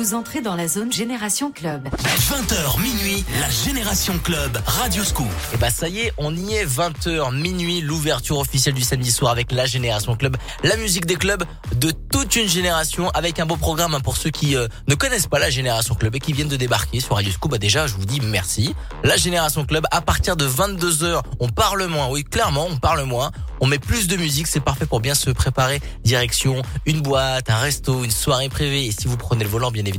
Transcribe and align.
vous 0.00 0.14
entrez 0.14 0.40
dans 0.40 0.56
la 0.56 0.66
zone 0.66 0.90
Génération 0.90 1.52
Club. 1.52 1.86
20h 1.86 2.80
minuit, 2.80 3.22
la 3.38 3.50
Génération 3.50 4.18
Club, 4.18 4.58
Radio 4.64 5.04
Scoop. 5.04 5.28
Et 5.52 5.58
bah 5.58 5.68
ça 5.68 5.90
y 5.90 5.98
est, 5.98 6.14
on 6.16 6.34
y 6.34 6.54
est, 6.54 6.64
20h 6.64 7.34
minuit, 7.38 7.82
l'ouverture 7.82 8.38
officielle 8.38 8.74
du 8.74 8.80
samedi 8.80 9.12
soir 9.12 9.30
avec 9.30 9.52
la 9.52 9.66
Génération 9.66 10.16
Club, 10.16 10.38
la 10.64 10.78
musique 10.78 11.04
des 11.04 11.16
clubs 11.16 11.44
de 11.74 11.92
toute 12.10 12.34
une 12.36 12.48
génération 12.48 13.10
avec 13.10 13.40
un 13.40 13.46
beau 13.46 13.56
programme 13.56 13.94
hein, 13.94 14.00
pour 14.00 14.16
ceux 14.16 14.30
qui 14.30 14.56
euh, 14.56 14.68
ne 14.88 14.94
connaissent 14.94 15.26
pas 15.26 15.38
la 15.38 15.50
Génération 15.50 15.94
Club 15.94 16.16
et 16.16 16.18
qui 16.18 16.32
viennent 16.32 16.48
de 16.48 16.56
débarquer 16.56 17.00
sur 17.00 17.16
Radio 17.16 17.30
Scoop. 17.30 17.50
Bah 17.50 17.58
déjà, 17.58 17.86
je 17.86 17.92
vous 17.92 18.06
dis 18.06 18.22
merci. 18.22 18.74
La 19.04 19.18
Génération 19.18 19.66
Club, 19.66 19.84
à 19.90 20.00
partir 20.00 20.34
de 20.34 20.48
22h, 20.48 21.20
on 21.40 21.48
parle 21.50 21.84
moins. 21.88 22.08
Oui, 22.08 22.24
clairement, 22.24 22.66
on 22.70 22.78
parle 22.78 23.02
moins. 23.04 23.32
On 23.60 23.66
met 23.66 23.78
plus 23.78 24.08
de 24.08 24.16
musique, 24.16 24.46
c'est 24.46 24.60
parfait 24.60 24.86
pour 24.86 25.00
bien 25.00 25.14
se 25.14 25.28
préparer. 25.30 25.82
Direction 26.04 26.62
une 26.86 27.02
boîte, 27.02 27.50
un 27.50 27.58
resto, 27.58 28.02
une 28.02 28.10
soirée 28.10 28.48
privée. 28.48 28.86
Et 28.86 28.92
si 28.92 29.06
vous 29.06 29.18
prenez 29.18 29.44
le 29.44 29.50
volant, 29.50 29.70
bien 29.70 29.84
évidemment, 29.84 29.89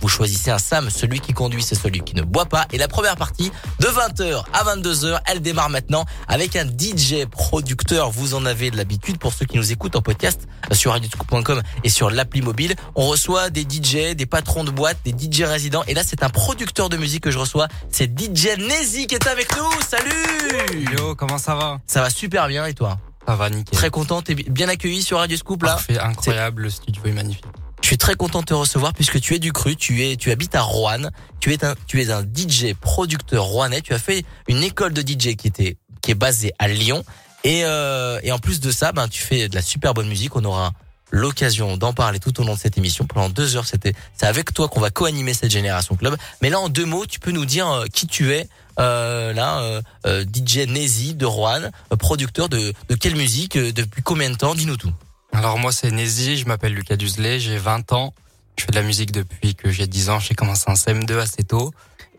vous 0.00 0.08
choisissez 0.08 0.50
un 0.50 0.58
Sam. 0.58 0.90
Celui 0.90 1.20
qui 1.20 1.32
conduit, 1.32 1.62
c'est 1.62 1.74
celui 1.74 2.00
qui 2.00 2.14
ne 2.14 2.22
boit 2.22 2.46
pas. 2.46 2.66
Et 2.72 2.78
la 2.78 2.88
première 2.88 3.16
partie, 3.16 3.50
de 3.78 3.86
20h 3.86 4.44
à 4.52 4.64
22h, 4.76 5.20
elle 5.26 5.40
démarre 5.40 5.70
maintenant 5.70 6.04
avec 6.28 6.56
un 6.56 6.66
DJ 6.66 7.26
producteur. 7.30 8.10
Vous 8.10 8.34
en 8.34 8.46
avez 8.46 8.70
de 8.70 8.76
l'habitude 8.76 9.18
pour 9.18 9.32
ceux 9.32 9.46
qui 9.46 9.56
nous 9.56 9.72
écoutent 9.72 9.96
en 9.96 10.02
podcast 10.02 10.48
sur 10.72 10.92
radioscoop.com 10.92 11.62
et 11.84 11.88
sur 11.88 12.10
l'appli 12.10 12.42
mobile. 12.42 12.74
On 12.94 13.06
reçoit 13.06 13.50
des 13.50 13.62
DJ, 13.62 14.14
des 14.14 14.26
patrons 14.26 14.64
de 14.64 14.70
boîtes, 14.70 14.98
des 15.04 15.12
DJ 15.12 15.42
résidents. 15.42 15.84
Et 15.86 15.94
là, 15.94 16.02
c'est 16.06 16.22
un 16.22 16.30
producteur 16.30 16.88
de 16.88 16.96
musique 16.96 17.24
que 17.24 17.30
je 17.30 17.38
reçois. 17.38 17.68
C'est 17.90 18.10
DJ 18.18 18.58
Nezi 18.58 19.06
qui 19.06 19.14
est 19.14 19.26
avec 19.26 19.56
nous. 19.56 19.70
Salut 19.88 20.96
Yo, 20.96 21.14
comment 21.14 21.38
ça 21.38 21.54
va? 21.54 21.80
Ça 21.86 22.00
va 22.00 22.10
super 22.10 22.48
bien 22.48 22.66
et 22.66 22.74
toi? 22.74 22.98
Ça 23.26 23.36
va 23.36 23.50
nickel. 23.50 23.78
Très 23.78 23.90
content, 23.90 24.22
t'es 24.22 24.34
bien 24.34 24.68
accueilli 24.68 25.02
sur 25.02 25.18
Radio 25.18 25.36
Scoop 25.36 25.62
là? 25.62 25.72
Parfait, 25.72 25.98
incroyable, 25.98 26.62
le 26.62 26.70
studio 26.70 27.02
est 27.04 27.12
magnifique. 27.12 27.44
Je 27.82 27.86
suis 27.86 27.98
très 27.98 28.14
content 28.14 28.40
de 28.40 28.46
te 28.46 28.54
recevoir 28.54 28.92
puisque 28.92 29.20
tu 29.20 29.34
es 29.34 29.38
du 29.38 29.52
cru, 29.52 29.74
tu 29.76 30.04
es, 30.04 30.16
tu 30.16 30.30
habites 30.30 30.54
à 30.54 30.62
Rouen, 30.62 31.10
tu 31.40 31.52
es 31.52 31.64
un, 31.64 31.74
tu 31.86 32.00
es 32.00 32.10
un 32.10 32.22
DJ 32.22 32.74
producteur 32.80 33.44
rouennais, 33.44 33.80
tu 33.80 33.94
as 33.94 33.98
fait 33.98 34.24
une 34.48 34.62
école 34.62 34.92
de 34.92 35.00
DJ 35.00 35.36
qui 35.36 35.48
était, 35.48 35.76
qui 36.02 36.12
est 36.12 36.14
basée 36.14 36.52
à 36.58 36.68
Lyon 36.68 37.04
et, 37.42 37.64
euh, 37.64 38.20
et 38.22 38.32
en 38.32 38.38
plus 38.38 38.60
de 38.60 38.70
ça, 38.70 38.92
ben 38.92 39.08
tu 39.08 39.22
fais 39.22 39.48
de 39.48 39.54
la 39.54 39.62
super 39.62 39.94
bonne 39.94 40.08
musique. 40.08 40.36
On 40.36 40.44
aura 40.44 40.72
l'occasion 41.10 41.76
d'en 41.76 41.92
parler 41.92 42.20
tout 42.20 42.38
au 42.40 42.44
long 42.44 42.54
de 42.54 42.58
cette 42.58 42.78
émission. 42.78 43.06
Pendant 43.06 43.28
deux 43.28 43.56
heures, 43.56 43.66
c'était, 43.66 43.94
c'est 44.16 44.26
avec 44.26 44.52
toi 44.52 44.68
qu'on 44.68 44.80
va 44.80 44.90
co-animer 44.90 45.34
cette 45.34 45.50
génération 45.50 45.96
club. 45.96 46.16
Mais 46.42 46.50
là, 46.50 46.60
en 46.60 46.68
deux 46.68 46.84
mots, 46.84 47.06
tu 47.06 47.18
peux 47.18 47.32
nous 47.32 47.46
dire 47.46 47.68
euh, 47.68 47.86
qui 47.92 48.06
tu 48.06 48.32
es. 48.32 48.48
Euh, 48.78 49.32
là, 49.34 49.60
euh, 49.60 49.82
euh, 50.06 50.24
DJ 50.24 50.68
Nezi 50.68 51.14
de 51.14 51.26
Rouen, 51.26 51.70
producteur 51.98 52.48
de, 52.48 52.72
de 52.88 52.94
quelle 52.94 53.16
musique, 53.16 53.58
depuis 53.58 54.02
combien 54.02 54.30
de 54.30 54.36
temps? 54.36 54.54
Dis-nous 54.54 54.76
tout. 54.76 54.92
Alors 55.32 55.58
moi 55.58 55.72
c'est 55.72 55.90
Nézi, 55.90 56.36
je 56.36 56.46
m'appelle 56.46 56.74
Lucas 56.74 56.96
Dusley, 56.96 57.38
j'ai 57.40 57.56
20 57.58 57.92
ans. 57.92 58.14
Je 58.58 58.64
fais 58.64 58.72
de 58.72 58.76
la 58.76 58.82
musique 58.82 59.12
depuis 59.12 59.54
que 59.54 59.70
j'ai 59.70 59.86
10 59.86 60.10
ans, 60.10 60.18
j'ai 60.20 60.34
commencé 60.34 60.64
en 60.66 60.74
CM2 60.74 61.18
assez 61.18 61.44
tôt. 61.44 61.72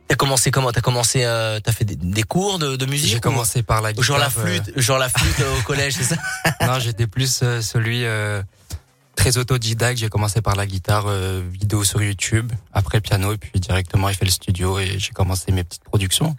T'as 0.07 0.15
commencé 0.15 0.51
comment? 0.51 0.71
T'as 0.71 0.81
commencé, 0.81 1.23
euh, 1.23 1.59
t'as 1.59 1.71
fait 1.71 1.85
des, 1.85 1.95
des 1.95 2.23
cours 2.23 2.59
de, 2.59 2.75
de 2.75 2.85
musique 2.85 3.11
J'ai 3.11 3.19
commencé 3.19 3.63
par 3.63 3.81
la 3.81 3.93
guitare. 3.93 4.03
genre 4.05 4.17
la 4.17 4.25
euh, 4.25 4.29
flûte, 4.29 4.73
genre 4.79 4.97
la 4.97 5.07
flûte 5.09 5.39
euh, 5.39 5.59
au 5.59 5.61
collège, 5.63 5.93
c'est 5.93 6.03
ça? 6.03 6.15
Non, 6.67 6.79
j'étais 6.79 7.07
plus 7.07 7.39
euh, 7.43 7.61
celui 7.61 8.03
euh, 8.05 8.41
très 9.15 9.37
autodidacte. 9.37 9.99
J'ai 9.99 10.09
commencé 10.09 10.41
par 10.41 10.55
la 10.55 10.65
guitare 10.65 11.05
euh, 11.07 11.41
vidéo 11.49 11.83
sur 11.83 12.01
YouTube, 12.01 12.51
après 12.73 12.97
le 12.97 13.01
piano, 13.01 13.31
et 13.33 13.37
puis 13.37 13.59
directement 13.59 14.09
j'ai 14.09 14.15
fait 14.15 14.25
le 14.25 14.31
studio 14.31 14.79
et 14.79 14.99
j'ai 14.99 15.11
commencé 15.11 15.51
mes 15.51 15.63
petites 15.63 15.83
productions. 15.83 16.35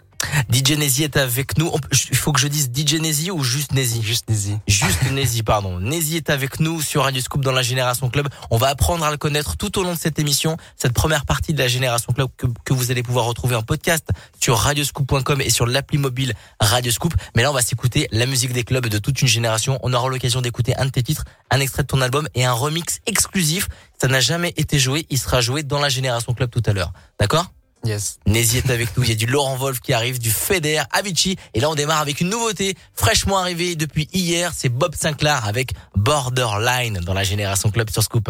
DJ 0.51 0.77
Nezi 0.77 1.03
est 1.03 1.17
avec 1.17 1.57
nous. 1.57 1.71
Il 2.11 2.17
faut 2.17 2.31
que 2.31 2.39
je 2.39 2.47
dise 2.47 2.69
DJ 2.73 2.95
Nezi 2.95 3.31
ou 3.31 3.43
juste 3.43 3.73
Nezi? 3.73 4.01
Juste 4.01 4.29
Nézi. 4.29 4.57
Juste 4.67 5.11
Nezi, 5.11 5.43
pardon. 5.43 5.79
Nezi 5.79 6.17
est 6.17 6.29
avec 6.29 6.59
nous 6.59 6.81
sur 6.81 7.03
Radio 7.03 7.21
Scoop 7.21 7.43
dans 7.43 7.51
la 7.51 7.61
Génération 7.61 8.09
Club. 8.09 8.27
On 8.51 8.57
va 8.57 8.67
apprendre 8.67 9.03
à 9.03 9.11
le 9.11 9.17
connaître 9.17 9.57
tout 9.57 9.77
au 9.79 9.83
long 9.83 9.93
de 9.93 9.99
cette 9.99 10.19
émission. 10.19 10.57
Cette 10.75 10.93
première 10.93 11.25
partie 11.25 11.53
de 11.53 11.59
la 11.59 11.67
Génération 11.67 12.13
Club 12.13 12.29
que, 12.37 12.47
que 12.65 12.73
vous 12.73 12.91
allez 12.91 13.03
pouvoir 13.03 13.25
retrouver 13.25 13.55
en 13.55 13.63
podcast 13.63 14.09
sur 14.39 14.57
radioscoop.com 14.57 15.41
et 15.41 15.49
sur 15.49 15.65
l'appli 15.65 15.97
mobile 15.97 16.33
Radio 16.59 16.91
Scoop. 16.91 17.13
Mais 17.35 17.43
là, 17.43 17.51
on 17.51 17.53
va 17.53 17.61
s'écouter 17.61 18.07
la 18.11 18.25
musique 18.25 18.53
des 18.53 18.63
clubs 18.63 18.87
de 18.87 18.97
toute 18.97 19.21
une 19.21 19.27
génération. 19.27 19.79
On 19.83 19.93
aura 19.93 20.09
l'occasion 20.09 20.41
d'écouter 20.41 20.75
un 20.77 20.85
de 20.85 20.91
tes 20.91 21.03
titres, 21.03 21.25
un 21.49 21.59
extrait 21.59 21.83
de 21.83 21.87
ton 21.87 22.01
album 22.01 22.27
et 22.35 22.45
un 22.45 22.53
remix 22.53 22.99
exclusif. 23.05 23.67
Ça 23.99 24.07
n'a 24.07 24.19
jamais 24.19 24.53
été 24.57 24.79
joué. 24.79 25.05
Il 25.09 25.17
sera 25.17 25.41
joué 25.41 25.63
dans 25.63 25.79
la 25.79 25.89
Génération 25.89 26.33
Club 26.33 26.49
tout 26.49 26.63
à 26.65 26.73
l'heure. 26.73 26.91
D'accord? 27.19 27.51
Yes. 27.85 28.19
Nézi 28.25 28.57
est 28.59 28.69
avec 28.69 28.95
nous. 28.95 29.03
Il 29.03 29.09
y 29.09 29.11
a 29.11 29.15
du 29.15 29.25
Laurent 29.25 29.57
Wolf 29.57 29.81
qui 29.81 29.91
arrive, 29.93 30.19
du 30.19 30.31
Feder, 30.31 30.83
Avicii. 30.91 31.35
Et 31.53 31.59
là, 31.59 31.69
on 31.69 31.75
démarre 31.75 31.99
avec 31.99 32.21
une 32.21 32.29
nouveauté 32.29 32.75
fraîchement 32.93 33.37
arrivée 33.37 33.75
depuis 33.75 34.07
hier. 34.13 34.51
C'est 34.55 34.69
Bob 34.69 34.95
Sinclair 34.95 35.45
avec 35.45 35.73
Borderline 35.95 36.99
dans 36.99 37.13
la 37.13 37.23
Génération 37.23 37.71
Club 37.71 37.89
sur 37.89 38.01
Scoop. 38.01 38.29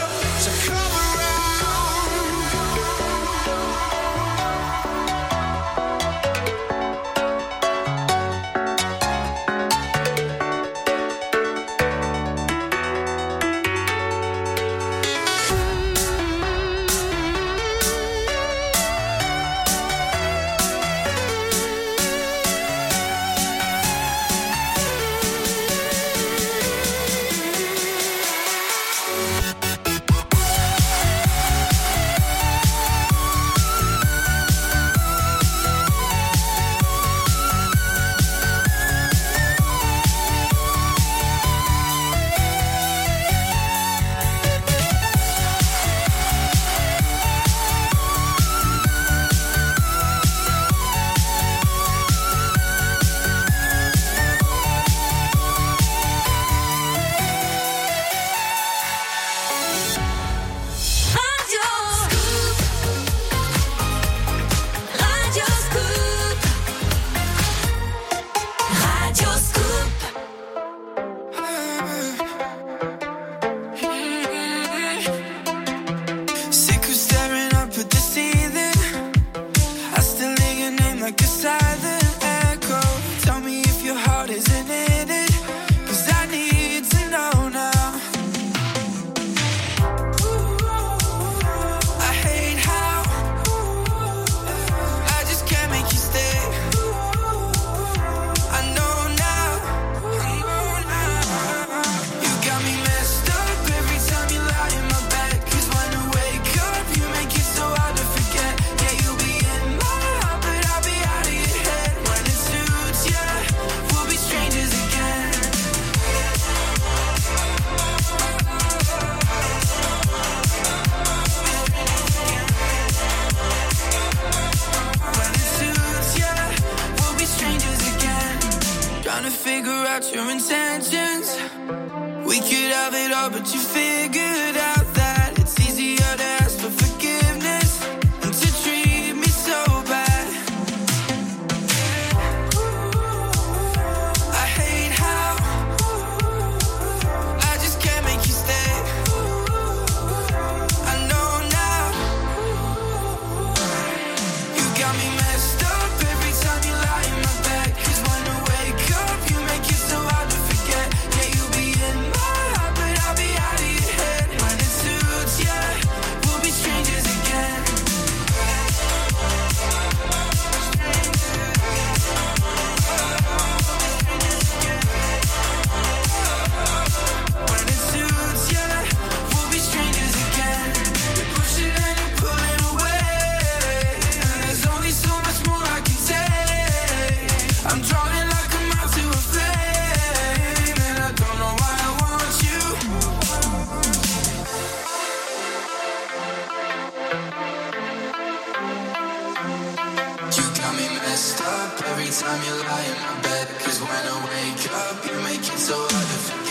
Messed 201.11 201.41
up 201.41 201.73
every 201.91 202.07
time 202.07 202.39
you 202.47 202.55
lie 202.63 202.85
in 202.87 202.97
my 203.03 203.21
bed. 203.21 203.47
Cause 203.59 203.81
when 203.81 204.03
I 204.13 204.17
wake 204.31 204.65
up, 204.71 204.97
you 205.05 205.19
make 205.27 205.43
it 205.53 205.59
so 205.59 205.75
hard 205.75 206.07
to 206.11 206.19
forget. 206.27 206.50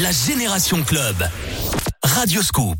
La 0.00 0.10
Génération 0.10 0.82
Club. 0.82 1.16
Radio 2.02 2.42
Scoop. 2.42 2.78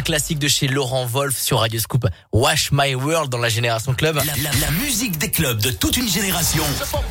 Un 0.00 0.02
classique 0.02 0.38
de 0.38 0.48
chez 0.48 0.66
Laurent 0.66 1.04
Wolf 1.04 1.38
sur 1.38 1.58
Radio 1.60 1.78
Scoop. 1.78 2.06
Wash 2.32 2.70
My 2.72 2.94
World 2.94 3.30
dans 3.30 3.36
la 3.36 3.50
Génération 3.50 3.92
Club. 3.92 4.16
La, 4.16 4.22
la- 4.24 4.58
la 4.58 4.70
musique 4.70 5.18
des 5.18 5.30
clubs 5.30 5.60
de 5.60 5.70
toute 5.70 5.98
une 5.98 6.08
génération. 6.08 6.62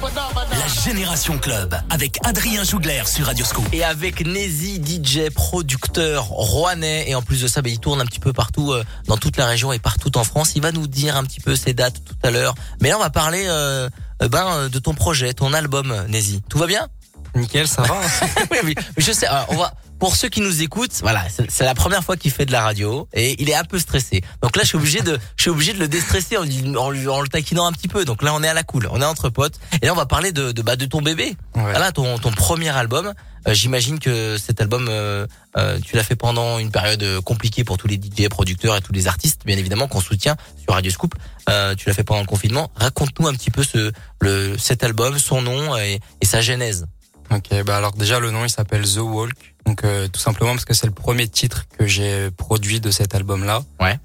La 0.01 0.67
Génération 0.83 1.37
Club. 1.37 1.75
Avec 1.91 2.17
Adrien 2.25 2.63
Jougler 2.63 3.03
sur 3.05 3.27
Radio 3.27 3.45
Scoop. 3.45 3.63
Et 3.73 3.83
avec 3.83 4.25
Nézi, 4.25 4.81
DJ, 4.83 5.29
producteur 5.29 6.23
rouennais. 6.29 7.07
Et 7.07 7.13
en 7.13 7.21
plus 7.21 7.43
de 7.43 7.47
ça, 7.47 7.61
bah, 7.61 7.69
il 7.69 7.79
tourne 7.79 8.01
un 8.01 8.05
petit 8.07 8.19
peu 8.19 8.33
partout 8.33 8.71
euh, 8.71 8.83
dans 9.05 9.17
toute 9.17 9.37
la 9.37 9.45
région 9.45 9.71
et 9.71 9.77
partout 9.77 10.17
en 10.17 10.23
France. 10.23 10.53
Il 10.55 10.63
va 10.63 10.71
nous 10.71 10.87
dire 10.87 11.15
un 11.15 11.23
petit 11.25 11.41
peu 11.41 11.55
ses 11.55 11.75
dates 11.75 12.03
tout 12.03 12.15
à 12.23 12.31
l'heure. 12.31 12.55
Mais 12.81 12.89
là, 12.89 12.97
on 12.97 13.01
va 13.01 13.11
parler 13.11 13.43
euh, 13.45 13.87
euh, 14.23 14.27
ben, 14.29 14.67
de 14.67 14.79
ton 14.79 14.95
projet, 14.95 15.35
ton 15.35 15.53
album, 15.53 15.95
Nézi. 16.07 16.41
Tout 16.49 16.57
va 16.57 16.65
bien? 16.65 16.87
Nickel, 17.35 17.67
ça 17.67 17.83
va. 17.83 17.99
oui, 18.51 18.57
oui. 18.63 18.75
Mais 18.97 19.03
je 19.03 19.11
sais. 19.11 19.27
alors, 19.27 19.45
on 19.49 19.57
va. 19.57 19.75
Pour 19.99 20.15
ceux 20.15 20.29
qui 20.29 20.39
nous 20.39 20.61
écoutent, 20.61 20.93
voilà, 21.01 21.25
c'est 21.49 21.65
la 21.65 21.75
première 21.75 22.03
fois 22.05 22.15
qu'il 22.15 22.31
fait 22.31 22.45
de 22.45 22.51
la 22.53 22.61
radio 22.61 23.07
et 23.13 23.35
il 23.41 23.49
est 23.49 23.55
un 23.55 23.65
peu 23.65 23.77
stressé. 23.79 24.21
Donc 24.41 24.55
là, 24.55 24.63
je 24.63 24.69
suis 24.69 24.77
obligé 24.77 25.01
de, 25.01 25.19
je 25.35 25.41
suis 25.41 25.51
obligé 25.51 25.73
de 25.73 25.79
le 25.79 25.89
déstresser 25.89 26.37
en, 26.37 26.43
lui- 26.43 26.75
en, 26.77 26.89
lui- 26.89 27.07
en 27.09 27.19
le 27.19 27.27
taquinant 27.27 27.65
un 27.65 27.73
petit 27.73 27.89
peu. 27.89 28.05
Donc 28.05 28.23
là, 28.23 28.33
on 28.33 28.41
est 28.41 28.47
à 28.47 28.53
la 28.53 28.63
cool, 28.63 28.87
on 28.91 29.01
est 29.01 29.05
entre 29.05 29.29
potes. 29.29 29.59
Et 29.81 29.85
là, 29.85 29.91
on 29.91 29.97
va 29.97 30.05
parler 30.05 30.31
de, 30.31 30.53
de, 30.53 30.61
bah, 30.61 30.77
de 30.77 30.85
ton 30.85 31.01
bébé. 31.01 31.35
Ouais. 31.55 31.61
Voilà, 31.63 31.91
ton, 31.91 32.17
ton 32.17 32.31
premier 32.31 32.69
album. 32.69 33.13
Euh, 33.47 33.53
J'imagine 33.53 33.99
que 33.99 34.37
cet 34.37 34.61
album, 34.61 34.87
euh, 34.89 35.27
euh, 35.57 35.79
tu 35.83 35.95
l'as 35.97 36.03
fait 36.03 36.15
pendant 36.15 36.59
une 36.59 36.71
période 36.71 37.03
euh, 37.03 37.19
compliquée 37.21 37.63
pour 37.65 37.77
tous 37.77 37.87
les 37.87 37.95
DJ, 37.95 38.29
producteurs 38.29 38.77
et 38.77 38.81
tous 38.81 38.93
les 38.93 39.07
artistes, 39.07 39.41
bien 39.45 39.57
évidemment, 39.57 39.87
qu'on 39.89 40.01
soutient 40.01 40.35
sur 40.63 40.73
Radio 40.73 40.91
Scoop. 40.91 41.13
Euh, 41.49 41.75
tu 41.75 41.87
l'as 41.89 41.93
fait 41.93 42.03
pendant 42.05 42.21
le 42.21 42.25
confinement. 42.27 42.71
Raconte-nous 42.75 43.27
un 43.27 43.33
petit 43.33 43.51
peu 43.51 43.63
ce, 43.63 43.91
le, 44.21 44.57
cet 44.57 44.83
album, 44.83 45.19
son 45.19 45.41
nom 45.41 45.75
et, 45.77 45.99
et 46.21 46.25
sa 46.25 46.39
genèse. 46.41 46.85
Ok, 47.31 47.49
bah 47.63 47.77
alors 47.77 47.93
déjà 47.93 48.19
le 48.19 48.31
nom 48.31 48.43
il 48.43 48.49
s'appelle 48.49 48.81
The 48.91 48.97
Walk, 48.97 49.48
donc 49.65 49.83
euh, 49.83 50.07
tout 50.07 50.19
simplement 50.19 50.51
parce 50.51 50.65
que 50.65 50.73
c'est 50.73 50.87
le 50.87 50.93
premier 50.93 51.27
titre 51.27 51.65
que 51.77 51.85
j'ai 51.85 52.31
produit 52.31 52.79
de 52.79 52.91
cet 52.91 53.15
album-là. 53.15 53.63
Ouais. 53.79 53.99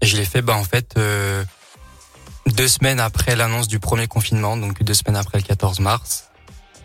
Et 0.00 0.06
je 0.06 0.16
l'ai 0.16 0.24
fait, 0.24 0.42
bah 0.42 0.54
en 0.54 0.64
fait, 0.64 0.94
euh, 0.96 1.44
deux 2.46 2.68
semaines 2.68 3.00
après 3.00 3.36
l'annonce 3.36 3.68
du 3.68 3.78
premier 3.78 4.06
confinement, 4.06 4.56
donc 4.56 4.82
deux 4.82 4.94
semaines 4.94 5.16
après 5.16 5.38
le 5.38 5.44
14 5.44 5.80
mars. 5.80 6.24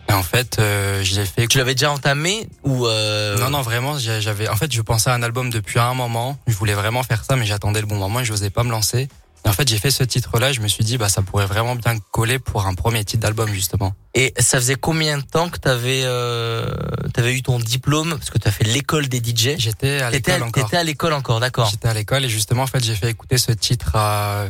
Et 0.09 0.13
en 0.13 0.23
fait, 0.23 0.59
euh, 0.59 1.03
je 1.03 1.19
l'ai 1.19 1.25
fait. 1.25 1.47
Tu 1.47 1.57
l'avais 1.57 1.73
déjà 1.73 1.91
entamé 1.91 2.47
ou 2.63 2.85
euh... 2.85 3.37
Non, 3.39 3.49
non, 3.49 3.61
vraiment, 3.61 3.97
j'avais. 3.97 4.47
En 4.49 4.55
fait, 4.55 4.71
je 4.71 4.81
pensais 4.81 5.09
à 5.09 5.13
un 5.13 5.23
album 5.23 5.49
depuis 5.49 5.79
un 5.79 5.93
moment. 5.93 6.37
Je 6.45 6.55
voulais 6.55 6.75
vraiment 6.75 7.01
faire 7.01 7.23
ça, 7.23 7.35
mais 7.35 7.45
j'attendais 7.45 7.81
le 7.81 7.87
bon 7.87 7.97
moment 7.97 8.19
et 8.19 8.25
je 8.25 8.31
n'osais 8.31 8.51
pas 8.51 8.63
me 8.63 8.69
lancer. 8.69 9.07
En 9.47 9.53
fait, 9.53 9.67
j'ai 9.69 9.77
fait 9.77 9.91
ce 9.91 10.03
titre-là. 10.03 10.51
Je 10.53 10.59
me 10.61 10.67
suis 10.67 10.83
dit, 10.83 10.97
bah, 10.97 11.07
ça 11.09 11.21
pourrait 11.21 11.45
vraiment 11.45 11.75
bien 11.75 11.97
coller 12.11 12.39
pour 12.39 12.65
un 12.65 12.73
premier 12.73 13.03
titre 13.05 13.21
d'album, 13.21 13.53
justement. 13.53 13.93
Et 14.15 14.33
ça 14.39 14.57
faisait 14.57 14.75
combien 14.75 15.17
de 15.19 15.23
temps 15.23 15.49
que 15.49 15.57
t'avais 15.59 16.01
euh, 16.03 16.67
t'avais 17.13 17.33
eu 17.35 17.43
ton 17.43 17.59
diplôme? 17.59 18.11
Parce 18.17 18.29
que 18.31 18.37
t'as 18.39 18.51
fait 18.51 18.63
l'école 18.63 19.07
des 19.07 19.17
DJ. 19.19 19.55
J'étais 19.57 20.01
à 20.01 20.09
l'école 20.09 20.43
encore. 20.43 20.63
t'étais 20.63 20.77
à 20.77 20.83
l'école 20.83 21.13
encore, 21.13 21.39
d'accord. 21.39 21.69
J'étais 21.69 21.87
à 21.87 21.93
l'école 21.93 22.25
et 22.25 22.29
justement, 22.29 22.63
en 22.63 22.67
fait, 22.67 22.83
j'ai 22.83 22.95
fait 22.95 23.09
écouter 23.09 23.37
ce 23.37 23.51
titre 23.51 23.91
à, 23.95 24.45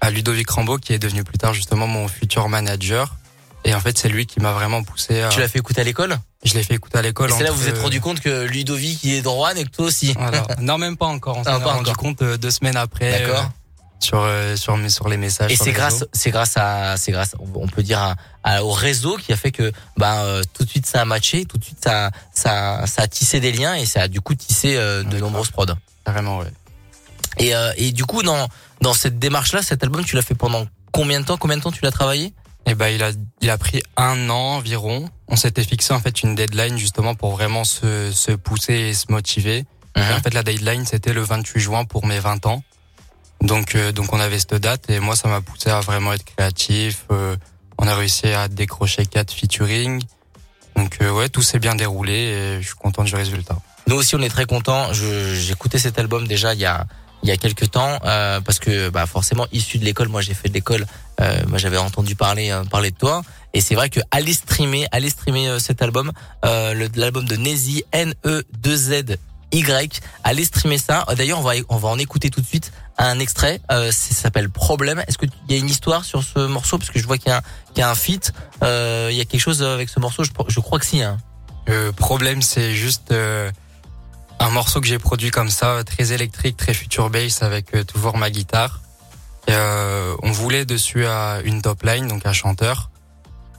à 0.00 0.10
Ludovic 0.10 0.48
Rambaud, 0.50 0.78
qui 0.78 0.92
est 0.92 0.98
devenu 0.98 1.24
plus 1.24 1.38
tard 1.38 1.52
justement 1.54 1.86
mon 1.86 2.06
futur 2.06 2.48
manager. 2.48 3.16
Et 3.64 3.74
en 3.74 3.80
fait, 3.80 3.98
c'est 3.98 4.08
lui 4.08 4.24
qui 4.26 4.38
m'a 4.40 4.52
vraiment 4.52 4.84
poussé 4.84 5.20
à. 5.20 5.30
Tu 5.30 5.40
l'as 5.40 5.48
fait 5.48 5.58
écouter 5.58 5.80
à 5.80 5.84
l'école? 5.84 6.16
Je 6.44 6.54
l'ai 6.54 6.62
fait 6.62 6.74
écouter 6.74 6.96
à 6.98 7.02
l'école. 7.02 7.32
C'est 7.36 7.42
là 7.42 7.50
où 7.50 7.54
vous 7.56 7.62
vous 7.62 7.68
êtes 7.68 7.78
rendu 7.80 8.00
compte 8.00 8.20
que 8.20 8.44
Ludovic 8.46 9.02
il 9.02 9.14
est 9.14 9.22
de 9.22 9.28
Rouen 9.28 9.50
et 9.56 9.64
que 9.64 9.70
toi 9.70 9.86
aussi. 9.86 10.14
Voilà. 10.16 10.46
Non, 10.60 10.78
même 10.78 10.96
pas 10.96 11.06
encore. 11.06 11.38
On 11.38 11.44
s'en 11.44 11.50
Ah, 11.50 11.58
est 11.58 11.64
rendu 11.64 11.80
encore. 11.90 11.96
compte 11.96 12.22
euh, 12.22 12.36
deux 12.38 12.52
semaines 12.52 12.76
après. 12.76 13.10
D'accord. 13.26 13.50
Sur 14.00 14.20
euh, 14.22 14.56
sur 14.56 15.08
les 15.08 15.16
messages. 15.16 15.50
Et 15.52 15.56
c'est 15.56 15.72
grâce, 15.72 16.04
c'est 16.12 16.30
grâce 16.30 16.56
à, 16.56 16.96
c'est 16.96 17.12
grâce, 17.12 17.34
on 17.54 17.66
peut 17.66 17.82
dire 17.82 17.98
à- 17.98 18.16
à- 18.44 18.62
au 18.62 18.70
réseau 18.70 19.16
qui 19.16 19.32
a 19.32 19.36
fait 19.36 19.50
que, 19.52 19.72
ben, 19.96 20.14
euh, 20.24 20.42
tout 20.54 20.64
de 20.64 20.70
suite 20.70 20.86
ça 20.86 21.00
a 21.00 21.04
matché, 21.04 21.44
tout 21.44 21.58
de 21.58 21.64
suite 21.64 21.82
ça, 21.82 22.10
ça, 22.32 22.86
ça 22.86 23.02
a 23.02 23.08
tissé 23.08 23.40
des 23.40 23.52
liens 23.52 23.74
et 23.74 23.86
ça 23.86 24.02
a 24.02 24.08
du 24.08 24.20
coup 24.20 24.34
tissé 24.34 24.76
euh, 24.76 25.02
de 25.02 25.18
nombreuses 25.18 25.50
prods. 25.50 25.66
Carrément, 26.04 26.38
ouais. 26.38 26.52
Et, 27.38 27.54
euh, 27.54 27.72
et 27.76 27.92
du 27.92 28.04
coup 28.04 28.22
dans 28.22 28.48
dans 28.80 28.94
cette 28.94 29.18
démarche 29.18 29.52
là, 29.52 29.62
cet 29.62 29.82
album 29.82 30.04
tu 30.04 30.16
l'as 30.16 30.22
fait 30.22 30.34
pendant 30.34 30.66
combien 30.92 31.20
de 31.20 31.24
temps? 31.26 31.36
Combien 31.36 31.56
de 31.56 31.62
temps 31.62 31.72
tu 31.72 31.82
l'as 31.82 31.90
travaillé? 31.90 32.32
Et 32.66 32.74
ben 32.74 32.88
il 32.88 33.02
a 33.02 33.10
il 33.40 33.50
a 33.50 33.58
pris 33.58 33.82
un 33.96 34.28
an 34.30 34.56
environ. 34.56 35.08
On 35.28 35.36
s'était 35.36 35.64
fixé 35.64 35.92
en 35.94 36.00
fait 36.00 36.22
une 36.22 36.34
deadline 36.34 36.78
justement 36.78 37.14
pour 37.14 37.32
vraiment 37.32 37.64
se 37.64 38.10
se 38.12 38.32
pousser 38.32 38.74
et 38.74 38.94
se 38.94 39.06
motiver. 39.10 39.64
Et 39.96 40.00
en 40.00 40.20
fait 40.20 40.32
la 40.34 40.42
deadline 40.42 40.84
c'était 40.86 41.12
le 41.12 41.22
28 41.22 41.60
juin 41.60 41.84
pour 41.84 42.06
mes 42.06 42.20
20 42.20 42.46
ans. 42.46 42.62
Donc 43.42 43.74
euh, 43.74 43.92
donc 43.92 44.12
on 44.12 44.20
avait 44.20 44.38
cette 44.38 44.54
date 44.54 44.90
et 44.90 44.98
moi 45.00 45.14
ça 45.14 45.28
m'a 45.28 45.40
poussé 45.40 45.70
à 45.70 45.80
vraiment 45.80 46.12
être 46.12 46.24
créatif. 46.24 47.04
Euh, 47.10 47.36
on 47.78 47.86
a 47.86 47.94
réussi 47.94 48.28
à 48.28 48.48
décrocher 48.48 49.06
quatre 49.06 49.32
featuring. 49.32 50.02
Donc 50.76 50.98
euh, 51.00 51.10
ouais 51.10 51.28
tout 51.28 51.42
s'est 51.42 51.58
bien 51.58 51.74
déroulé 51.74 52.12
et 52.12 52.62
je 52.62 52.66
suis 52.66 52.76
content 52.76 53.04
du 53.04 53.14
résultat. 53.14 53.56
Nous 53.86 53.96
aussi, 53.96 54.16
on 54.16 54.20
est 54.20 54.28
très 54.28 54.44
contents. 54.44 54.92
Écouté 55.50 55.78
cet 55.78 55.98
album 55.98 56.26
déjà 56.26 56.52
il 56.54 56.60
y 56.60 56.66
a 56.66 56.86
il 57.22 57.28
y 57.28 57.32
a 57.32 57.36
quelques 57.36 57.70
temps 57.70 57.98
euh, 58.04 58.40
parce 58.40 58.58
que 58.58 58.90
bah 58.90 59.06
forcément 59.06 59.46
issu 59.52 59.78
de 59.78 59.84
l'école, 59.84 60.08
moi 60.08 60.20
j'ai 60.20 60.34
fait 60.34 60.48
de 60.48 60.54
l'école, 60.54 60.86
euh, 61.20 61.42
moi 61.48 61.58
j'avais 61.58 61.76
entendu 61.76 62.14
parler 62.14 62.50
euh, 62.50 62.64
parler 62.64 62.90
de 62.90 62.96
toi 62.96 63.22
et 63.54 63.60
c'est 63.60 63.74
vrai 63.74 63.90
que 63.90 64.00
aller 64.10 64.32
streamer, 64.32 64.86
aller 64.92 65.10
streamer 65.10 65.58
cet 65.58 65.82
album, 65.82 66.12
l'album 66.42 67.24
de 67.24 67.36
Nezi 67.36 67.82
N 67.92 68.14
E 68.24 68.44
2 68.60 68.76
Z 68.76 69.16
Y, 69.50 70.00
aller 70.22 70.44
streamer 70.44 70.76
ça. 70.78 71.06
D'ailleurs, 71.16 71.38
on 71.38 71.42
va 71.42 71.54
on 71.70 71.78
va 71.78 71.88
en 71.88 71.98
écouter 71.98 72.28
tout 72.28 72.42
de 72.42 72.46
suite 72.46 72.70
un 72.98 73.18
extrait. 73.18 73.60
Euh, 73.70 73.90
ça 73.92 74.14
s'appelle 74.14 74.50
Problème. 74.50 75.02
Est-ce 75.06 75.18
que 75.18 75.26
il 75.48 75.54
y 75.54 75.58
a 75.58 75.58
une 75.58 75.70
histoire 75.70 76.04
sur 76.04 76.22
ce 76.22 76.46
morceau? 76.46 76.78
Parce 76.78 76.90
que 76.90 76.98
je 76.98 77.06
vois 77.06 77.18
qu'il 77.18 77.28
y 77.28 77.32
a 77.32 77.38
un, 77.38 77.42
qu'il 77.72 77.78
y 77.78 77.82
a 77.82 77.90
un 77.90 77.94
feat. 77.94 78.32
Euh, 78.62 79.08
il 79.10 79.16
y 79.16 79.20
a 79.20 79.24
quelque 79.24 79.40
chose 79.40 79.62
avec 79.62 79.88
ce 79.88 80.00
morceau. 80.00 80.24
Je, 80.24 80.30
je 80.48 80.60
crois 80.60 80.78
que 80.78 80.86
si. 80.86 81.02
Hein. 81.02 81.18
Le 81.66 81.92
problème, 81.92 82.42
c'est 82.42 82.72
juste 82.72 83.12
euh, 83.12 83.50
un 84.40 84.50
morceau 84.50 84.80
que 84.80 84.86
j'ai 84.86 84.98
produit 84.98 85.30
comme 85.30 85.50
ça, 85.50 85.82
très 85.84 86.12
électrique, 86.12 86.56
très 86.56 86.74
future 86.74 87.10
bass, 87.10 87.42
avec 87.42 87.74
euh, 87.74 87.84
toujours 87.84 88.16
ma 88.16 88.30
guitare. 88.30 88.80
Et, 89.46 89.52
euh, 89.52 90.14
on 90.22 90.32
voulait 90.32 90.64
dessus 90.64 91.06
à 91.06 91.40
une 91.44 91.62
top 91.62 91.82
line, 91.84 92.08
donc 92.08 92.26
un 92.26 92.32
chanteur. 92.32 92.90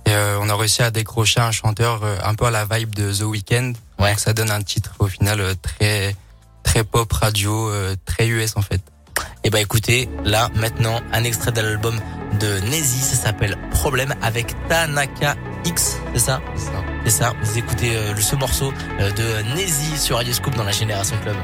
Et 0.06 0.12
euh, 0.12 0.40
on 0.42 0.50
a 0.50 0.56
réussi 0.56 0.82
à 0.82 0.92
décrocher 0.92 1.40
un 1.40 1.52
chanteur 1.52 2.02
un 2.24 2.34
peu 2.36 2.46
à 2.46 2.52
la 2.52 2.66
vibe 2.66 2.96
de 2.96 3.14
The 3.14 3.22
Weeknd. 3.22 3.74
Ouais. 4.00 4.12
Donc 4.12 4.20
ça 4.20 4.34
donne 4.34 4.52
un 4.52 4.62
titre 4.62 4.96
au 5.00 5.08
final 5.08 5.56
très 5.62 6.16
très 6.64 6.84
pop 6.84 7.12
radio, 7.12 7.70
euh, 7.70 7.96
très 8.06 8.28
US 8.28 8.56
en 8.56 8.62
fait. 8.62 8.82
Et 9.44 9.50
bah 9.50 9.60
écoutez, 9.62 10.10
là 10.24 10.50
maintenant 10.56 11.02
un 11.12 11.24
extrait 11.24 11.52
de 11.52 11.62
l'album 11.62 12.00
de 12.40 12.60
Nezi, 12.70 13.02
ça 13.02 13.16
s'appelle 13.16 13.58
Problème 13.72 14.14
avec 14.22 14.54
Tanaka 14.68 15.36
X, 15.66 15.98
c'est 16.14 16.20
ça? 16.20 16.42
Ça. 16.56 16.72
C'est 17.04 17.10
ça. 17.10 17.34
Vous 17.42 17.58
écoutez 17.58 17.96
euh, 17.96 18.16
ce 18.16 18.36
morceau 18.36 18.72
euh, 19.00 19.12
de 19.12 19.56
Nezi 19.56 19.98
sur 19.98 20.18
Radio 20.18 20.34
Scoop 20.34 20.56
dans 20.56 20.64
la 20.64 20.72
Génération 20.72 21.18
Club. 21.24 21.36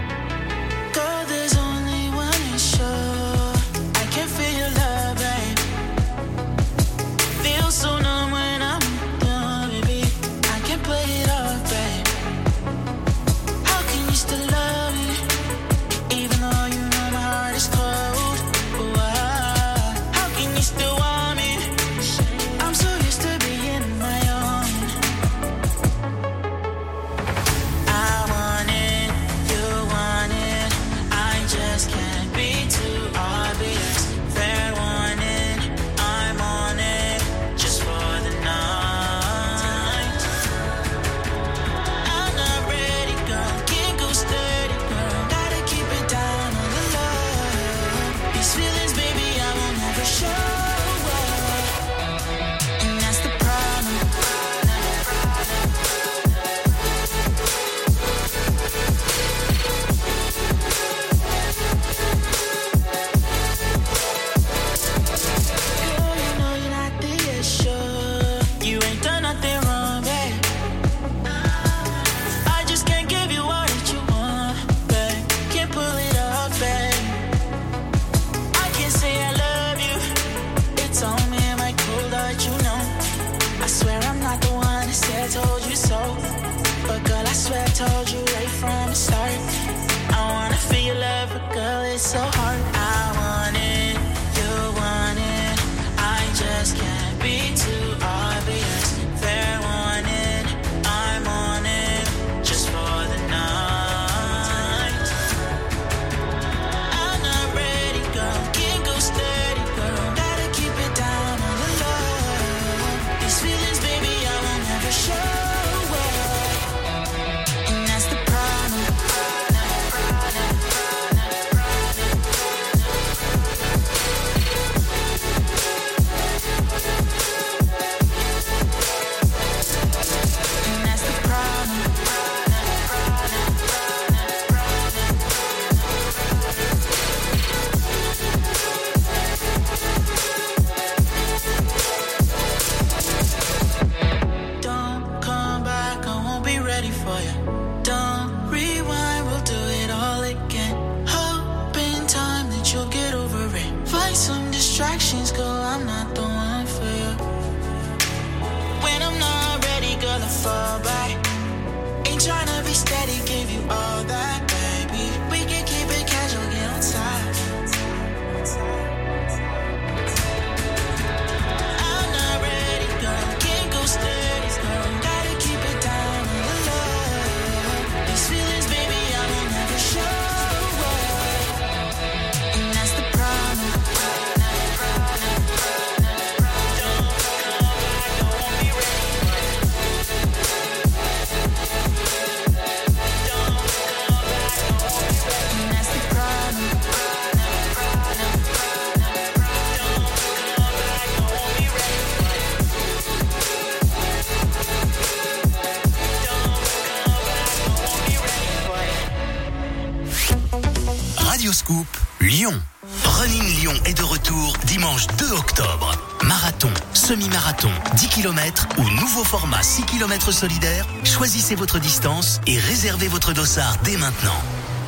Ou 218.25 218.89
nouveau 219.01 219.23
format 219.23 219.61
6 219.61 219.83
km 219.83 220.31
solidaire, 220.31 220.87
choisissez 221.03 221.53
votre 221.53 221.77
distance 221.77 222.41
et 222.47 222.57
réservez 222.57 223.07
votre 223.07 223.33
dossard 223.33 223.77
dès 223.83 223.97
maintenant. 223.97 224.41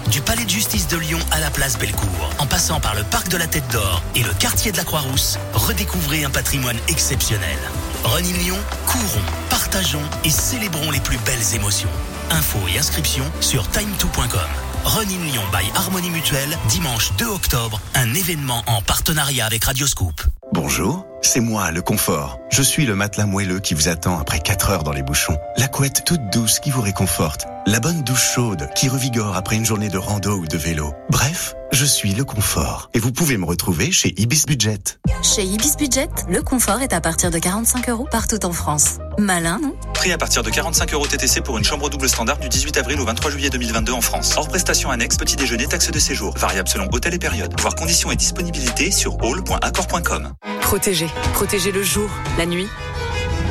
Du 0.10 0.21
Palais 0.21 0.45
de 0.45 0.50
Justice 0.50 0.88
de 0.88 0.97
Lyon 0.97 1.19
à 1.30 1.39
la 1.39 1.52
place 1.52 1.78
Bellecour, 1.78 2.32
en 2.39 2.47
passant 2.47 2.80
par 2.80 2.95
le 2.95 3.04
Parc 3.04 3.28
de 3.30 3.38
la 3.38 3.45
Tête 3.45 3.67
d'Or 3.71 4.02
et 4.15 4.23
le 4.23 4.34
quartier 4.34 4.71
de 4.71 4.78
la 4.78 4.84
Croix-Rousse, 4.84 5.38
redécouvrez 5.54 6.23
un 6.23 6.32
patrimoine 6.32 6.80
exceptionnel. 6.88 7.58
Running 8.06 8.38
Lyon, 8.38 8.58
courons, 8.88 9.26
partageons 9.52 10.10
et 10.23 10.32
célébrons 10.32 10.89
les 10.89 11.02
plus 11.02 11.17
belles 11.19 11.54
émotions. 11.54 11.89
Infos 12.32 12.67
et 12.73 12.80
inscriptions 12.80 13.30
sur 13.39 13.65
time2.com. 13.65 14.50
Running 14.84 15.32
Lyon 15.32 15.43
by 15.52 15.69
Harmonie 15.76 16.10
Mutuelle, 16.10 16.58
dimanche 16.69 17.12
2 17.17 17.26
octobre, 17.26 17.80
un 17.93 18.15
événement 18.15 18.63
en 18.65 18.82
partenariat 18.82 19.45
avec 19.45 19.65
Radioscoop. 19.65 20.23
Bonjour, 20.54 21.06
c'est 21.21 21.39
moi, 21.39 21.71
le 21.71 21.82
confort. 21.82 22.39
Je 22.49 22.62
suis 22.62 22.86
le 22.86 22.95
matelas 22.95 23.25
moelleux 23.25 23.60
qui 23.60 23.73
vous 23.73 23.88
attend 23.88 24.19
après 24.19 24.39
4 24.39 24.69
heures 24.69 24.84
dans 24.84 24.93
les 24.93 25.03
bouchons. 25.03 25.38
La 25.58 25.67
couette 25.67 26.03
toute 26.06 26.30
douce 26.32 26.60
qui 26.60 26.69
vous 26.71 26.82
réconforte. 26.82 27.45
La 27.65 27.82
bonne 27.82 28.01
douche 28.03 28.34
chaude 28.34 28.69
qui 28.75 28.88
revigore 28.88 29.36
après 29.36 29.58
une 29.58 29.65
journée 29.65 29.89
de 29.89 29.97
rando 29.97 30.38
ou 30.38 30.47
de 30.47 30.58
vélo. 30.58 30.93
Bref, 31.10 31.53
je 31.73 31.84
suis 31.84 32.13
le 32.13 32.23
confort. 32.23 32.89
Et 32.93 32.99
vous 32.99 33.12
pouvez 33.12 33.36
me 33.36 33.45
retrouver 33.45 33.91
chez 33.91 34.13
Ibis 34.17 34.45
Budget. 34.47 34.80
Chez 35.21 35.43
Ibis 35.43 35.75
Budget, 35.77 36.08
le 36.30 36.41
confort 36.41 36.82
est 36.82 36.93
à 36.93 37.01
partir 37.01 37.30
de 37.30 37.38
45 37.38 37.89
euros 37.89 38.08
partout 38.10 38.45
en 38.45 38.53
France. 38.53 38.99
Malin, 39.17 39.60
non? 39.62 39.75
Prix 39.93 40.13
à 40.13 40.17
partir 40.17 40.43
de 40.43 40.49
45 40.49 40.93
euros 40.93 41.06
TTC 41.06 41.41
pour 41.41 41.58
une 41.58 41.65
chambre 41.65 41.89
double 41.89 42.08
standard 42.08 42.38
du 42.38 42.47
18 42.47 42.77
avril 42.77 43.01
au 43.01 43.06
23 43.06 43.32
juillet 43.32 43.49
2022 43.49 43.91
en 43.91 44.01
France. 44.01 44.36
Hors 44.38 44.47
prestation 44.47 44.89
annexe, 44.89 45.17
petit 45.17 45.36
déjeuner, 45.36 45.67
taxe 45.67 45.91
de 45.91 45.99
séjour. 45.99 46.38
Variable 46.38 46.69
selon 46.69 46.88
hôtel 46.93 47.13
et 47.15 47.19
période. 47.19 47.53
Voir 47.60 47.75
conditions 47.75 48.12
et 48.12 48.15
disponibilité 48.15 48.91
sur 48.91 49.21
hall.accord.com. 49.21 50.34
Protéger. 50.62 51.07
Protéger 51.34 51.72
le 51.72 51.84
jour, 51.84 52.10
la 52.38 52.46
nuit. 52.46 52.67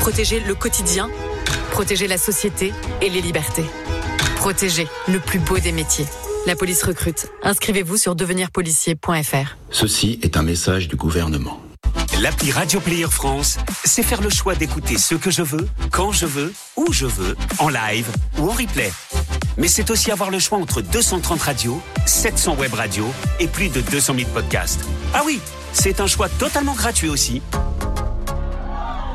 Protéger 0.00 0.40
le 0.40 0.54
quotidien. 0.54 1.10
Protéger 1.70 2.06
la 2.08 2.18
société 2.18 2.72
et 3.02 3.10
les 3.10 3.20
libertés. 3.20 3.64
Protéger 4.36 4.86
le 5.08 5.18
plus 5.18 5.38
beau 5.38 5.58
des 5.58 5.72
métiers. 5.72 6.06
La 6.46 6.54
police 6.54 6.82
recrute. 6.84 7.26
Inscrivez-vous 7.42 7.96
sur 7.96 8.14
devenirpolicier.fr. 8.14 9.56
Ceci 9.70 10.20
est 10.22 10.36
un 10.36 10.42
message 10.42 10.88
du 10.88 10.96
gouvernement. 10.96 11.60
L'appli 12.20 12.50
Radio 12.50 12.80
Player 12.80 13.08
France, 13.10 13.58
c'est 13.84 14.02
faire 14.02 14.22
le 14.22 14.30
choix 14.30 14.54
d'écouter 14.54 14.96
ce 14.96 15.14
que 15.14 15.30
je 15.30 15.42
veux, 15.42 15.68
quand 15.90 16.12
je 16.12 16.24
veux, 16.24 16.54
où 16.76 16.90
je 16.90 17.04
veux, 17.04 17.36
en 17.58 17.68
live 17.68 18.06
ou 18.38 18.48
en 18.48 18.52
replay. 18.52 18.90
Mais 19.58 19.68
c'est 19.68 19.90
aussi 19.90 20.10
avoir 20.10 20.30
le 20.30 20.38
choix 20.38 20.56
entre 20.56 20.80
230 20.80 21.42
radios, 21.42 21.82
700 22.06 22.56
web 22.56 22.72
radios 22.72 23.12
et 23.38 23.46
plus 23.46 23.68
de 23.68 23.82
200 23.82 24.14
000 24.16 24.30
podcasts. 24.30 24.80
Ah 25.12 25.22
oui, 25.26 25.40
c'est 25.74 26.00
un 26.00 26.06
choix 26.06 26.30
totalement 26.30 26.74
gratuit 26.74 27.10
aussi. 27.10 27.42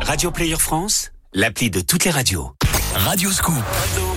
Radio 0.01 0.29
Player 0.29 0.57
France, 0.59 1.11
l'appli 1.33 1.71
de 1.71 1.81
toutes 1.81 2.05
les 2.05 2.11
radios. 2.11 2.53
Radioscoop. 2.93 3.55
Radioscoop. 3.55 4.11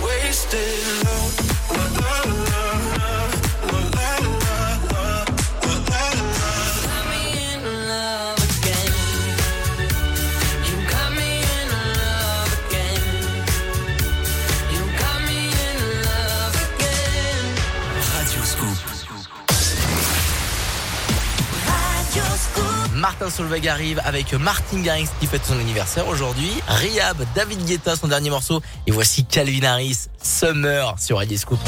Martin 23.05 23.29
Solveig 23.29 23.69
arrive 23.69 24.01
avec 24.07 24.33
Martin 24.33 24.81
Garrix 24.81 25.11
qui 25.21 25.27
fête 25.27 25.45
son 25.45 25.59
anniversaire 25.59 26.09
aujourd'hui. 26.09 26.51
Riab, 26.67 27.23
David 27.35 27.63
Guetta, 27.67 27.97
son 27.97 28.09
dernier 28.09 28.31
morceau. 28.31 28.63
Et 28.87 28.93
voici 28.93 29.27
Calvin 29.27 29.63
Harris, 29.63 30.07
Summer 30.23 30.95
sur 30.99 31.19
Radio 31.19 31.37
Scoop. 31.37 31.59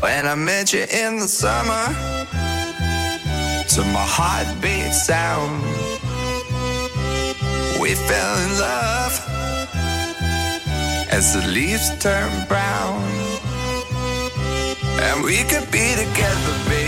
When 0.00 0.24
I 0.24 0.36
met 0.36 0.72
you 0.72 0.84
in 0.84 1.18
the 1.18 1.26
summer, 1.26 1.88
to 3.70 3.82
my 3.86 4.06
heartbeat 4.06 4.94
sound, 4.94 5.60
we 7.80 7.96
fell 7.96 8.36
in 8.46 8.60
love 8.60 9.20
as 11.10 11.32
the 11.32 11.44
leaves 11.48 11.90
turn 11.98 12.30
brown. 12.48 13.02
And 15.00 15.24
we 15.24 15.42
could 15.42 15.68
be 15.72 15.96
together, 15.96 16.54
baby, 16.68 16.87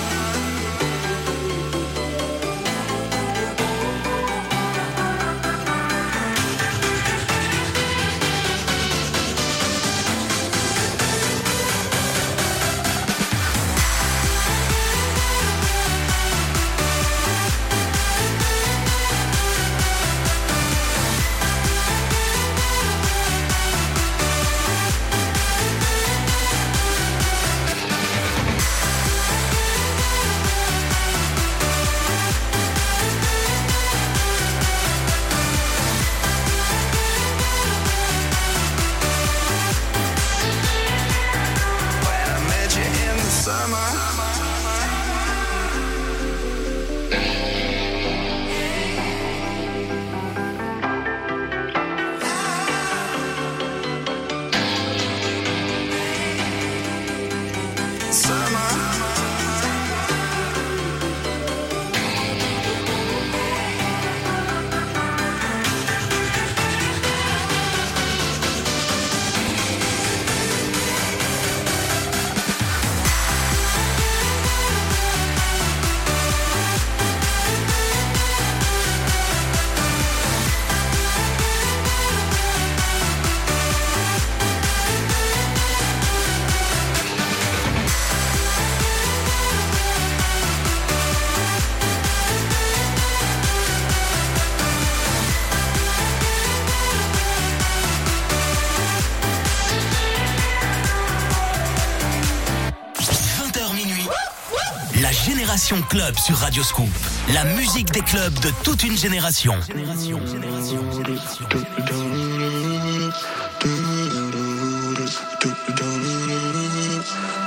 Génération 105.71 105.87
Club 105.89 106.17
sur 106.17 106.35
Radio 106.37 106.63
Scoop. 106.63 106.89
La 107.33 107.45
musique 107.45 107.91
des 107.91 108.01
clubs 108.01 108.33
de 108.41 108.49
toute 108.61 108.83
une 108.83 108.97
génération. 108.97 109.53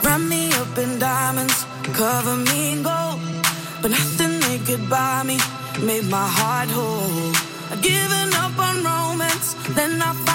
Wrap 0.02 0.20
me 0.20 0.48
up 0.54 0.78
in 0.78 0.98
diamonds, 0.98 1.66
cover 1.92 2.36
me 2.36 2.72
in 2.72 2.82
gold. 2.82 3.20
But 3.82 3.90
nothing 3.90 4.40
they 4.40 4.58
could 4.60 4.88
buy 4.88 5.22
me 5.26 5.36
made 5.84 6.08
my 6.08 6.26
heart 6.26 6.70
whole. 6.70 7.32
I'd 7.72 7.82
given 7.82 8.32
up 8.42 8.58
on 8.58 8.82
romance, 8.82 9.54
then 9.74 10.00
I 10.00 10.33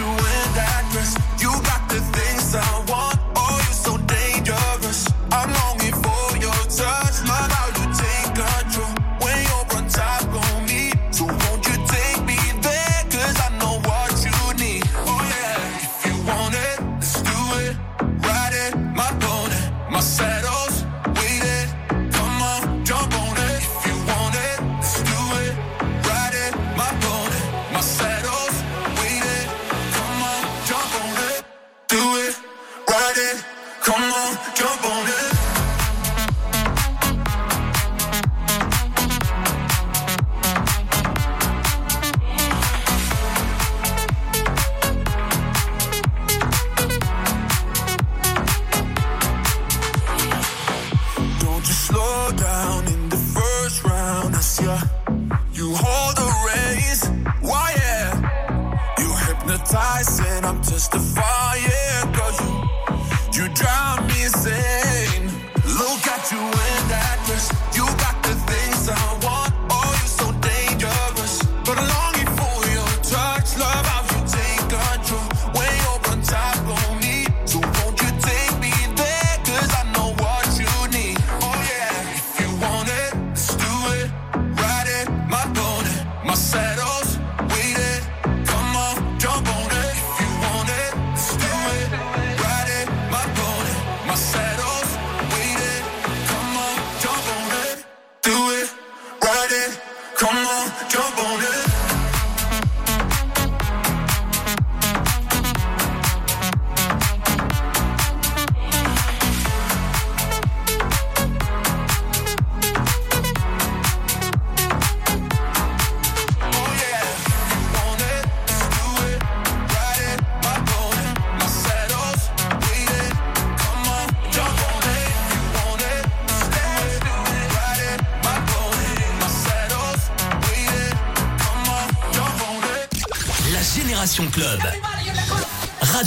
you. 0.00 0.29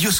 Radio 0.03 0.11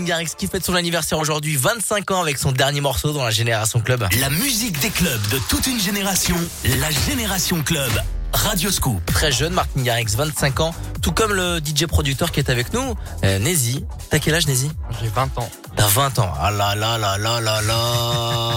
Martin 0.00 0.04
Garrix 0.04 0.30
qui 0.36 0.46
fête 0.46 0.64
son 0.64 0.74
anniversaire 0.74 1.18
aujourd'hui, 1.18 1.56
25 1.56 2.10
ans 2.10 2.22
avec 2.22 2.38
son 2.38 2.52
dernier 2.52 2.80
morceau 2.80 3.12
dans 3.12 3.24
la 3.24 3.30
Génération 3.30 3.80
Club. 3.80 4.06
La 4.18 4.30
musique 4.30 4.80
des 4.80 4.88
clubs 4.88 5.20
de 5.30 5.38
toute 5.48 5.66
une 5.66 5.78
génération, 5.78 6.36
la 6.64 6.90
Génération 6.90 7.62
Club. 7.62 7.90
Radio 8.32 8.70
Scoop. 8.70 9.04
Très 9.06 9.30
jeune, 9.32 9.52
Martin 9.52 9.82
Garrix, 9.82 10.14
25 10.16 10.60
ans, 10.60 10.74
tout 11.02 11.12
comme 11.12 11.34
le 11.34 11.58
DJ 11.58 11.86
producteur 11.86 12.32
qui 12.32 12.40
est 12.40 12.48
avec 12.48 12.72
nous, 12.72 12.94
euh, 13.24 13.38
Nézi. 13.40 13.84
T'as 14.08 14.20
quel 14.20 14.34
âge 14.34 14.46
Nézi 14.46 14.70
J'ai 15.02 15.08
20 15.08 15.36
ans. 15.38 15.50
T'as 15.76 15.88
20 15.88 16.18
ans. 16.20 16.32
Ah 16.40 16.50
là 16.50 16.74
là 16.74 16.96
là 16.96 17.18
là 17.18 17.40
là 17.40 17.60
là. 17.60 17.74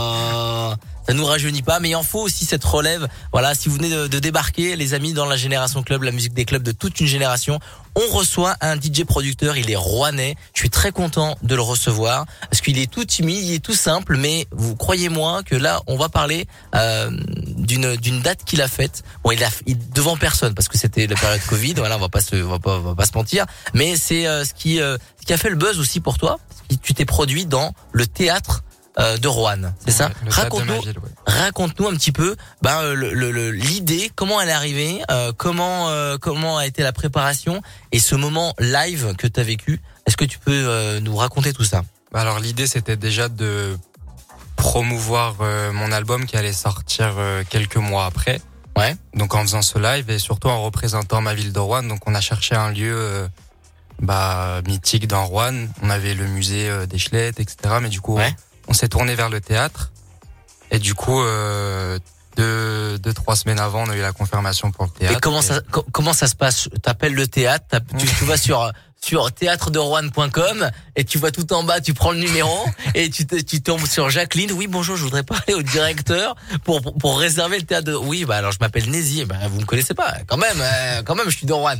Nous 1.13 1.25
rajeunit 1.25 1.61
pas, 1.61 1.79
mais 1.79 1.89
il 1.89 1.95
en 1.95 2.03
faut 2.03 2.21
aussi 2.21 2.45
cette 2.45 2.63
relève. 2.63 3.07
Voilà, 3.31 3.53
si 3.55 3.69
vous 3.69 3.75
venez 3.75 3.89
de, 3.89 4.19
débarquer, 4.19 4.75
les 4.75 4.93
amis, 4.93 5.13
dans 5.13 5.25
la 5.25 5.35
Génération 5.35 5.83
Club, 5.83 6.03
la 6.03 6.11
musique 6.11 6.33
des 6.33 6.45
clubs 6.45 6.63
de 6.63 6.71
toute 6.71 6.99
une 6.99 7.07
génération, 7.07 7.59
on 7.95 8.11
reçoit 8.11 8.55
un 8.61 8.75
DJ 8.75 9.03
producteur, 9.05 9.55
il 9.57 9.69
est 9.69 9.75
rouennais. 9.75 10.35
Je 10.53 10.61
suis 10.61 10.69
très 10.69 10.91
content 10.91 11.37
de 11.43 11.55
le 11.55 11.61
recevoir 11.61 12.25
parce 12.49 12.61
qu'il 12.61 12.79
est 12.79 12.89
tout 12.89 13.05
timide, 13.05 13.43
il 13.43 13.53
est 13.53 13.63
tout 13.63 13.75
simple, 13.75 14.17
mais 14.17 14.47
vous 14.51 14.75
croyez-moi 14.75 15.43
que 15.43 15.55
là, 15.55 15.81
on 15.87 15.97
va 15.97 16.09
parler 16.09 16.47
euh, 16.75 17.11
d'une 17.57 18.21
date 18.21 18.43
qu'il 18.45 18.61
a 18.61 18.67
faite. 18.67 19.03
Bon, 19.23 19.31
il 19.31 19.43
a 19.43 19.49
il, 19.67 19.77
devant 19.91 20.17
personne 20.17 20.55
parce 20.55 20.67
que 20.67 20.77
c'était 20.77 21.05
la 21.07 21.15
période 21.15 21.41
Covid. 21.47 21.73
Voilà, 21.75 21.97
on 21.97 22.01
va 22.01 22.09
pas 22.09 22.21
se 22.21 22.35
on 22.35 22.49
va 22.49 22.59
pas, 22.59 22.77
on 22.77 22.81
va 22.81 22.95
pas 22.95 23.05
se 23.05 23.13
mentir, 23.13 23.45
mais 23.73 23.95
c'est 23.97 24.25
euh, 24.25 24.43
ce 24.43 24.53
qui 24.53 24.81
euh, 24.81 24.97
ce 25.19 25.25
qui 25.25 25.33
a 25.33 25.37
fait 25.37 25.49
le 25.49 25.55
buzz 25.55 25.79
aussi 25.79 25.99
pour 25.99 26.17
toi. 26.17 26.39
Tu 26.81 26.93
t'es 26.93 27.05
produit 27.05 27.45
dans 27.45 27.73
le 27.91 28.07
théâtre 28.07 28.63
euh, 28.99 29.17
de 29.17 29.27
Rouen, 29.27 29.73
c'est 29.85 29.91
ça 29.91 30.11
Raconte-nous 30.27 30.73
ouais. 30.75 30.93
raconte-nous 31.25 31.87
un 31.87 31.93
petit 31.95 32.11
peu 32.11 32.35
ben, 32.61 32.77
euh, 32.81 32.93
le- 32.93 33.13
le- 33.13 33.31
le- 33.31 33.51
l'idée, 33.51 34.11
comment 34.15 34.39
elle 34.39 34.49
est 34.49 34.53
arrivée, 34.53 35.01
euh, 35.09 35.31
comment 35.35 35.89
euh, 35.89 36.17
comment 36.19 36.57
a 36.59 36.67
été 36.67 36.83
la 36.83 36.93
préparation 36.93 37.61
et 37.91 37.99
ce 37.99 38.13
moment 38.15 38.53
live 38.59 39.15
que 39.17 39.25
tu 39.27 39.39
as 39.39 39.43
vécu. 39.43 39.81
Est-ce 40.05 40.15
que 40.17 40.25
tu 40.25 40.37
peux 40.37 40.51
euh, 40.53 40.99
nous 40.99 41.15
raconter 41.15 41.53
tout 41.53 41.63
ça? 41.63 41.83
Bah 42.11 42.21
Alors 42.21 42.39
l'idée 42.39 42.67
c'était 42.67 42.97
déjà 42.97 43.29
de 43.29 43.75
promouvoir 44.55 45.37
euh, 45.41 45.71
mon 45.73 45.91
album 45.91 46.25
qui 46.25 46.37
allait 46.37 46.53
sortir 46.53 47.15
euh, 47.17 47.43
quelques 47.49 47.77
mois 47.77 48.05
après. 48.05 48.39
Ouais. 48.77 48.95
Donc 49.15 49.33
en 49.35 49.41
faisant 49.41 49.61
ce 49.61 49.77
live 49.79 50.09
et 50.09 50.19
surtout 50.19 50.47
en 50.49 50.63
représentant 50.63 51.21
ma 51.21 51.33
ville 51.33 51.51
de 51.53 51.59
Rouen. 51.59 51.83
Donc 51.83 52.01
on 52.07 52.13
a 52.15 52.21
cherché 52.21 52.55
un 52.55 52.69
lieu 52.71 52.93
euh, 52.95 53.27
bah, 53.99 54.61
mythique 54.67 55.07
dans 55.07 55.25
Rouen. 55.25 55.67
On 55.81 55.89
avait 55.89 56.13
le 56.13 56.25
musée 56.27 56.69
des 56.87 56.97
Schlettes, 56.99 57.39
etc. 57.39 57.75
Mais 57.81 57.89
du 57.89 58.01
coup 58.01 58.15
Ouais. 58.17 58.35
On 58.67 58.73
s'est 58.73 58.87
tourné 58.89 59.15
vers 59.15 59.29
le 59.29 59.41
théâtre. 59.41 59.91
Et 60.71 60.79
du 60.79 60.93
coup 60.95 61.21
euh, 61.21 61.99
deux, 62.37 62.97
deux 62.97 63.13
trois 63.13 63.35
semaines 63.35 63.59
avant 63.59 63.83
on 63.85 63.89
a 63.89 63.95
eu 63.95 64.01
la 64.01 64.11
confirmation 64.11 64.71
pour 64.71 64.85
le 64.85 64.91
théâtre. 64.91 65.17
Et 65.17 65.19
comment 65.21 65.41
ça 65.41 65.61
co- 65.71 65.85
comment 65.91 66.13
ça 66.13 66.27
se 66.27 66.35
passe? 66.35 66.69
T'appelles 66.81 67.13
le 67.13 67.27
théâtre, 67.27 67.77
tu, 67.97 68.05
tu 68.07 68.25
vas 68.25 68.37
sur 68.37 68.71
sur 69.01 69.33
théâtre-de-rouen.com 69.33 70.71
et 70.95 71.03
tu 71.03 71.17
vois 71.17 71.31
tout 71.31 71.51
en 71.51 71.63
bas, 71.63 71.81
tu 71.81 71.93
prends 71.93 72.11
le 72.13 72.19
numéro 72.19 72.65
et 72.95 73.09
tu, 73.09 73.25
te- 73.27 73.35
tu 73.41 73.61
tombes 73.61 73.85
sur 73.85 74.09
Jacqueline. 74.09 74.51
Oui, 74.53 74.67
bonjour, 74.67 74.95
je 74.95 75.03
voudrais 75.03 75.23
parler 75.23 75.53
au 75.53 75.61
directeur 75.61 76.35
pour, 76.63 76.81
pour, 76.81 76.97
pour 76.97 77.19
réserver 77.19 77.59
le 77.59 77.65
théâtre. 77.65 77.85
De... 77.85 77.95
Oui, 77.95 78.23
bah 78.25 78.37
alors 78.37 78.53
je 78.53 78.59
m'appelle 78.61 78.89
Nézi. 78.89 79.25
Bah, 79.25 79.35
vous 79.49 79.59
me 79.59 79.65
connaissez 79.65 79.93
pas, 79.93 80.13
quand 80.25 80.37
même, 80.37 80.55
euh, 80.59 81.03
quand 81.03 81.15
même, 81.15 81.29
je 81.29 81.35
suis 81.37 81.45
de 81.45 81.51
Rouen. 81.53 81.75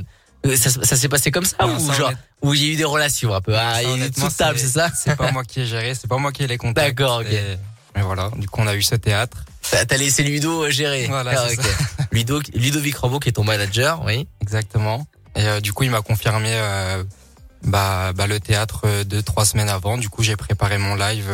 Euh, 0.46 0.56
Ça, 0.58 0.70
ça 0.70 0.96
s'est 0.98 1.08
passé 1.10 1.32
comme 1.32 1.46
ça 1.46 1.56
Non, 1.62 1.76
ou 1.78 1.88
ça, 1.88 1.94
genre 1.94 2.12
où 2.41 2.54
il 2.54 2.64
y 2.64 2.70
a 2.70 2.74
eu 2.74 2.76
des 2.76 2.84
relations 2.84 3.34
un 3.34 3.41
peu? 3.41 3.56
Ah, 3.56 3.76
Ça, 3.76 3.84
il 3.84 3.89
y 4.00 4.04
a 4.04 4.08
eu 4.08 4.12
sous 4.16 4.30
table, 4.30 4.60
c'est 4.60 4.68
ça? 4.68 4.89
C'est 4.94 5.16
pas 5.16 5.32
moi 5.32 5.44
qui 5.44 5.62
ai 5.62 5.66
géré, 5.66 5.96
c'est 5.96 6.08
pas 6.08 6.18
moi 6.18 6.32
qui 6.32 6.44
ai 6.44 6.48
les 6.48 6.58
contacts. 6.58 6.98
D'accord, 6.98 7.20
ok. 7.22 7.28
Et, 7.32 7.58
et 8.00 8.02
voilà, 8.02 8.30
du 8.36 8.48
coup 8.50 8.60
on 8.62 8.68
a 8.68 8.76
eu 8.76 8.82
ce 8.82 8.96
théâtre. 8.96 9.46
T'as 9.72 9.98
laissé 9.98 10.24
Ludo 10.24 10.64
euh, 10.66 10.70
gérer. 10.70 11.06
Voilà, 11.08 11.32
Ah, 11.38 11.48
ok. 11.52 11.66
Ludo, 12.12 12.41
Ludovic 12.54 12.98
Rambo 12.98 13.20
qui 13.20 13.30
est 13.30 13.34
ton 13.34 13.44
manager, 13.46 14.04
oui. 14.06 14.28
Exactement. 14.41 15.08
Et 15.36 15.48
euh, 15.48 15.60
du 15.62 15.72
coup, 15.74 15.84
il 15.84 15.89
m'a 15.91 16.02
confirmé 16.02 16.50
euh, 16.52 17.04
bah, 17.64 18.12
bah, 18.14 18.28
le 18.28 18.39
théâtre 18.39 18.82
euh, 18.86 19.04
deux, 19.06 19.24
trois 19.24 19.46
semaines 19.46 19.70
avant. 19.70 19.98
Du 19.98 20.10
coup, 20.10 20.22
j'ai 20.22 20.36
préparé 20.36 20.78
mon 20.78 20.96
live 20.96 21.30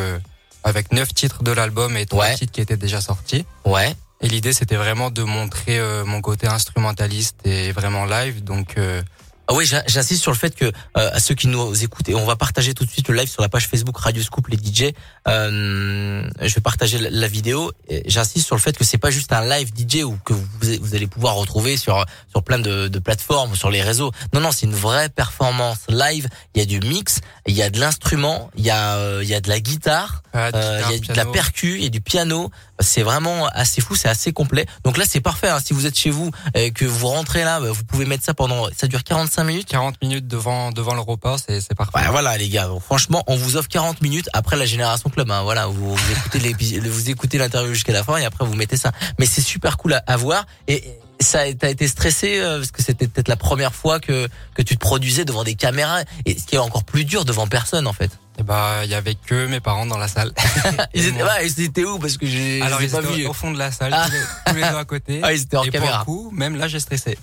avec 0.62 0.92
neuf 0.92 1.12
titres 1.12 1.42
de 1.42 1.50
l'album 1.50 1.96
et 1.96 2.06
trois 2.06 2.26
Ouais. 2.26 2.34
titres 2.36 2.52
qui 2.52 2.60
étaient 2.60 2.76
déjà 2.76 3.00
sortis. 3.00 3.44
Ouais. 3.64 3.94
Et 4.22 4.28
l'idée, 4.28 4.52
c'était 4.52 4.76
vraiment 4.76 5.10
de 5.10 5.22
montrer 5.22 5.78
euh, 5.78 6.04
mon 6.04 6.20
côté 6.20 6.46
instrumentaliste 6.46 7.36
et 7.44 7.72
vraiment 7.72 8.04
live. 8.04 8.44
Donc, 8.44 8.74
euh, 8.76 9.02
Ah 9.48 9.54
oui, 9.54 9.64
j'in- 9.66 9.82
j'insiste 9.88 10.22
sur 10.22 10.30
le 10.30 10.36
fait 10.36 10.54
que 10.54 10.66
euh, 10.66 10.70
à 10.94 11.18
ceux 11.18 11.34
qui 11.34 11.48
nous 11.48 11.82
écoutent, 11.82 12.08
et 12.08 12.14
on 12.14 12.24
va 12.24 12.36
partager 12.36 12.72
tout 12.72 12.84
de 12.84 12.90
suite 12.90 13.08
le 13.08 13.16
live 13.16 13.28
sur 13.28 13.42
la 13.42 13.48
page 13.48 13.66
Facebook 13.66 13.98
Radio 13.98 14.22
Scoop 14.22 14.46
les 14.48 14.56
DJ. 14.56 14.92
Euh, 15.26 16.22
je 16.40 16.54
vais 16.54 16.60
partager 16.60 16.98
la, 16.98 17.10
la 17.10 17.26
vidéo. 17.26 17.72
J'insiste 18.06 18.46
sur 18.46 18.54
le 18.54 18.60
fait 18.60 18.76
que 18.78 18.84
c'est 18.84 18.98
pas 18.98 19.10
juste 19.10 19.32
un 19.32 19.44
live 19.44 19.70
DJ 19.76 20.04
ou 20.04 20.16
que 20.24 20.34
vous, 20.34 20.48
vous 20.80 20.94
allez 20.94 21.06
pouvoir 21.08 21.34
retrouver 21.34 21.76
sur 21.76 22.04
sur 22.30 22.42
plein 22.44 22.58
de, 22.60 22.86
de 22.88 22.98
plateformes, 23.00 23.56
sur 23.56 23.70
les 23.70 23.82
réseaux. 23.82 24.12
Non, 24.32 24.40
non, 24.40 24.52
c'est 24.52 24.66
une 24.66 24.74
vraie 24.74 25.08
performance 25.08 25.78
live. 25.88 26.28
Il 26.54 26.60
y 26.60 26.62
a 26.62 26.66
du 26.66 26.78
mix, 26.86 27.18
il 27.46 27.54
y 27.56 27.62
a 27.62 27.70
de 27.70 27.80
l'instrument, 27.80 28.50
il 28.56 28.64
y 28.64 28.70
a 28.70 28.96
euh, 28.98 29.20
il 29.24 29.28
y 29.28 29.34
a 29.34 29.40
de 29.40 29.48
la 29.48 29.58
guitare, 29.60 30.22
de 30.32 30.38
euh, 30.38 30.50
guitare, 30.78 30.92
il 30.92 30.92
y 30.92 31.10
a 31.10 31.12
de 31.12 31.16
la 31.16 31.26
percu, 31.26 31.76
il 31.78 31.82
y 31.82 31.86
a 31.86 31.90
du 31.90 32.00
piano. 32.00 32.50
C'est 32.80 33.02
vraiment 33.02 33.46
assez 33.48 33.80
fou, 33.80 33.94
c'est 33.94 34.08
assez 34.08 34.32
complet. 34.32 34.66
Donc 34.84 34.96
là, 34.96 35.04
c'est 35.08 35.20
parfait. 35.20 35.48
hein. 35.48 35.58
Si 35.64 35.72
vous 35.74 35.86
êtes 35.86 35.96
chez 35.98 36.10
vous 36.10 36.30
et 36.54 36.70
que 36.72 36.84
vous 36.84 37.06
rentrez 37.08 37.44
là, 37.44 37.60
bah, 37.60 37.70
vous 37.70 37.84
pouvez 37.84 38.06
mettre 38.06 38.24
ça 38.24 38.34
pendant. 38.34 38.66
Ça 38.76 38.86
dure 38.86 39.04
45 39.04 39.44
minutes. 39.44 39.68
40 39.68 39.96
minutes 40.02 40.26
devant 40.26 40.72
devant 40.72 40.94
le 40.94 41.00
repas, 41.00 41.36
c'est 41.38 41.60
c'est 41.60 41.74
parfait. 41.74 41.98
Ouais, 41.98 42.08
voilà 42.10 42.36
les 42.38 42.48
gars. 42.48 42.66
Donc, 42.66 42.82
franchement, 42.82 43.22
on 43.26 43.36
vous 43.36 43.56
offre 43.56 43.68
40 43.68 44.00
minutes 44.02 44.28
après 44.32 44.56
la 44.56 44.66
génération 44.66 45.10
club. 45.10 45.30
Hein. 45.30 45.42
Voilà, 45.42 45.66
vous, 45.66 45.94
vous 45.94 46.12
écoutez 46.12 46.38
l'épi- 46.38 46.78
vous 46.78 47.10
écoutez 47.10 47.38
l'interview 47.38 47.74
jusqu'à 47.74 47.92
la 47.92 48.02
fin 48.04 48.16
et 48.16 48.24
après 48.24 48.44
vous 48.44 48.54
mettez 48.54 48.76
ça. 48.76 48.92
Mais 49.18 49.26
c'est 49.26 49.40
super 49.42 49.76
cool 49.76 49.94
à, 49.94 50.02
à 50.06 50.16
voir. 50.16 50.46
Et 50.68 50.82
ça, 51.20 51.40
t'as 51.58 51.68
été 51.68 51.86
stressé 51.86 52.38
euh, 52.40 52.56
parce 52.58 52.70
que 52.70 52.82
c'était 52.82 53.06
peut-être 53.06 53.28
la 53.28 53.36
première 53.36 53.74
fois 53.74 54.00
que 54.00 54.26
que 54.54 54.62
tu 54.62 54.74
te 54.76 54.80
produisais 54.80 55.24
devant 55.26 55.44
des 55.44 55.54
caméras. 55.54 56.00
Et 56.24 56.38
ce 56.38 56.46
qui 56.46 56.54
est 56.54 56.58
encore 56.58 56.84
plus 56.84 57.04
dur 57.04 57.24
devant 57.26 57.46
personne 57.46 57.86
en 57.86 57.92
fait. 57.92 58.10
Et 58.40 58.42
bah, 58.42 58.80
il 58.84 58.90
y 58.90 58.94
avait 58.94 59.14
que 59.16 59.46
mes 59.46 59.60
parents 59.60 59.84
dans 59.84 59.98
la 59.98 60.08
salle. 60.08 60.32
Ils 60.94 61.08
étaient, 61.08 61.18
moi. 61.22 61.26
ouais, 61.34 61.46
ils 61.46 61.60
étaient 61.62 61.84
où? 61.84 61.98
Parce 61.98 62.16
que 62.16 62.24
j'ai 62.26 62.62
Alors, 62.62 62.80
ils 62.80 62.90
pas 62.90 63.00
étaient 63.02 63.26
au 63.26 63.34
fond 63.34 63.50
de 63.50 63.58
la 63.58 63.70
salle, 63.70 63.92
Ah. 63.94 64.06
tous, 64.06 64.12
les, 64.12 64.20
tous 64.46 64.54
les 64.54 64.70
deux 64.70 64.76
à 64.78 64.84
côté. 64.86 65.20
Ah, 65.22 65.32
ils 65.34 65.42
étaient 65.42 65.56
hors 65.58 65.66
et 65.66 65.70
caméra. 65.70 66.04
pour 66.04 66.14
le 66.14 66.20
coup, 66.22 66.30
même 66.34 66.56
là, 66.56 66.66
j'ai 66.66 66.80
stressé. 66.80 67.18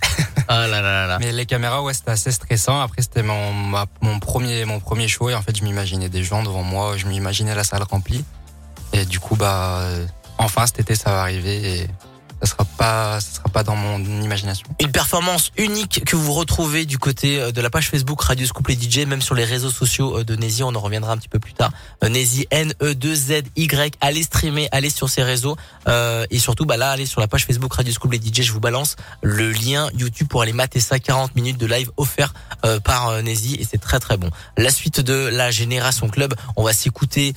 Ah 0.48 0.68
là 0.68 0.82
là 0.82 1.08
là. 1.08 1.18
Mais 1.20 1.32
les 1.32 1.48
caméras, 1.48 1.82
ouais, 1.82 1.96
c'était 1.96 2.12
assez 2.12 2.32
stressant. 2.32 2.80
Après, 2.82 3.02
c'était 3.02 3.24
mon, 3.24 3.52
ma- 3.52 3.88
mon 4.02 4.20
premier, 4.20 4.64
mon 4.66 4.80
premier 4.80 5.08
show. 5.08 5.30
Et 5.30 5.34
en 5.36 5.42
fait, 5.42 5.58
je 5.58 5.64
m'imaginais 5.64 6.08
des 6.10 6.24
gens 6.24 6.44
devant 6.44 6.62
moi. 6.64 6.96
Je 6.98 7.08
m'imaginais 7.08 7.56
la 7.56 7.64
salle 7.64 7.84
remplie. 7.84 8.24
Et 8.94 9.06
du 9.06 9.20
coup, 9.20 9.36
bah, 9.36 9.82
enfin, 10.38 10.68
cet 10.68 10.80
été, 10.82 10.94
ça 10.96 11.10
va 11.12 11.22
arriver. 11.22 11.80
Et 11.82 11.88
ça 12.42 12.52
sera 12.52 12.66
pas, 12.66 13.20
ça 13.20 13.38
sera 13.38 13.50
pas 13.50 13.64
dans 13.64 13.76
mon 13.76 14.00
imagination. 14.00 14.68
Une 14.80 14.92
performance 14.92 15.52
unique 15.58 16.04
que 16.06 16.16
vous 16.16 16.34
retrouvez 16.34 16.86
du 16.86 16.98
côté 16.98 17.40
euh, 17.40 17.52
de 17.52 17.62
la 17.62 17.70
page 17.70 17.90
Facebook 17.90 18.22
Radio 18.22 18.46
Scoop 18.46 18.68
les 18.68 18.76
DJ, 18.76 19.08
même 19.08 19.22
sur 19.22 19.36
les 19.36 19.44
réseaux 19.44 19.72
sociaux 19.72 20.20
euh, 20.20 20.24
de 20.24 20.36
Nézi. 20.36 20.64
On 20.64 20.76
en 20.76 20.80
reviendra 20.80 21.14
un 21.14 21.18
petit 21.18 21.30
peu 21.30 21.40
plus 21.40 21.54
tard. 21.54 21.72
Euh, 22.04 22.10
Nézi 22.10 22.46
N-E-2-Z-Y. 22.52 23.96
Allez 24.02 24.24
streamer, 24.24 24.68
allez 24.72 24.90
sur 24.90 25.10
ces 25.10 25.24
réseaux. 25.24 25.56
Et 26.30 26.40
surtout, 26.40 26.66
bah 26.66 26.78
là, 26.78 26.92
allez 26.92 27.06
sur 27.06 27.22
la 27.22 27.28
page 27.28 27.46
Facebook 27.46 27.74
Radio 27.74 27.94
Scoop 27.94 28.12
les 28.12 28.18
DJ. 28.18 28.42
Je 28.42 28.52
vous 28.52 28.60
balance 28.60 28.98
le 29.22 29.52
lien 29.52 29.90
YouTube 29.94 30.28
pour 30.28 30.42
aller 30.42 30.54
mater 30.54 30.80
ça. 30.80 31.00
40 31.00 31.36
minutes 31.36 31.58
de 31.58 31.66
live 31.66 31.92
offert 31.98 32.34
par 32.84 33.24
Nézi. 33.24 33.56
Et 33.56 33.66
c'est 33.70 33.78
très 33.78 34.00
très 34.00 34.18
bon. 34.18 34.30
La 34.58 34.70
suite 34.70 35.00
de 35.00 35.14
la 35.14 35.50
Génération 35.50 36.10
Club, 36.10 36.34
on 36.56 36.64
va 36.64 36.74
s'écouter 36.74 37.34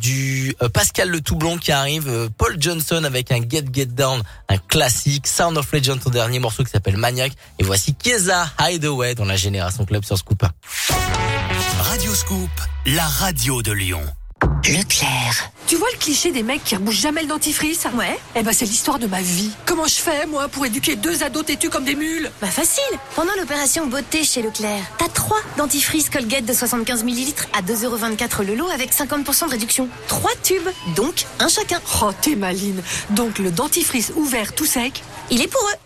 du 0.00 0.56
Pascal 0.72 1.10
Le 1.10 1.20
Toublon 1.20 1.58
qui 1.58 1.72
arrive. 1.72 2.30
Paul 2.38 2.56
Johnson 2.58 3.04
avec 3.04 3.30
un 3.30 3.40
Get 3.46 3.66
Get 3.72 3.86
Down, 3.86 4.15
un 4.48 4.58
classique. 4.58 5.26
Sound 5.26 5.56
of 5.56 5.70
Legend, 5.72 6.02
son 6.02 6.10
dernier 6.10 6.38
morceau 6.38 6.64
qui 6.64 6.70
s'appelle 6.70 6.96
Maniac. 6.96 7.32
Et 7.58 7.64
voici 7.64 7.94
Keza 7.94 8.50
Hideaway 8.60 9.14
dans 9.14 9.24
la 9.24 9.36
Génération 9.36 9.84
Club 9.84 10.04
sur 10.04 10.18
Scoop. 10.18 10.44
Radio 11.80 12.14
Scoop, 12.14 12.50
la 12.86 13.06
radio 13.06 13.62
de 13.62 13.72
Lyon. 13.72 14.02
Leclerc. 14.68 15.50
Tu 15.68 15.76
vois 15.76 15.86
le 15.92 15.98
cliché 15.98 16.32
des 16.32 16.42
mecs 16.42 16.64
qui 16.64 16.74
rebouchent 16.74 17.00
jamais 17.00 17.22
le 17.22 17.28
dentifrice? 17.28 17.86
Ouais. 17.94 18.18
Eh 18.34 18.42
ben 18.42 18.52
c'est 18.52 18.64
l'histoire 18.64 18.98
de 18.98 19.06
ma 19.06 19.20
vie. 19.20 19.50
Comment 19.64 19.86
je 19.86 19.94
fais 19.94 20.26
moi 20.26 20.48
pour 20.48 20.66
éduquer 20.66 20.96
deux 20.96 21.22
ados 21.22 21.46
têtus 21.46 21.70
comme 21.70 21.84
des 21.84 21.94
mules? 21.94 22.30
Bah 22.40 22.48
facile 22.48 22.82
Pendant 23.14 23.32
l'opération 23.38 23.86
beauté 23.86 24.24
chez 24.24 24.42
Leclerc, 24.42 24.82
t'as 24.98 25.08
trois 25.08 25.38
dentifrices 25.56 26.10
Colgate 26.10 26.44
de 26.44 26.52
75 26.52 27.04
ml 27.04 27.32
à 27.56 27.62
2,24€ 27.62 28.44
le 28.44 28.56
lot 28.56 28.68
avec 28.68 28.92
50% 28.92 29.46
de 29.46 29.50
réduction. 29.50 29.88
Trois 30.08 30.32
tubes, 30.42 30.68
donc 30.96 31.26
un 31.38 31.48
chacun. 31.48 31.80
Oh 32.02 32.10
t'es 32.20 32.34
maline. 32.34 32.82
Donc 33.10 33.38
le 33.38 33.52
dentifrice 33.52 34.12
ouvert 34.16 34.52
tout 34.52 34.66
sec, 34.66 35.02
il 35.30 35.42
est 35.42 35.48
pour 35.48 35.62
eux. 35.62 35.85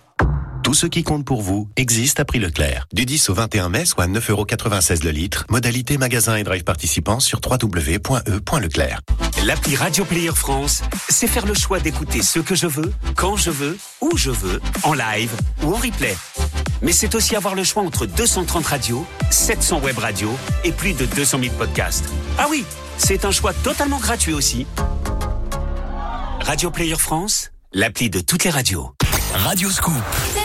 Tout 0.71 0.75
ce 0.75 0.87
qui 0.87 1.03
compte 1.03 1.25
pour 1.25 1.43
vous 1.43 1.69
existe 1.75 2.21
à 2.21 2.25
prix 2.25 2.39
Leclerc. 2.39 2.87
Du 2.93 3.05
10 3.05 3.31
au 3.31 3.35
21 3.35 3.71
mai, 3.71 3.85
soit 3.85 4.07
9,96€ 4.07 5.03
le 5.03 5.11
litre. 5.11 5.45
Modalité 5.51 5.99
magasin 5.99 6.37
et 6.37 6.45
drive 6.45 6.63
participants 6.63 7.19
sur 7.19 7.41
www.e.leclerc. 7.45 9.01
L'appli 9.45 9.75
Radio 9.75 10.05
Player 10.05 10.31
France, 10.33 10.83
c'est 11.09 11.27
faire 11.27 11.45
le 11.45 11.55
choix 11.55 11.81
d'écouter 11.81 12.23
ce 12.23 12.39
que 12.39 12.55
je 12.55 12.69
veux, 12.69 12.93
quand 13.17 13.35
je 13.35 13.51
veux, 13.51 13.79
où 14.01 14.17
je 14.17 14.31
veux, 14.31 14.61
en 14.85 14.93
live 14.93 15.33
ou 15.65 15.75
en 15.75 15.77
replay. 15.77 16.17
Mais 16.83 16.93
c'est 16.93 17.17
aussi 17.17 17.35
avoir 17.35 17.57
le 17.57 17.65
choix 17.65 17.83
entre 17.83 18.07
230 18.07 18.65
radios, 18.65 19.05
700 19.33 19.81
web 19.81 19.99
radios 19.99 20.39
et 20.63 20.71
plus 20.71 20.93
de 20.93 21.05
200 21.05 21.41
000 21.43 21.55
podcasts. 21.57 22.09
Ah 22.39 22.47
oui, 22.49 22.65
c'est 22.97 23.25
un 23.25 23.33
choix 23.33 23.53
totalement 23.53 23.99
gratuit 23.99 24.35
aussi. 24.35 24.69
Radio 26.43 26.71
Player 26.71 26.95
France, 26.95 27.51
l'appli 27.73 28.09
de 28.09 28.21
toutes 28.21 28.45
les 28.45 28.51
radios. 28.51 28.95
Radio 29.35 29.69
Scoop. 29.69 30.40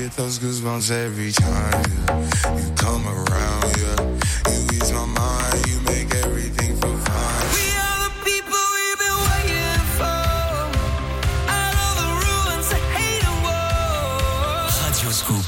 Get 0.00 0.12
those 0.12 0.38
goosebumps 0.38 0.90
every 0.90 1.30
time 1.30 1.84
yeah. 2.08 2.56
you 2.56 2.72
come 2.74 3.04
around. 3.06 3.64
Yeah, 3.76 4.00
you 4.48 4.60
ease 4.72 4.92
my 4.92 5.04
mind, 5.04 5.66
you 5.68 5.78
make 5.92 6.14
everything 6.24 6.74
feel 6.80 6.96
fine. 7.04 7.44
We 7.52 7.66
are 7.84 7.98
the 8.06 8.12
people 8.24 8.62
we've 8.76 9.00
been 9.04 9.18
waiting 9.28 9.84
for. 9.98 10.20
Out 11.52 11.76
of 11.84 11.92
the 12.00 12.08
ruins 12.22 12.68
of 12.76 12.82
hate 12.96 13.24
and 13.28 13.38
war. 13.44 14.72
Radio 14.86 15.10
Scoop. 15.10 15.44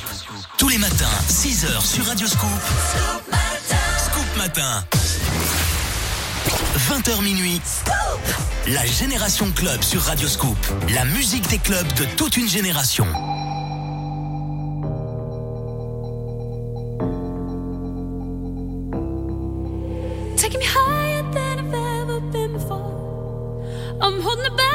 Tous 0.58 0.68
les 0.68 0.78
matins, 0.78 1.16
6h 1.30 1.80
sur 1.82 2.04
Radio 2.04 2.26
Scoop. 2.26 2.62
Scoop 4.04 4.36
Matin. 4.36 4.84
20h 6.90 7.22
minuit. 7.22 7.62
La 8.66 8.84
Génération 8.84 9.50
Club 9.52 9.82
sur 9.82 10.02
Radio 10.02 10.28
Scoop. 10.28 10.58
La 10.90 11.06
musique 11.06 11.48
des 11.48 11.58
clubs 11.58 11.90
de 11.94 12.04
toute 12.16 12.36
une 12.36 12.48
génération. 12.48 13.06
Taking 20.52 20.68
me 20.68 20.74
higher 20.74 21.22
than 21.32 21.58
I've 21.60 21.74
ever 21.74 22.20
been 22.20 22.52
before. 22.52 23.64
I'm 24.02 24.20
holding 24.20 24.44
it 24.44 24.54
back, 24.54 24.71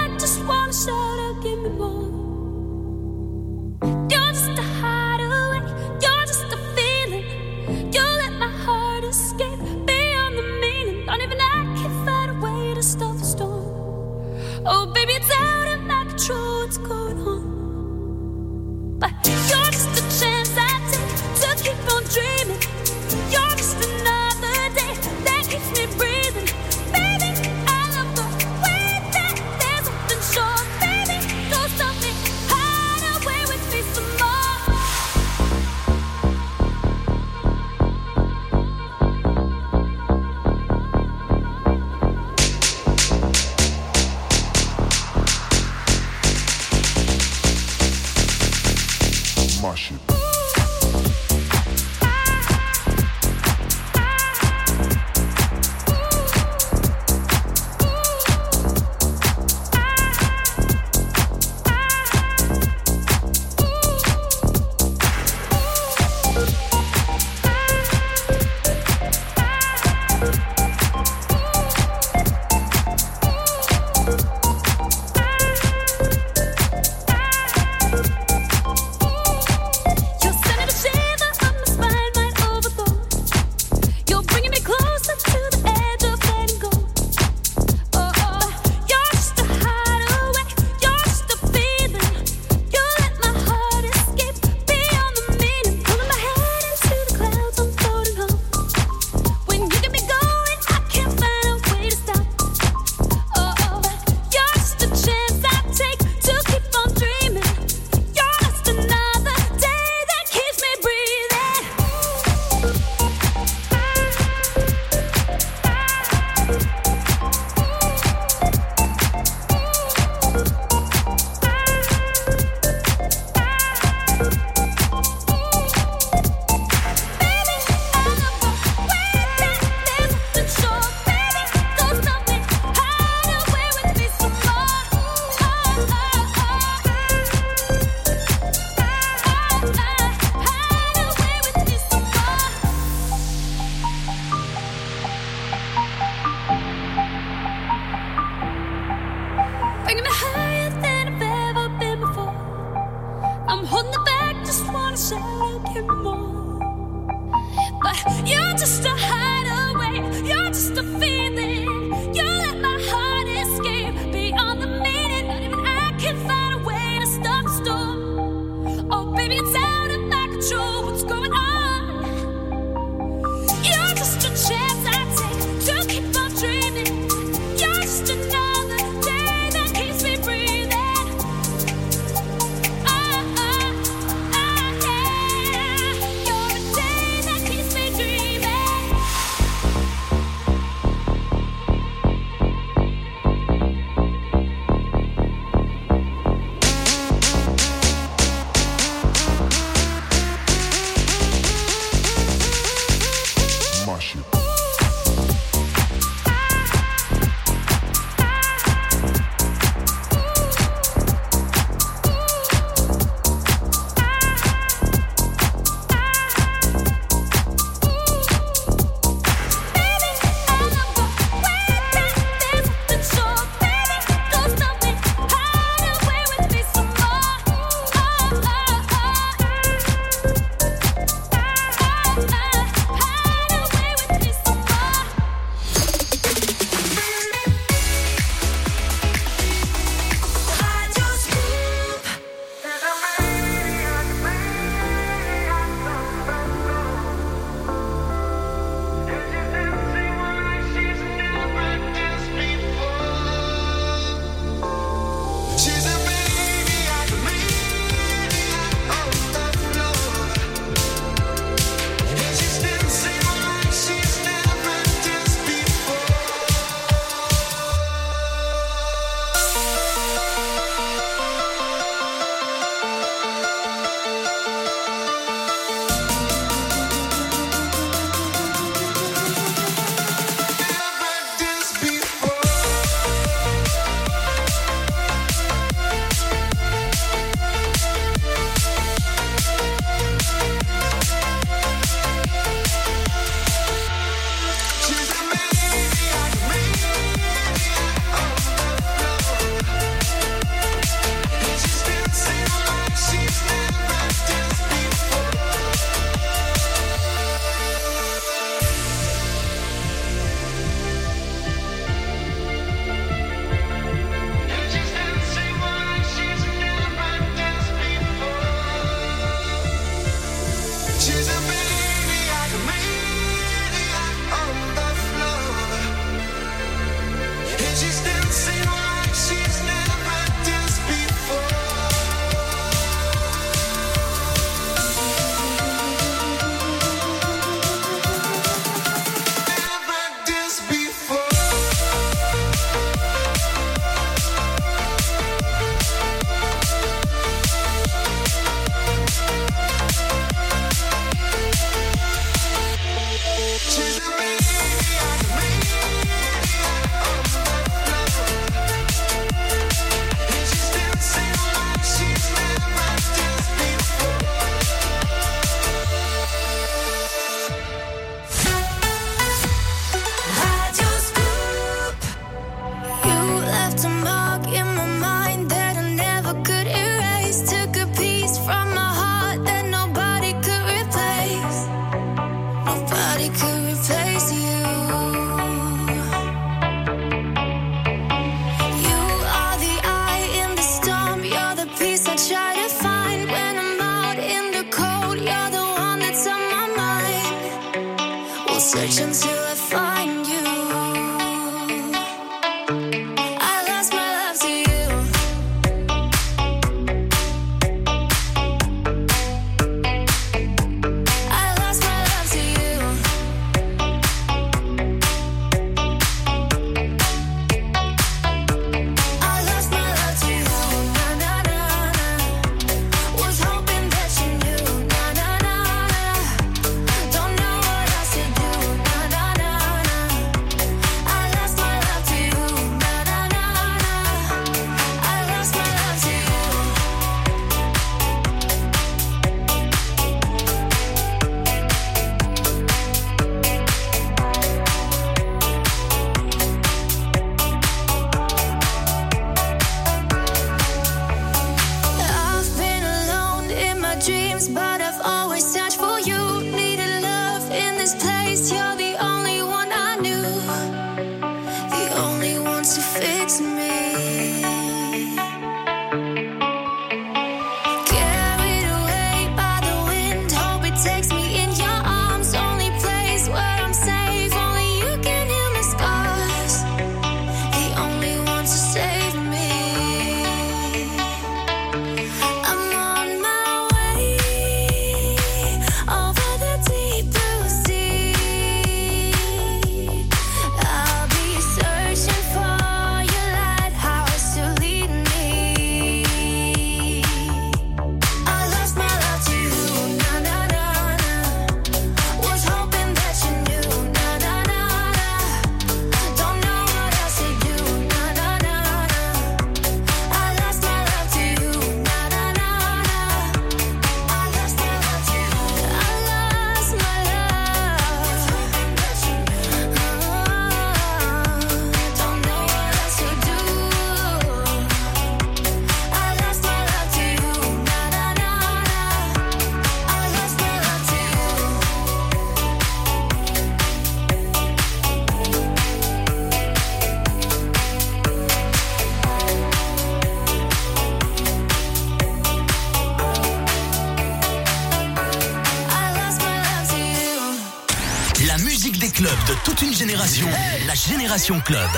Club. 551.17 551.69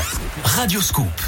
Radio 0.44 0.82
Scoop. 0.82 1.19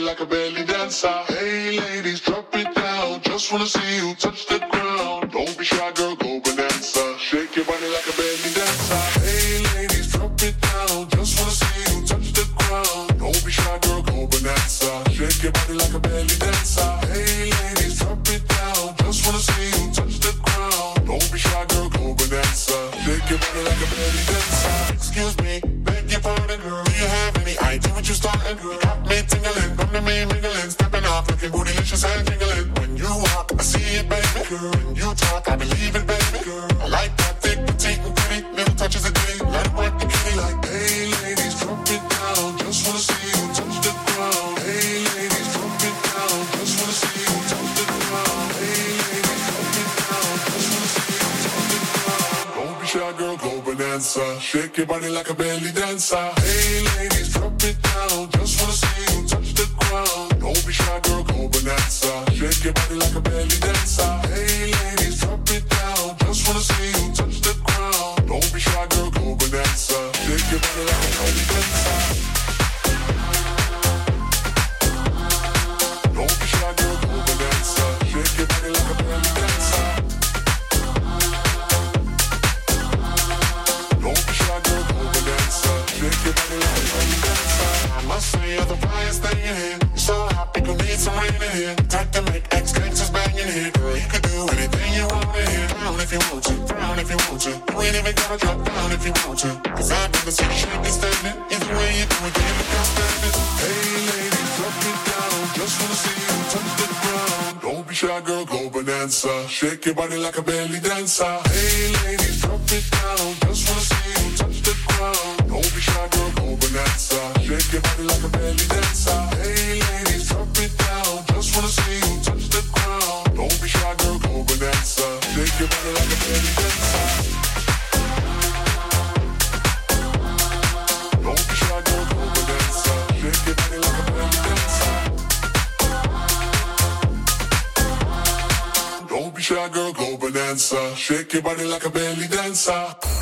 Like 0.00 0.20
a 0.20 0.26
belly 0.26 0.64
dancer. 0.64 1.35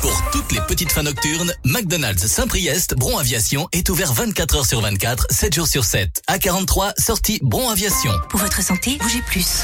Pour 0.01 0.29
toutes 0.31 0.51
les 0.51 0.61
petites 0.67 0.91
fins 0.91 1.01
nocturnes, 1.01 1.51
McDonald's 1.63 2.27
Saint-Priest, 2.27 2.93
Bron 2.93 3.17
Aviation 3.17 3.67
est 3.71 3.89
ouvert 3.89 4.13
24 4.13 4.57
heures 4.57 4.65
sur 4.67 4.81
24, 4.81 5.25
7 5.31 5.55
jours 5.55 5.67
sur 5.67 5.83
7. 5.83 6.21
À 6.27 6.37
43, 6.37 6.93
sortie 6.99 7.39
Bron 7.41 7.69
Aviation. 7.69 8.11
Pour 8.29 8.39
votre 8.39 8.61
santé, 8.61 8.99
bougez 9.01 9.23
plus. 9.23 9.63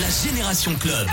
La 0.00 0.30
Génération 0.30 0.76
Club. 0.76 1.08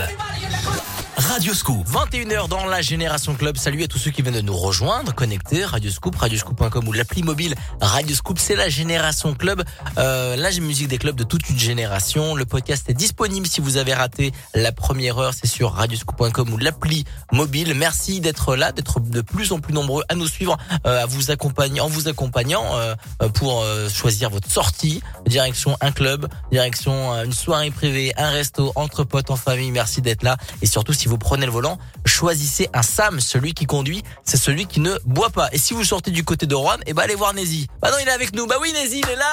Radio 1.18 1.52
Scoop. 1.52 1.84
21h 1.88 2.48
dans 2.48 2.64
la 2.64 2.80
Génération 2.80 3.34
Club. 3.34 3.56
Salut 3.56 3.82
à 3.82 3.88
tous 3.88 3.98
ceux 3.98 4.12
qui 4.12 4.22
viennent 4.22 4.36
de 4.36 4.40
nous 4.40 4.56
rejoindre, 4.56 5.12
connectés, 5.12 5.64
Radioscoop, 5.64 6.14
radioscoop.com 6.14 6.86
ou 6.86 6.92
l'appli 6.92 7.24
mobile 7.24 7.56
Radioscoop. 7.80 8.38
C'est 8.38 8.54
la 8.54 8.68
Génération 8.68 9.34
Club, 9.34 9.64
euh, 9.98 10.36
la 10.36 10.52
musique 10.60 10.86
des 10.86 10.98
clubs 10.98 11.16
de 11.16 11.24
toute 11.24 11.50
une 11.50 11.58
génération. 11.58 12.36
Le 12.36 12.44
podcast 12.44 12.88
est 12.88 12.94
disponible 12.94 13.48
si 13.48 13.60
vous 13.60 13.78
avez 13.78 13.94
raté 13.94 14.32
la 14.54 14.70
première 14.70 15.18
heure. 15.18 15.34
C'est 15.34 15.48
sur 15.48 15.72
radioscoop.com 15.72 16.52
ou 16.52 16.56
l'appli 16.56 17.04
mobile. 17.32 17.74
Merci 17.74 18.20
d'être 18.20 18.54
là, 18.54 18.70
d'être 18.70 19.00
de 19.00 19.20
plus 19.20 19.50
en 19.50 19.58
plus 19.58 19.74
nombreux 19.74 20.04
à 20.08 20.14
nous 20.14 20.28
suivre, 20.28 20.56
euh, 20.86 21.02
à 21.02 21.06
vous 21.06 21.32
accompagner, 21.32 21.80
en 21.80 21.88
vous 21.88 22.06
accompagnant 22.06 22.64
euh, 22.76 22.94
pour 23.34 23.62
euh, 23.62 23.88
choisir 23.88 24.30
votre 24.30 24.50
sortie. 24.50 25.02
Direction 25.26 25.76
un 25.80 25.90
club, 25.90 26.28
direction 26.52 27.12
euh, 27.12 27.24
une 27.24 27.32
soirée 27.32 27.72
privée, 27.72 28.12
un 28.16 28.30
resto, 28.30 28.72
entre 28.76 29.02
potes, 29.02 29.30
en 29.30 29.36
famille. 29.36 29.72
Merci 29.72 30.00
d'être 30.00 30.22
là. 30.22 30.36
Et 30.62 30.66
surtout, 30.66 30.92
si 30.92 31.07
vous 31.08 31.18
prenez 31.18 31.46
le 31.46 31.52
volant, 31.52 31.78
choisissez 32.06 32.68
un 32.74 32.82
Sam. 32.82 33.20
Celui 33.20 33.54
qui 33.54 33.66
conduit, 33.66 34.02
c'est 34.24 34.36
celui 34.36 34.66
qui 34.66 34.80
ne 34.80 34.94
boit 35.04 35.30
pas. 35.30 35.48
Et 35.52 35.58
si 35.58 35.74
vous 35.74 35.84
sortez 35.84 36.10
du 36.10 36.24
côté 36.24 36.46
de 36.46 36.54
Rouen, 36.54 36.76
eh 36.86 36.94
ben 36.94 37.02
allez 37.02 37.14
voir 37.14 37.34
Nézi. 37.34 37.66
Bah 37.80 37.90
non, 37.90 37.96
il 38.00 38.08
est 38.08 38.12
avec 38.12 38.34
nous. 38.34 38.46
Bah 38.46 38.56
oui, 38.60 38.72
Nézi, 38.72 39.00
il 39.00 39.08
est 39.08 39.16
là. 39.16 39.32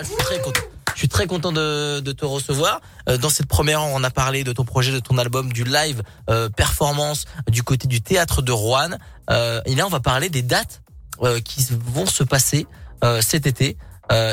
Je 0.00 0.06
suis 0.06 0.16
très 0.16 0.40
content. 0.40 0.60
Je 0.96 1.00
suis 1.00 1.08
très 1.08 1.26
content 1.26 1.52
de, 1.52 2.00
te 2.00 2.24
recevoir. 2.24 2.80
Euh, 3.08 3.18
dans 3.18 3.28
cette 3.28 3.46
première 3.46 3.82
on 3.82 4.02
a 4.02 4.10
parlé 4.10 4.44
de 4.44 4.52
ton 4.52 4.64
projet, 4.64 4.92
de 4.92 4.98
ton 4.98 5.18
album, 5.18 5.52
du 5.52 5.62
live 5.62 6.02
euh, 6.30 6.48
performance 6.48 7.26
du 7.48 7.62
côté 7.62 7.86
du 7.86 8.00
théâtre 8.00 8.40
de 8.40 8.50
Rouen. 8.50 8.96
Euh, 9.28 9.60
et 9.66 9.74
là, 9.74 9.84
on 9.84 9.90
va 9.90 10.00
parler 10.00 10.30
des 10.30 10.42
dates 10.42 10.80
qui 11.44 11.66
vont 11.70 12.04
se 12.04 12.22
passer 12.22 12.66
cet 13.22 13.46
été 13.46 13.78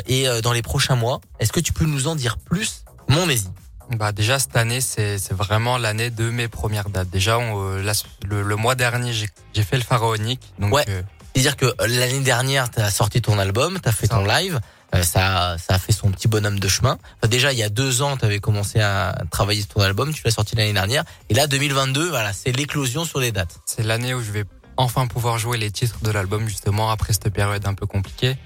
et 0.06 0.28
dans 0.42 0.52
les 0.52 0.62
prochains 0.62 0.98
mois. 0.98 1.22
Est-ce 1.40 1.54
que 1.54 1.62
tu 1.62 1.72
peux 1.72 1.86
nous 1.86 2.08
en 2.08 2.16
dire 2.16 2.38
plus, 2.38 2.84
mon 3.08 3.28
Nézi 3.28 3.48
Bah 3.92 4.12
déjà 4.12 4.40
cette 4.40 4.56
année 4.56 4.82
c'est 4.82 5.18
c'est 5.18 5.34
vraiment 5.34 5.78
l'année 5.78 6.10
de 6.10 6.30
mes 6.30 6.48
premières 6.48 6.90
dates. 6.90 7.10
Déjà 7.10 7.38
on, 7.38 7.62
euh, 7.78 7.94
le, 8.26 8.42
le 8.42 8.56
mois 8.56 8.76
dernier 8.76 9.14
j'ai 9.14 9.28
j'ai 9.54 9.64
fait 9.64 9.78
le 9.78 9.84
pharaonique. 9.84 10.42
Donc 10.60 10.74
Ouais. 10.74 10.86
euh, 10.90 11.02
C'est-à-dire 11.36 11.58
que 11.58 11.66
euh, 11.66 11.74
l'année 11.88 12.22
dernière, 12.22 12.70
tu 12.72 12.80
as 12.80 12.92
sorti 12.92 13.22
ton 13.22 13.38
album, 13.40 13.80
tu 13.82 13.90
as 13.90 13.92
fait 13.92 14.08
ton 14.08 14.24
live, 14.24 14.60
euh, 14.96 15.02
ça, 15.04 15.58
ça 15.58 15.76
a 15.76 15.80
fait 15.80 15.92
son 15.92 16.12
petit 16.12 16.28
bonhomme 16.28 16.60
de 16.60 16.68
chemin. 16.68 16.98
Enfin, 17.18 17.28
déjà, 17.28 17.52
il 17.52 17.58
y 17.58 17.64
a 17.64 17.70
deux 17.70 18.02
ans, 18.04 18.16
tu 18.18 18.26
avais 18.26 18.40
commencé 18.40 18.80
à 18.80 19.16
travailler 19.32 19.62
sur 19.62 19.70
ton 19.74 19.82
album, 19.82 20.14
tu 20.14 20.22
l'as 20.24 20.32
sorti 20.32 20.56
l'année 20.56 20.74
dernière. 20.74 21.04
Et 21.30 21.34
là, 21.34 21.48
2022, 21.48 22.10
voilà, 22.10 22.34
c'est 22.34 22.52
l'éclosion 22.52 23.04
sur 23.04 23.20
les 23.20 23.32
dates. 23.32 23.60
c'est 23.66 23.84
l'année 23.84 24.14
où 24.14 24.22
je 24.22 24.32
vais 24.32 24.44
enfin 24.78 25.06
pouvoir 25.08 25.38
jouer 25.40 25.58
les 25.58 25.72
titres 25.72 25.98
de 26.04 26.12
l'album 26.12 26.48
justement 26.48 26.90
après 26.92 27.14
cette 27.14 27.30
période 27.30 27.66
un 27.68 27.74
peu 27.74 27.86
compliquée. 27.88 28.38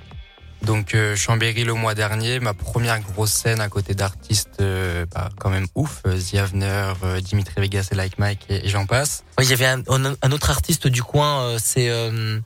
Donc 0.64 0.95
euh, 0.95 1.16
Chambéry 1.16 1.64
le 1.64 1.74
mois 1.74 1.93
dernier, 1.95 2.39
ma 2.39 2.53
première 2.53 2.99
grosse 2.99 3.32
scène 3.32 3.62
à 3.62 3.70
côté 3.70 3.93
d'artistes 3.93 4.60
euh, 4.60 5.05
bah, 5.14 5.30
quand 5.39 5.49
même 5.49 5.68
ouf, 5.76 6.01
euh, 6.05 6.20
The 6.20 6.36
Avener, 6.36 6.93
euh, 7.03 7.22
Dimitri 7.22 7.62
Vegas 7.62 7.89
et 7.91 7.95
Like 7.95 8.18
Mike 8.20 8.45
et, 8.49 8.66
et 8.66 8.70
j'en 8.70 8.86
passe. 8.86 9.24
Ouais, 9.38 9.45
Il 9.45 9.49
y 9.49 9.53
avait 9.53 9.66
un, 9.68 10.32
autre 10.32 10.49
artiste 10.49 10.88
du 10.88 11.03
coin, 11.03 11.41
euh, 11.43 11.60
c'est 11.62 11.89
euh, 11.89 12.39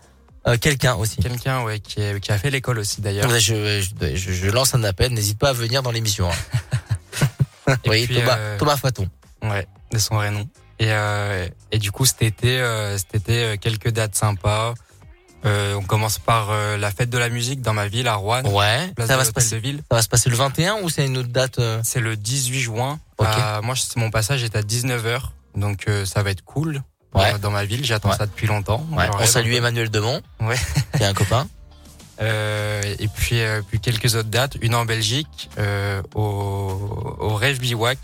euh, 0.47 0.57
quelqu'un 0.57 0.95
aussi. 0.95 1.17
Quelqu'un 1.21 1.63
ouais 1.63 1.79
qui, 1.79 2.01
est- 2.01 2.19
qui 2.19 2.31
a 2.31 2.37
fait 2.37 2.49
l'école 2.51 2.79
aussi 2.79 3.01
d'ailleurs. 3.01 3.29
Ouais, 3.29 3.39
Je, 3.39 3.81
je, 3.81 4.15
je- 4.15 4.31
je 4.33 4.49
lance 4.49 4.75
un 4.75 4.83
appel, 4.83 5.13
n'hésite 5.13 5.39
pas 5.39 5.49
à 5.49 5.53
venir 5.53 5.81
dans 5.81 5.91
l'émission. 5.91 6.29
hein. 6.29 6.57
Oui, 7.87 8.05
puis, 8.05 8.15
Thomas, 8.17 8.37
euh, 8.37 8.57
Thomas 8.57 8.75
Faton. 8.77 9.07
Ouais, 9.43 9.65
de 9.93 9.97
son 9.97 10.15
vrai 10.15 10.29
nom. 10.31 10.47
Et, 10.79 10.87
euh, 10.91 11.47
et 11.71 11.77
du 11.77 11.91
coup, 11.91 12.05
cet 12.05 12.21
été, 12.21 12.59
euh, 12.59 12.97
cet 12.97 13.15
été, 13.15 13.43
euh, 13.45 13.55
quelques 13.55 13.89
dates 13.89 14.15
sympas. 14.15 14.73
Euh, 15.43 15.73
on 15.75 15.81
commence 15.81 16.19
par 16.19 16.49
euh, 16.51 16.77
la 16.77 16.91
fête 16.91 17.09
de 17.09 17.17
la 17.17 17.29
musique 17.29 17.61
dans 17.61 17.73
ma 17.73 17.87
ville, 17.87 18.07
à 18.07 18.13
Rouen. 18.15 18.43
Ouais, 18.45 18.91
ça 19.07 19.17
va 19.17 19.25
se 19.25 19.31
passer. 19.31 19.57
ville. 19.59 19.81
Ça 19.89 19.95
va 19.97 20.01
se 20.03 20.07
passer 20.07 20.29
le 20.29 20.35
21 20.35 20.81
ou 20.83 20.89
c'est 20.89 21.05
une 21.05 21.17
autre 21.17 21.29
date 21.29 21.57
euh? 21.59 21.81
C'est 21.83 21.99
le 21.99 22.15
18 22.15 22.59
juin. 22.59 22.99
Ok. 23.17 23.27
Euh, 23.27 23.61
moi, 23.63 23.73
mon 23.95 24.11
passage 24.11 24.43
est 24.43 24.55
à 24.55 24.61
19h. 24.61 25.21
Donc, 25.55 25.85
euh, 25.87 26.05
ça 26.05 26.21
va 26.23 26.29
être 26.31 26.43
cool. 26.43 26.81
Ouais. 27.13 27.37
dans 27.39 27.51
ma 27.51 27.65
ville, 27.65 27.83
j'attends 27.83 28.09
Ouais. 28.11 28.15
ça 28.17 28.25
depuis 28.25 28.47
longtemps. 28.47 28.85
Ouais, 28.93 29.09
on 29.19 29.25
salue. 29.25 29.51
Emmanuel 29.53 29.89
Demont, 29.89 30.21
Ouais. 30.39 30.55
qui 30.95 31.03
est 31.03 31.05
un 31.07 31.13
copain. 31.13 31.45
Euh, 32.21 32.81
et 32.99 33.07
puis, 33.07 33.41
euh, 33.41 33.61
puis 33.67 33.79
quelques 33.79 34.15
autres 34.15 34.29
dates. 34.29 34.55
Une 34.61 34.75
en 34.75 34.85
Belgique, 34.85 35.49
euh, 35.57 36.01
au, 36.15 37.17
au 37.19 37.35
Rêve 37.35 37.59
Bivouac. 37.59 37.97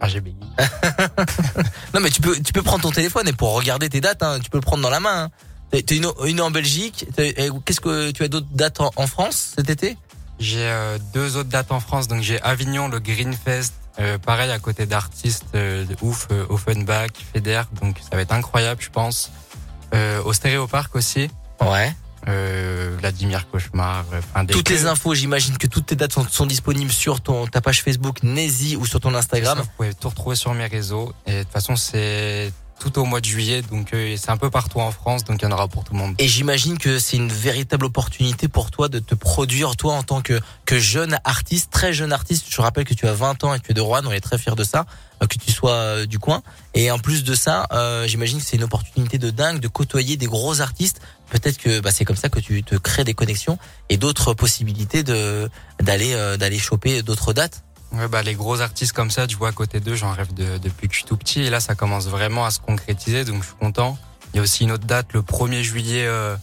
Ah, 0.00 0.08
j'ai 0.08 0.20
bégayé. 0.20 0.40
Non, 1.94 2.00
mais 2.00 2.10
tu 2.10 2.20
peux, 2.20 2.38
tu 2.40 2.52
peux 2.52 2.62
prendre 2.62 2.82
ton 2.82 2.90
téléphone 2.90 3.26
et 3.28 3.32
pour 3.32 3.52
regarder 3.54 3.88
tes 3.88 4.00
dates, 4.00 4.22
hein, 4.22 4.38
tu 4.42 4.48
peux 4.50 4.58
le 4.58 4.62
prendre 4.62 4.82
dans 4.82 4.90
la 4.90 5.00
main. 5.00 5.24
hein. 5.24 5.30
T'as 5.70 5.82
t'as 5.82 5.94
une, 5.96 6.10
une 6.26 6.40
en 6.40 6.50
Belgique. 6.50 7.06
Qu'est-ce 7.16 7.80
que 7.80 8.10
tu 8.10 8.22
as 8.24 8.28
d'autres 8.28 8.46
dates 8.52 8.80
en, 8.80 8.90
en 8.96 9.06
France 9.06 9.52
cet 9.56 9.70
été? 9.70 9.96
J'ai 10.38 10.62
euh, 10.64 10.98
deux 11.12 11.36
autres 11.36 11.48
dates 11.50 11.70
en 11.72 11.80
France. 11.80 12.08
Donc 12.08 12.22
j'ai 12.22 12.40
Avignon, 12.42 12.88
le 12.88 12.98
Greenfest, 12.98 13.72
euh, 13.98 14.18
pareil 14.18 14.50
à 14.50 14.58
côté 14.58 14.86
d'artistes 14.86 15.44
euh, 15.54 15.84
de 15.84 15.96
ouf, 16.00 16.28
euh, 16.32 16.46
Offenbach, 16.48 17.10
Feder. 17.34 17.62
Donc 17.80 17.98
ça 17.98 18.16
va 18.16 18.22
être 18.22 18.32
incroyable, 18.32 18.80
je 18.82 18.90
pense. 18.90 19.30
Euh, 19.94 20.22
au 20.22 20.32
Stéréoparc 20.32 20.94
aussi. 20.96 21.28
Ouais. 21.60 21.94
Euh, 22.28 22.96
Vladimir 22.98 23.48
Cauchemar, 23.50 24.04
euh, 24.12 24.44
des 24.44 24.52
Toutes 24.52 24.68
les 24.68 24.86
infos, 24.86 25.14
j'imagine 25.14 25.56
que 25.58 25.66
toutes 25.66 25.86
tes 25.86 25.96
dates 25.96 26.12
sont, 26.12 26.26
sont 26.28 26.46
disponibles 26.46 26.92
sur 26.92 27.20
ton, 27.20 27.46
ta 27.46 27.60
page 27.60 27.82
Facebook 27.82 28.22
Nazy 28.22 28.76
ou 28.76 28.86
sur 28.86 29.00
ton 29.00 29.14
Instagram. 29.14 29.58
Vous 29.58 29.68
pouvez 29.76 29.94
tout 29.94 30.08
retrouver 30.08 30.36
sur 30.36 30.52
mes 30.54 30.66
réseaux. 30.66 31.12
Et 31.26 31.38
de 31.38 31.42
toute 31.42 31.52
façon, 31.52 31.76
c'est 31.76 32.52
tout 32.80 32.98
au 32.98 33.04
mois 33.04 33.20
de 33.20 33.26
juillet, 33.26 33.62
donc 33.62 33.92
euh, 33.92 34.16
c'est 34.16 34.30
un 34.30 34.36
peu 34.38 34.50
partout 34.50 34.80
en 34.80 34.90
France, 34.90 35.22
donc 35.24 35.40
il 35.42 35.44
y 35.44 35.48
en 35.48 35.52
aura 35.52 35.68
pour 35.68 35.84
tout 35.84 35.92
le 35.92 35.98
monde. 35.98 36.14
Et 36.18 36.26
j'imagine 36.26 36.78
que 36.78 36.98
c'est 36.98 37.18
une 37.18 37.28
véritable 37.28 37.84
opportunité 37.84 38.48
pour 38.48 38.70
toi 38.70 38.88
de 38.88 38.98
te 38.98 39.14
produire, 39.14 39.76
toi, 39.76 39.94
en 39.94 40.02
tant 40.02 40.22
que, 40.22 40.40
que 40.64 40.78
jeune 40.78 41.18
artiste, 41.24 41.70
très 41.70 41.92
jeune 41.92 42.12
artiste. 42.12 42.46
Je 42.48 42.60
rappelle 42.60 42.84
que 42.84 42.94
tu 42.94 43.06
as 43.06 43.12
20 43.12 43.44
ans 43.44 43.54
et 43.54 43.60
que 43.60 43.66
tu 43.66 43.70
es 43.72 43.74
de 43.74 43.82
Rouen, 43.82 44.00
on 44.06 44.12
est 44.12 44.20
très 44.20 44.38
fiers 44.38 44.56
de 44.56 44.64
ça, 44.64 44.86
euh, 45.22 45.26
que 45.26 45.36
tu 45.36 45.52
sois 45.52 45.72
euh, 45.72 46.06
du 46.06 46.18
coin. 46.18 46.42
Et 46.72 46.90
en 46.90 46.98
plus 46.98 47.22
de 47.22 47.34
ça, 47.34 47.66
j'imagine 48.06 48.38
que 48.38 48.44
c'est 48.46 48.56
une 48.56 48.64
opportunité 48.64 49.18
de 49.18 49.30
dingue 49.30 49.60
de 49.60 49.68
côtoyer 49.68 50.16
des 50.16 50.26
gros 50.26 50.60
artistes. 50.60 51.00
Peut-être 51.30 51.58
que 51.58 51.80
bah, 51.80 51.90
c'est 51.92 52.04
comme 52.04 52.16
ça 52.16 52.28
que 52.28 52.40
tu 52.40 52.62
te 52.62 52.74
crées 52.76 53.04
des 53.04 53.14
connexions 53.14 53.58
et 53.88 53.96
d'autres 53.96 54.34
possibilités 54.34 55.02
d'aller 55.02 56.12
euh, 56.14 56.36
d'aller 56.36 56.58
choper 56.58 57.02
d'autres 57.02 57.32
dates. 57.32 57.62
Ouais, 57.92 58.06
bah, 58.08 58.22
les 58.22 58.34
gros 58.34 58.60
artistes 58.60 58.92
comme 58.92 59.10
ça, 59.10 59.26
tu 59.26 59.36
vois, 59.36 59.48
à 59.48 59.52
côté 59.52 59.80
d'eux, 59.80 59.94
j'en 59.96 60.12
rêve 60.12 60.32
de- 60.34 60.58
depuis 60.58 60.86
que 60.88 60.94
je 60.94 60.98
suis 61.00 61.06
tout 61.08 61.16
petit. 61.16 61.42
Et 61.42 61.50
là, 61.50 61.58
ça 61.60 61.74
commence 61.74 62.06
vraiment 62.06 62.44
à 62.44 62.50
se 62.50 62.60
concrétiser, 62.60 63.24
donc 63.24 63.42
je 63.42 63.48
suis 63.48 63.56
content. 63.56 63.98
Il 64.32 64.36
y 64.36 64.40
a 64.40 64.42
aussi 64.42 64.62
une 64.64 64.70
autre 64.70 64.84
date, 64.86 65.08
le 65.12 65.22
1er 65.22 65.62
juillet, 65.62 66.04
euh, 66.06 66.36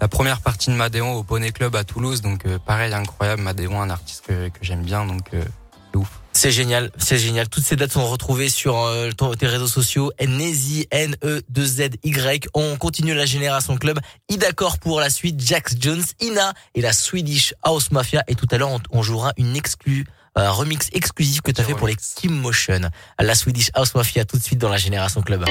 la 0.00 0.06
première 0.08 0.40
partie 0.40 0.70
de 0.70 0.76
Madéon 0.76 1.14
au 1.14 1.24
Poney 1.24 1.50
Club 1.50 1.74
à 1.74 1.82
Toulouse. 1.82 2.20
Donc, 2.22 2.46
euh, 2.46 2.58
pareil, 2.58 2.92
incroyable. 2.94 3.42
Madéon, 3.42 3.80
un 3.82 3.90
artiste 3.90 4.24
que, 4.28 4.48
que 4.48 4.58
j'aime 4.62 4.82
bien, 4.82 5.04
donc 5.06 5.22
c'est 5.32 5.96
ouf. 5.96 6.20
C'est 6.38 6.50
génial, 6.50 6.90
c'est 6.98 7.16
génial. 7.18 7.48
Toutes 7.48 7.64
ces 7.64 7.76
dates 7.76 7.92
sont 7.92 8.06
retrouvées 8.06 8.50
sur 8.50 8.76
euh, 8.84 9.10
ton- 9.10 9.32
tes 9.32 9.46
réseaux 9.46 9.66
sociaux. 9.66 10.12
Nezi, 10.20 10.86
N-E-2-Z-Y. 10.90 12.48
On 12.52 12.76
continue 12.76 13.14
la 13.14 13.24
Génération 13.24 13.78
Club. 13.78 13.98
Idacor 14.28 14.78
pour 14.78 15.00
la 15.00 15.08
suite. 15.08 15.40
Jax 15.40 15.76
Jones, 15.80 16.04
Ina 16.20 16.52
et 16.74 16.82
la 16.82 16.92
Swedish 16.92 17.54
House 17.62 17.90
Mafia. 17.90 18.22
Et 18.28 18.34
tout 18.34 18.46
à 18.50 18.58
l'heure, 18.58 18.68
on, 18.70 18.80
on 18.90 19.02
jouera 19.02 19.32
une 19.38 19.56
exclu, 19.56 20.04
un 20.34 20.50
remix 20.50 20.90
exclusif 20.92 21.40
que 21.40 21.50
tu 21.52 21.60
as 21.62 21.64
fait 21.64 21.74
pour 21.74 21.88
les 21.88 21.96
Kim 21.96 22.32
Motion. 22.34 22.82
La 23.18 23.34
Swedish 23.34 23.70
House 23.72 23.94
Mafia 23.94 24.26
tout 24.26 24.36
de 24.36 24.42
suite 24.42 24.58
dans 24.58 24.68
la 24.68 24.76
Génération 24.76 25.22
Club. 25.22 25.42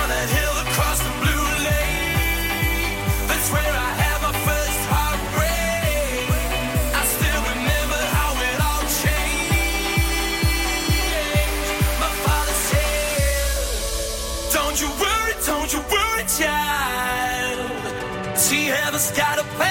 just 19.01 19.15
gotta 19.17 19.43
pay. 19.57 19.70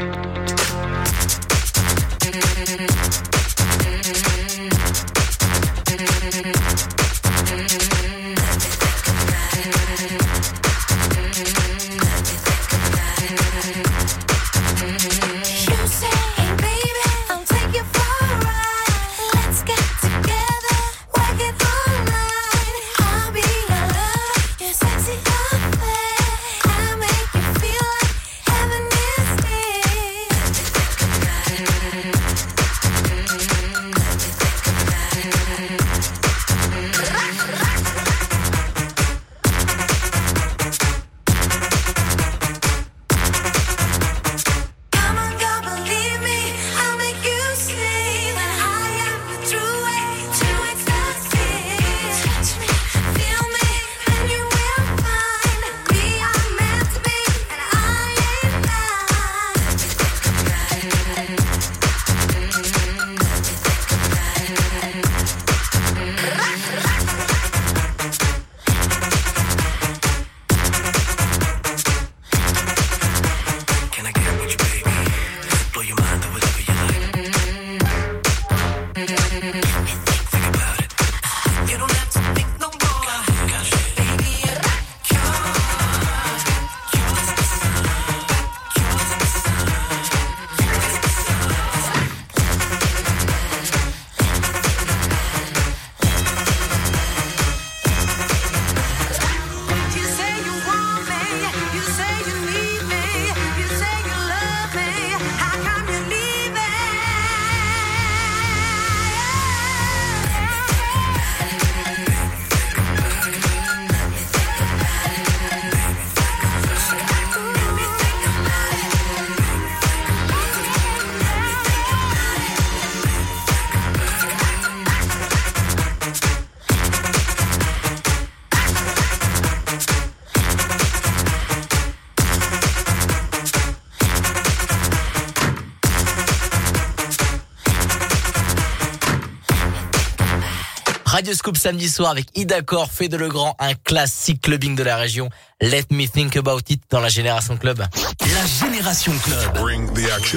Scoop 141.33 141.57
samedi 141.57 141.89
soir 141.89 142.11
avec 142.11 142.27
Ida 142.35 142.61
Cor, 142.61 142.91
fait 142.91 143.07
de 143.07 143.17
Legrand, 143.17 143.55
un 143.59 143.73
classique 143.73 144.41
clubbing 144.41 144.75
de 144.75 144.83
la 144.83 144.97
région. 144.97 145.29
Let 145.61 145.85
me 145.91 146.07
think 146.07 146.35
about 146.37 146.61
it 146.69 146.81
dans 146.89 146.99
la 147.01 147.09
Génération 147.09 147.55
Club. 147.55 147.79
La 148.19 148.45
Génération 148.67 149.13
Club. 149.23 149.37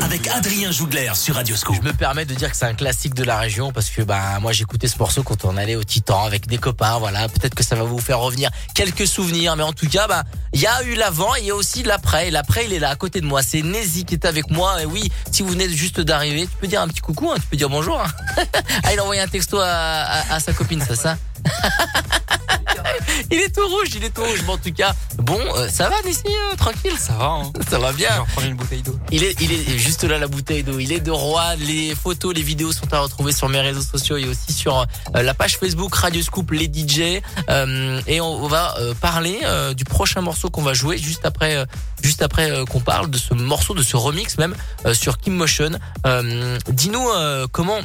Avec 0.03 0.29
Adrien 0.29 0.71
Jougler 0.71 1.11
sur 1.15 1.35
Radio 1.37 1.57
Scoop. 1.57 1.77
Je 1.77 1.81
me 1.89 1.95
permets 1.95 2.27
de 2.27 2.35
dire 2.35 2.51
que 2.51 2.57
c'est 2.57 2.67
un 2.67 2.75
classique 2.75 3.15
de 3.15 3.25
la 3.25 3.39
région 3.39 3.73
parce 3.73 3.89
que 3.89 4.03
bah 4.03 4.39
moi 4.43 4.53
j'écoutais 4.53 4.87
ce 4.87 4.99
morceau 4.99 5.23
quand 5.23 5.47
on 5.47 5.57
allait 5.57 5.77
au 5.77 5.85
Titan 5.85 6.25
avec 6.25 6.47
des 6.47 6.59
copains. 6.59 6.99
Voilà, 6.99 7.27
peut-être 7.31 7.55
que 7.55 7.65
ça 7.65 7.75
va 7.75 7.85
vous 7.85 8.01
faire 8.01 8.19
revenir 8.19 8.51
quelques 8.75 9.07
souvenirs, 9.07 9.57
mais 9.57 9.63
en 9.63 9.73
tout 9.73 9.89
cas 9.89 10.07
bah 10.07 10.25
il 10.53 10.61
y 10.61 10.67
a 10.67 10.83
eu 10.83 10.95
l'avant 10.95 11.35
et 11.37 11.41
il 11.41 11.47
y 11.47 11.51
a 11.51 11.55
aussi 11.55 11.83
l'après. 11.85 12.29
Et 12.29 12.31
l'après 12.31 12.67
il 12.67 12.75
est 12.75 12.79
là 12.79 12.91
à 12.91 12.97
côté 12.97 13.23
de 13.23 13.27
moi. 13.27 13.43
C'est 13.43 13.63
Nézi 13.63 14.05
qui 14.05 14.15
est 14.15 14.27
avec 14.27 14.51
moi. 14.51 14.83
Et 14.83 14.87
oui, 14.87 15.11
si 15.33 15.43
vous 15.43 15.49
venez 15.49 15.71
juste 15.71 16.01
d'arriver, 16.01 16.43
tu 16.43 16.57
peux 16.61 16.67
dire 16.67 16.83
un 16.83 16.89
petit 16.89 17.01
coucou, 17.01 17.31
hein, 17.31 17.37
tu 17.37 17.47
peux 17.47 17.57
dire 17.57 17.71
bonjour. 17.71 17.99
hein. 17.99 18.13
ah 18.85 18.93
il 18.93 18.99
a 18.99 19.03
envoyé 19.03 19.23
un 19.23 19.29
texto 19.29 19.59
à, 19.59 19.69
à- 19.69 20.35
à 20.35 20.41
sa 20.41 20.53
copine, 20.53 20.85
c'est 20.87 20.97
ça? 20.97 21.17
Il 23.31 23.39
est 23.39 23.55
tout 23.55 23.67
rouge, 23.67 23.89
il 23.95 24.05
est 24.05 24.11
tout 24.11 24.23
rouge. 24.23 24.43
Bon, 24.45 24.55
en 24.55 24.59
tout 24.59 24.73
cas, 24.73 24.95
bon, 25.19 25.39
euh, 25.57 25.69
ça 25.69 25.89
va, 25.89 25.97
Nessie, 26.05 26.23
euh, 26.27 26.57
tranquille. 26.57 26.97
Ça 26.99 27.15
va, 27.15 27.27
hein. 27.27 27.53
Ça 27.69 27.79
va 27.79 27.93
bien. 27.93 28.09
Je 28.11 28.15
vais 28.15 28.21
reprendre 28.21 28.47
une 28.49 28.57
bouteille 28.57 28.83
d'eau. 28.83 28.99
Il 29.11 29.25
est, 29.25 29.35
il 29.41 29.53
est 29.53 29.79
juste 29.79 30.05
là 30.05 30.19
la 30.19 30.29
bouteille 30.29 30.63
d'eau. 30.63 30.79
Il 30.79 30.93
est 30.93 31.01
de 31.01 31.11
roi. 31.11 31.57
Les 31.57 31.95
photos, 31.95 32.35
les 32.35 32.43
vidéos 32.43 32.73
sont 32.73 32.93
à 32.93 33.01
retrouver 33.01 33.33
sur 33.33 33.49
mes 33.49 33.61
réseaux 33.61 33.83
sociaux 33.83 34.17
et 34.17 34.27
aussi 34.27 34.53
sur 34.53 34.87
euh, 35.17 35.23
la 35.23 35.35
page 35.35 35.57
Facebook 35.59 35.95
Radio 35.95 36.23
Scoop 36.23 36.51
les 36.51 36.67
DJ. 36.67 37.23
Euh, 37.49 38.01
et 38.07 38.21
on, 38.21 38.47
va 38.47 38.75
euh, 38.79 38.95
parler 38.95 39.41
euh, 39.45 39.75
du 39.75 39.85
prochain 39.85 40.21
morceau 40.21 40.51
qu'on 40.51 40.63
va 40.63 40.75
jouer 40.75 40.99
juste 40.99 41.25
après, 41.25 41.57
euh, 41.57 41.65
juste 42.03 42.23
après 42.23 42.51
qu'on 42.71 42.81
parle 42.81 43.11
de 43.11 43.19
ce 43.19 43.35
morceau, 43.35 43.75
de 43.75 43.83
ce 43.83 43.97
remix 43.97 44.39
même 44.39 44.55
euh, 44.87 44.95
sur 44.95 45.19
Kim 45.19 45.35
Motion. 45.35 45.71
Euh, 46.07 46.59
Dis-nous 46.69 47.09
euh, 47.09 47.47
comment 47.51 47.79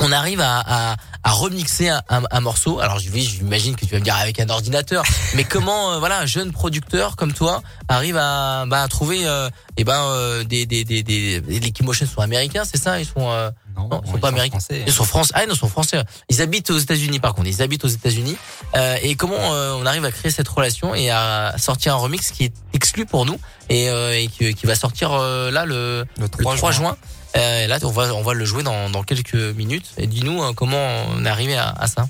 on 0.00 0.12
arrive 0.12 0.40
à, 0.40 0.58
à, 0.92 0.96
à 1.24 1.30
remixer 1.30 1.88
un, 1.88 2.02
un- 2.08 2.22
un 2.30 2.40
morceau. 2.40 2.78
Alors 2.80 2.98
je- 2.98 3.10
oui, 3.10 3.22
j'imagine 3.22 3.74
que 3.76 3.84
tu 3.84 3.92
vas 3.92 3.98
me 3.98 4.04
dire 4.04 4.16
avec 4.16 4.38
un 4.40 4.48
ordinateur, 4.48 5.02
mais 5.34 5.44
comment 5.44 5.92
euh, 5.92 5.98
voilà 5.98 6.20
un 6.20 6.26
jeune 6.26 6.52
producteur 6.52 7.16
comme 7.16 7.32
toi 7.32 7.62
arrive 7.88 8.16
à, 8.16 8.64
bah, 8.66 8.82
à 8.82 8.88
trouver 8.88 9.26
euh, 9.26 9.48
eh 9.76 9.84
ben 9.84 10.00
euh, 10.06 10.44
des 10.44 10.66
des 10.66 10.84
des 10.84 11.02
des 11.02 11.40
les 11.40 11.70
Kimotion 11.72 12.06
sont 12.06 12.20
américains, 12.20 12.62
c'est 12.64 12.80
ça? 12.80 13.00
Ils 13.00 13.06
sont 13.06 13.30
euh, 13.30 13.50
non, 13.76 13.88
ils 14.04 14.10
sont 14.12 14.18
pas 14.18 14.28
américains. 14.28 14.58
Ils 14.86 14.92
sont 14.92 15.04
français. 15.04 15.32
Ah 15.34 15.46
non, 15.46 15.54
ils 15.54 15.58
sont 15.58 15.68
français. 15.68 16.02
Ils 16.28 16.42
habitent 16.42 16.70
aux 16.70 16.78
États-Unis 16.78 17.20
par 17.20 17.34
contre. 17.34 17.48
Ils 17.48 17.62
habitent 17.62 17.84
aux 17.84 17.88
États-Unis. 17.88 18.36
Euh, 18.76 18.96
et 19.02 19.14
comment 19.14 19.54
euh, 19.54 19.74
on 19.78 19.86
arrive 19.86 20.04
à 20.04 20.10
créer 20.10 20.30
cette 20.32 20.48
relation 20.48 20.94
et 20.96 21.10
à 21.10 21.54
sortir 21.58 21.94
un 21.94 21.98
remix 21.98 22.30
qui 22.32 22.44
est 22.44 22.52
exclu 22.72 23.06
pour 23.06 23.24
nous 23.24 23.38
et, 23.68 23.84
et 23.86 24.28
qui, 24.28 24.52
qui 24.54 24.66
va 24.66 24.74
sortir 24.74 25.10
là 25.16 25.64
le, 25.64 26.04
le 26.18 26.28
3, 26.28 26.56
juin. 26.56 26.72
juin? 26.72 26.96
Euh, 27.36 27.66
là, 27.66 27.78
on 27.82 27.90
va 27.90 28.14
on 28.14 28.22
va 28.22 28.34
le 28.34 28.44
jouer 28.44 28.62
dans, 28.62 28.90
dans 28.90 29.02
quelques 29.02 29.34
minutes. 29.34 29.90
Et 29.96 30.06
dis-nous 30.06 30.42
euh, 30.42 30.52
comment 30.52 31.04
on 31.10 31.24
est 31.24 31.28
arrivé 31.28 31.56
à, 31.56 31.68
à 31.70 31.86
ça. 31.86 32.08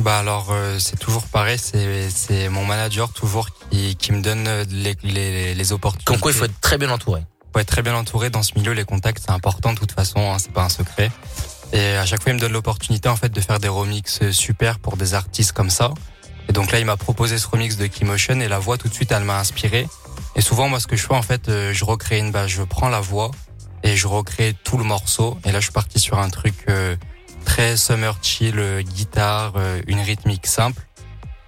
Bah 0.00 0.18
alors 0.18 0.48
euh, 0.50 0.80
c'est 0.80 0.98
toujours 0.98 1.22
pareil, 1.28 1.56
c'est 1.56 2.10
c'est 2.10 2.48
mon 2.48 2.64
manager 2.64 3.12
toujours 3.12 3.50
qui, 3.70 3.94
qui 3.94 4.10
me 4.10 4.22
donne 4.22 4.48
euh, 4.48 4.64
les, 4.68 4.96
les, 5.04 5.54
les 5.54 5.72
opportunités. 5.72 6.04
Comme 6.04 6.18
quoi, 6.18 6.32
il 6.32 6.36
faut 6.36 6.46
être 6.46 6.60
très 6.60 6.78
bien 6.78 6.90
entouré. 6.90 7.22
Faut 7.52 7.60
être 7.60 7.68
très 7.68 7.82
bien 7.82 7.94
entouré 7.94 8.28
dans 8.28 8.42
ce 8.42 8.54
milieu, 8.56 8.72
les 8.72 8.84
contacts 8.84 9.22
c'est 9.24 9.30
important 9.30 9.72
de 9.72 9.78
toute 9.78 9.92
façon, 9.92 10.32
hein, 10.32 10.38
c'est 10.40 10.52
pas 10.52 10.64
un 10.64 10.68
secret. 10.68 11.12
Et 11.72 11.96
à 11.96 12.04
chaque 12.06 12.24
fois 12.24 12.32
il 12.32 12.34
me 12.34 12.40
donne 12.40 12.52
l'opportunité 12.52 13.08
en 13.08 13.14
fait 13.14 13.28
de 13.28 13.40
faire 13.40 13.60
des 13.60 13.68
remixes 13.68 14.30
super 14.32 14.80
pour 14.80 14.96
des 14.96 15.14
artistes 15.14 15.52
comme 15.52 15.70
ça. 15.70 15.92
Et 16.48 16.52
donc 16.52 16.72
là 16.72 16.80
il 16.80 16.86
m'a 16.86 16.96
proposé 16.96 17.38
ce 17.38 17.46
remix 17.46 17.76
de 17.76 17.86
Keymotion 17.86 18.40
et 18.40 18.48
la 18.48 18.58
voix 18.58 18.78
tout 18.78 18.88
de 18.88 18.94
suite 18.94 19.12
elle 19.12 19.22
m'a 19.22 19.38
inspiré. 19.38 19.86
Et 20.34 20.40
souvent 20.40 20.68
moi 20.68 20.80
ce 20.80 20.88
que 20.88 20.96
je 20.96 21.06
fais 21.06 21.14
en 21.14 21.22
fait 21.22 21.48
euh, 21.48 21.72
je 21.72 21.84
recrée 21.84 22.18
une 22.18 22.32
base, 22.32 22.48
je 22.48 22.64
prends 22.64 22.88
la 22.88 23.00
voix 23.00 23.30
et 23.84 23.96
je 23.96 24.08
recrée 24.08 24.56
tout 24.64 24.78
le 24.78 24.84
morceau. 24.84 25.38
Et 25.44 25.52
là 25.52 25.60
je 25.60 25.66
suis 25.66 25.72
parti 25.72 26.00
sur 26.00 26.18
un 26.18 26.30
truc 26.30 26.54
euh, 26.68 26.96
très 27.44 27.76
summer 27.76 28.18
chill, 28.22 28.58
euh, 28.58 28.82
guitare, 28.82 29.52
euh, 29.56 29.80
une 29.86 30.00
rythmique 30.00 30.46
simple. 30.46 30.82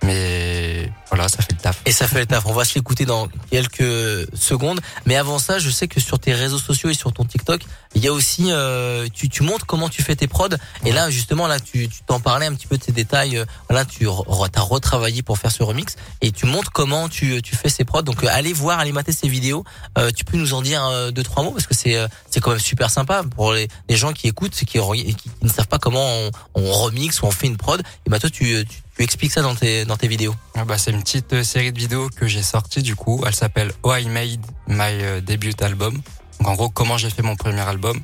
Mais 0.06 0.90
voilà, 1.08 1.28
ça 1.28 1.42
fait 1.42 1.52
le 1.52 1.58
taf. 1.58 1.80
Et 1.84 1.92
ça 1.92 2.06
fait 2.06 2.20
le 2.20 2.26
taf. 2.26 2.46
On 2.46 2.52
va 2.52 2.64
se 2.64 2.74
l'écouter 2.74 3.04
dans 3.04 3.28
quelques 3.50 4.26
secondes. 4.34 4.80
Mais 5.04 5.16
avant 5.16 5.38
ça, 5.38 5.58
je 5.58 5.70
sais 5.70 5.88
que 5.88 6.00
sur 6.00 6.18
tes 6.18 6.32
réseaux 6.32 6.58
sociaux 6.58 6.90
et 6.90 6.94
sur 6.94 7.12
ton 7.12 7.24
TikTok, 7.24 7.62
il 7.94 8.02
y 8.04 8.08
a 8.08 8.12
aussi, 8.12 8.46
euh, 8.50 9.06
tu, 9.12 9.28
tu 9.28 9.42
montres 9.42 9.66
comment 9.66 9.88
tu 9.88 10.02
fais 10.02 10.16
tes 10.16 10.28
prods. 10.28 10.48
Et 10.84 10.92
là, 10.92 11.10
justement, 11.10 11.46
là, 11.46 11.60
tu 11.60 11.88
tu 11.88 12.02
t'en 12.06 12.20
parlais 12.20 12.46
un 12.46 12.54
petit 12.54 12.66
peu 12.66 12.78
de 12.78 12.82
tes 12.82 12.92
détails. 12.92 13.36
Euh, 13.36 13.44
Là, 13.76 13.84
tu 13.84 14.08
as 14.08 14.60
retravaillé 14.60 15.22
pour 15.22 15.38
faire 15.38 15.50
ce 15.50 15.62
remix 15.62 15.96
et 16.22 16.30
tu 16.30 16.46
montres 16.46 16.72
comment 16.72 17.08
tu, 17.08 17.42
tu 17.42 17.56
fais 17.56 17.68
ces 17.68 17.84
prods. 17.84 18.02
Donc, 18.02 18.24
euh, 18.24 18.28
allez 18.30 18.52
voir, 18.52 18.78
allez 18.78 18.92
mater 18.92 19.12
ces 19.12 19.28
vidéos. 19.28 19.64
Euh, 19.98 20.10
tu 20.14 20.24
peux 20.24 20.36
nous 20.36 20.54
en 20.54 20.62
dire 20.62 20.82
euh, 20.86 21.10
deux, 21.10 21.22
trois 21.22 21.42
mots 21.42 21.50
parce 21.50 21.66
que 21.66 21.74
c'est 21.74 21.96
c'est 22.30 22.40
quand 22.40 22.52
même 22.52 22.60
super 22.60 22.90
sympa 22.90 23.22
pour 23.22 23.52
les, 23.52 23.68
gens 23.90 24.12
qui 24.12 24.28
écoutent, 24.28 24.52
qui, 24.52 24.64
qui, 24.66 25.30
ne 25.42 25.48
savent 25.48 25.68
pas 25.68 25.78
comment 25.78 26.06
on, 26.06 26.30
on 26.54 26.72
remixe 26.72 27.20
ou 27.22 27.26
on 27.26 27.30
fait 27.30 27.46
une 27.46 27.56
prod. 27.56 27.82
Et 28.06 28.10
bah, 28.10 28.18
toi, 28.18 28.30
tu, 28.30 28.64
tu, 28.66 28.82
tu 28.96 29.02
expliques 29.02 29.32
ça 29.32 29.42
dans 29.42 29.54
tes, 29.54 29.84
dans 29.84 29.96
tes 29.96 30.08
vidéos. 30.08 30.34
Ah 30.56 30.64
bah, 30.64 30.78
c'est 30.78 30.90
une 30.90 31.02
petite 31.02 31.32
euh, 31.32 31.44
série 31.44 31.72
de 31.72 31.78
vidéos 31.78 32.08
que 32.08 32.26
j'ai 32.26 32.42
sortie 32.42 32.82
du 32.82 32.96
coup. 32.96 33.22
Elle 33.26 33.34
s'appelle 33.34 33.72
Oh 33.82 33.94
I 33.94 34.06
Made 34.08 34.44
My 34.68 35.02
euh, 35.02 35.20
Debut 35.20 35.54
Album. 35.60 36.00
Donc 36.40 36.48
en 36.48 36.54
gros, 36.54 36.68
comment 36.68 36.96
j'ai 36.96 37.10
fait 37.10 37.22
mon 37.22 37.36
premier 37.36 37.60
album. 37.60 38.00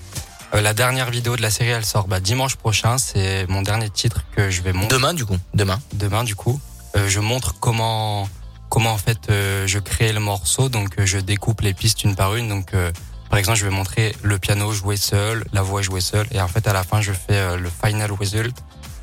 Euh, 0.55 0.61
la 0.61 0.75
dernière 0.75 1.11
vidéo 1.11 1.37
de 1.37 1.43
la 1.43 1.51
série, 1.51 1.71
elle 1.71 1.85
sort 1.85 2.09
bah, 2.09 2.21
dimanche 2.21 2.57
prochain. 2.57 2.99
C'est 2.99 3.47
mon 3.49 3.63
dernier 3.63 3.89
titre 3.91 4.23
que 4.37 4.51
je 4.51 4.63
vais 4.63 4.73
montrer. 4.73 4.97
Demain, 4.97 5.15
du 5.15 5.25
coup. 5.25 5.39
Demain. 5.55 5.81
Demain, 5.95 6.25
du 6.25 6.35
coup. 6.35 6.61
Euh, 6.97 7.09
je 7.09 7.21
montre 7.21 7.55
comment 7.59 8.29
comment 8.69 8.93
en 8.93 8.99
fait 8.99 9.29
euh, 9.29 9.67
je 9.67 9.79
crée 9.79 10.13
le 10.13 10.21
morceau. 10.21 10.69
Donc 10.69 10.99
euh, 10.99 11.07
je 11.07 11.19
découpe 11.19 11.61
les 11.61 11.75
pistes 11.75 12.05
une 12.05 12.15
par 12.15 12.37
une. 12.37 12.49
Donc 12.49 12.75
euh, 12.75 12.91
par 13.31 13.39
exemple, 13.39 13.59
je 13.59 13.65
vais 13.65 13.71
montrer 13.71 14.15
le 14.23 14.39
piano 14.39 14.73
joué 14.73 14.97
seul, 14.97 15.45
la 15.53 15.63
voix 15.63 15.81
jouée 15.81 16.03
seule, 16.03 16.27
et 16.33 16.41
en 16.41 16.49
fait 16.49 16.67
à 16.67 16.75
la 16.75 16.83
fin, 16.83 17.01
je 17.01 17.13
fais 17.13 17.57
le 17.57 17.71
final 17.71 18.13
result. 18.13 18.55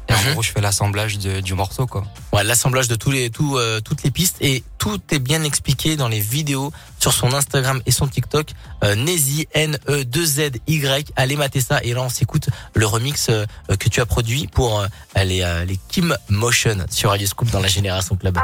Et 0.10 0.14
en 0.14 0.32
gros, 0.34 0.42
je 0.42 0.52
fais 0.52 0.62
l'assemblage 0.62 1.18
du 1.18 1.54
morceau, 1.54 1.86
quoi. 1.86 2.04
Ouais, 2.34 2.44
l'assemblage 2.44 2.88
de 2.88 2.96
tous 2.96 3.12
les, 3.12 3.30
tout, 3.30 3.58
euh, 3.58 3.80
toutes 3.80 4.04
les 4.04 4.12
pistes 4.12 4.38
et 4.42 4.64
tout 4.78 5.00
est 5.12 5.20
bien 5.20 5.44
expliqué 5.44 5.96
dans 5.96 6.08
les 6.08 6.20
vidéos 6.20 6.72
sur 7.00 7.14
son 7.14 7.34
Instagram 7.34 7.82
et 7.86 7.92
son 7.92 8.08
TikTok. 8.08 8.52
Euh, 8.84 8.96
Nezi 8.96 9.48
N 9.54 9.78
E 9.88 10.04
2 10.04 10.26
Z 10.26 10.40
Y. 10.68 11.12
Allez 11.16 11.36
mater 11.36 11.62
ça 11.62 11.80
et 11.84 11.94
là 11.94 12.02
on 12.02 12.10
s'écoute 12.10 12.50
le 12.74 12.86
remix 12.86 13.28
euh, 13.30 13.46
que 13.80 13.90
tu 13.90 14.02
as 14.02 14.06
produit 14.06 14.48
pour 14.48 14.80
euh, 14.80 14.88
les, 15.24 15.42
euh, 15.42 15.66
les 15.66 15.80
Kim 15.90 16.16
Motion 16.30 16.86
sur 16.90 17.10
Radio 17.12 17.28
Scoop 17.28 17.50
dans 17.52 17.60
la 17.60 17.68
Génération 17.68 18.16
Club. 18.16 18.38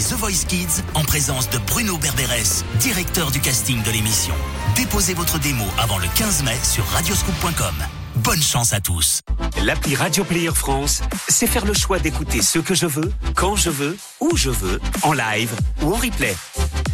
The 0.00 0.12
Voice 0.12 0.44
Kids 0.46 0.82
en 0.94 1.04
présence 1.04 1.48
de 1.48 1.56
Bruno 1.58 1.96
Berberes, 1.96 2.64
directeur 2.78 3.30
du 3.30 3.40
casting 3.40 3.82
de 3.82 3.90
l'émission. 3.90 4.34
Déposez 4.74 5.14
votre 5.14 5.38
démo 5.38 5.64
avant 5.78 5.96
le 5.96 6.06
15 6.14 6.42
mai 6.44 6.56
sur 6.62 6.84
radioscoop.com. 6.88 7.74
Bonne 8.16 8.42
chance 8.42 8.74
à 8.74 8.80
tous. 8.80 9.22
L'appli 9.64 9.96
Radio 9.96 10.22
Player 10.24 10.50
France, 10.54 11.00
c'est 11.28 11.46
faire 11.46 11.64
le 11.64 11.72
choix 11.72 11.98
d'écouter 11.98 12.42
ce 12.42 12.58
que 12.58 12.74
je 12.74 12.84
veux, 12.84 13.10
quand 13.34 13.56
je 13.56 13.70
veux, 13.70 13.96
où 14.20 14.36
je 14.36 14.50
veux, 14.50 14.80
en 15.02 15.12
live 15.12 15.50
ou 15.82 15.94
en 15.94 15.96
replay. 15.96 16.36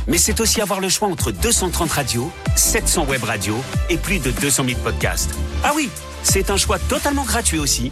Mais 0.06 0.18
c'est 0.18 0.40
aussi 0.40 0.60
avoir 0.60 0.78
le 0.78 0.88
choix 0.88 1.08
entre 1.08 1.32
230 1.32 1.90
radios, 1.90 2.30
700 2.54 3.06
web 3.06 3.24
radios 3.24 3.62
et 3.90 3.96
plus 3.96 4.20
de 4.20 4.30
200 4.30 4.64
000 4.64 4.80
podcasts. 4.80 5.34
Ah 5.64 5.72
oui, 5.74 5.90
c'est 6.22 6.50
un 6.50 6.56
choix 6.56 6.78
totalement 6.78 7.24
gratuit 7.24 7.58
aussi. 7.58 7.90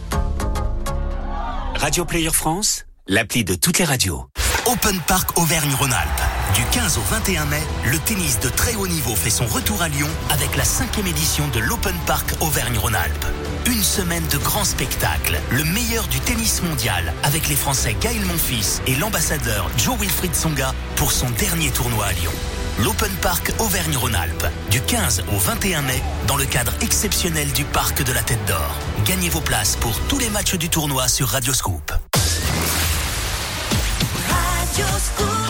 Radio 1.75 2.05
Player 2.05 2.31
France, 2.31 2.85
l'appli 3.07 3.43
de 3.43 3.55
toutes 3.55 3.77
les 3.77 3.85
radios. 3.85 4.30
Open 4.67 4.99
Park 5.07 5.37
Auvergne-Rhône-Alpes. 5.39 6.21
Du 6.53 6.63
15 6.65 6.99
au 6.99 7.01
21 7.01 7.45
mai, 7.45 7.61
le 7.85 7.97
tennis 7.97 8.39
de 8.39 8.47
très 8.47 8.75
haut 8.75 8.87
niveau 8.87 9.15
fait 9.15 9.31
son 9.31 9.47
retour 9.47 9.81
à 9.81 9.87
Lyon 9.87 10.07
avec 10.29 10.55
la 10.55 10.63
cinquième 10.63 11.07
édition 11.07 11.47
de 11.47 11.59
l'Open 11.59 11.95
Park 12.05 12.35
Auvergne-Rhône-Alpes. 12.41 13.25
Une 13.65 13.81
semaine 13.81 14.25
de 14.27 14.37
grands 14.37 14.63
spectacles, 14.63 15.39
le 15.49 15.63
meilleur 15.63 16.07
du 16.07 16.19
tennis 16.19 16.61
mondial 16.61 17.13
avec 17.23 17.49
les 17.49 17.55
Français 17.55 17.95
Gaël 17.99 18.23
Monfils 18.25 18.81
et 18.85 18.95
l'ambassadeur 18.95 19.69
Joe 19.77 19.97
Wilfried 19.99 20.35
Songa 20.35 20.75
pour 20.95 21.11
son 21.11 21.29
dernier 21.31 21.71
tournoi 21.71 22.05
à 22.05 22.13
Lyon. 22.13 22.31
L'Open 22.77 23.11
Park 23.21 23.51
Auvergne-Rhône-Alpes, 23.59 24.45
du 24.69 24.79
15 24.79 25.23
au 25.33 25.39
21 25.39 25.81
mai, 25.81 26.01
dans 26.27 26.37
le 26.37 26.45
cadre 26.45 26.73
exceptionnel 26.81 27.51
du 27.51 27.65
Parc 27.65 28.03
de 28.03 28.13
la 28.13 28.21
Tête 28.21 28.45
d'Or. 28.45 28.75
Gagnez 29.05 29.29
vos 29.29 29.41
places 29.41 29.75
pour 29.75 29.99
tous 30.01 30.19
les 30.19 30.29
matchs 30.29 30.55
du 30.55 30.69
tournoi 30.69 31.07
sur 31.07 31.29
Radioscoop. 31.29 31.93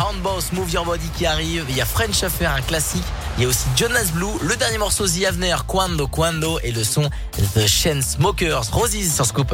Handball 0.01 0.41
Move 0.53 0.71
Your 0.71 0.85
Body 0.85 1.07
qui 1.15 1.25
arrive. 1.25 1.65
Il 1.69 1.75
y 1.75 1.81
a 1.81 1.85
French 1.85 2.23
Affair, 2.23 2.51
un 2.51 2.61
classique. 2.61 3.03
Il 3.37 3.43
y 3.43 3.45
a 3.45 3.49
aussi 3.49 3.65
Jonas 3.75 4.11
Blue, 4.13 4.33
le 4.41 4.55
dernier 4.55 4.77
morceau 4.77 5.07
The 5.07 5.25
Avener, 5.27 5.55
Quando 5.67 6.07
Quando 6.07 6.59
et 6.63 6.71
le 6.71 6.83
son 6.83 7.09
The 7.53 7.67
Chainsmokers. 7.67 8.71
Roses 8.71 9.13
sur 9.13 9.25
Scoop. 9.25 9.53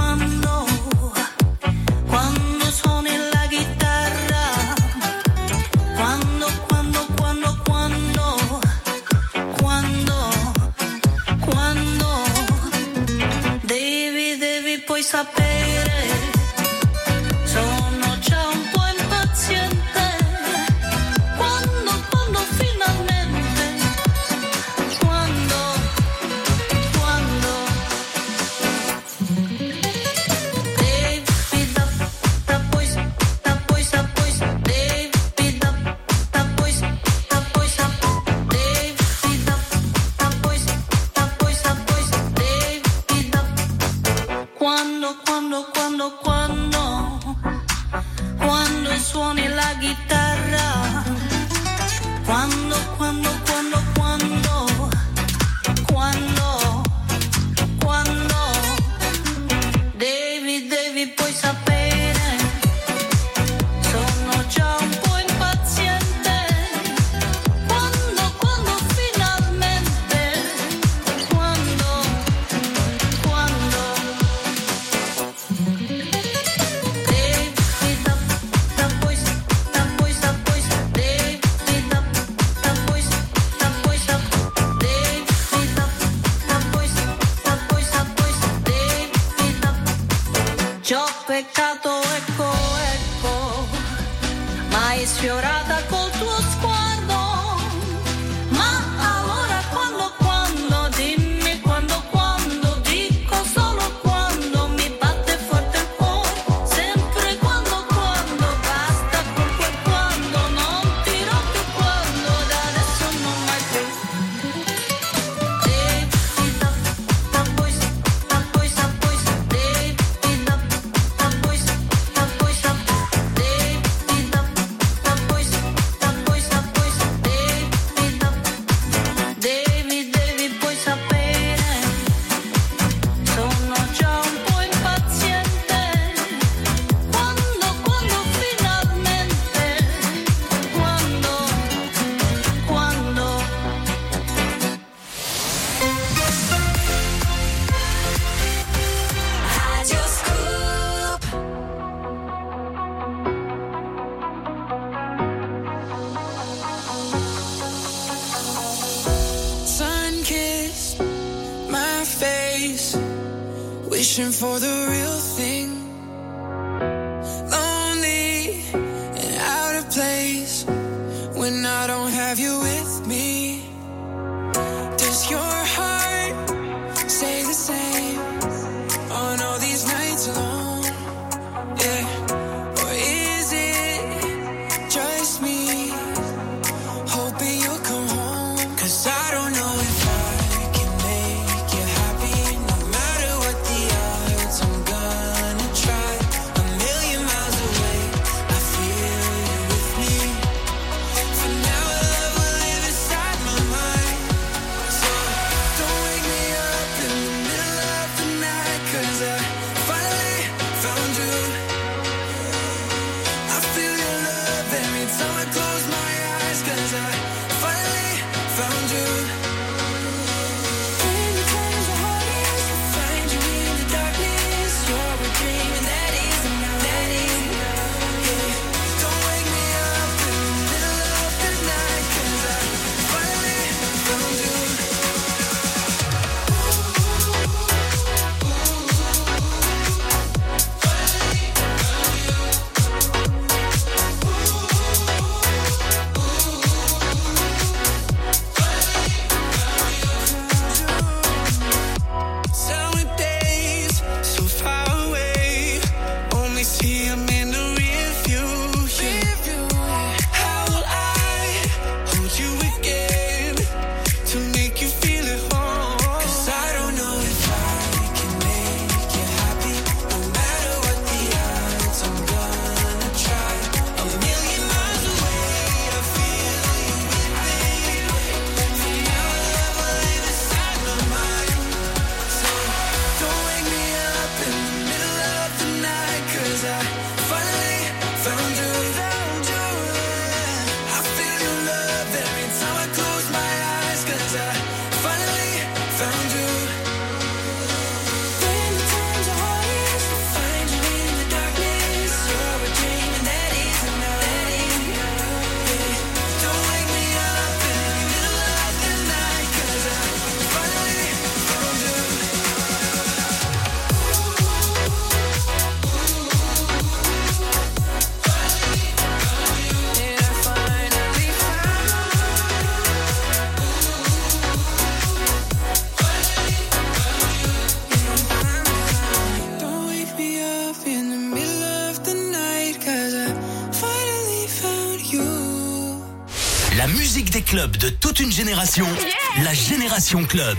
la 339.43 339.53
Génération 339.53 340.23
Club. 340.23 340.57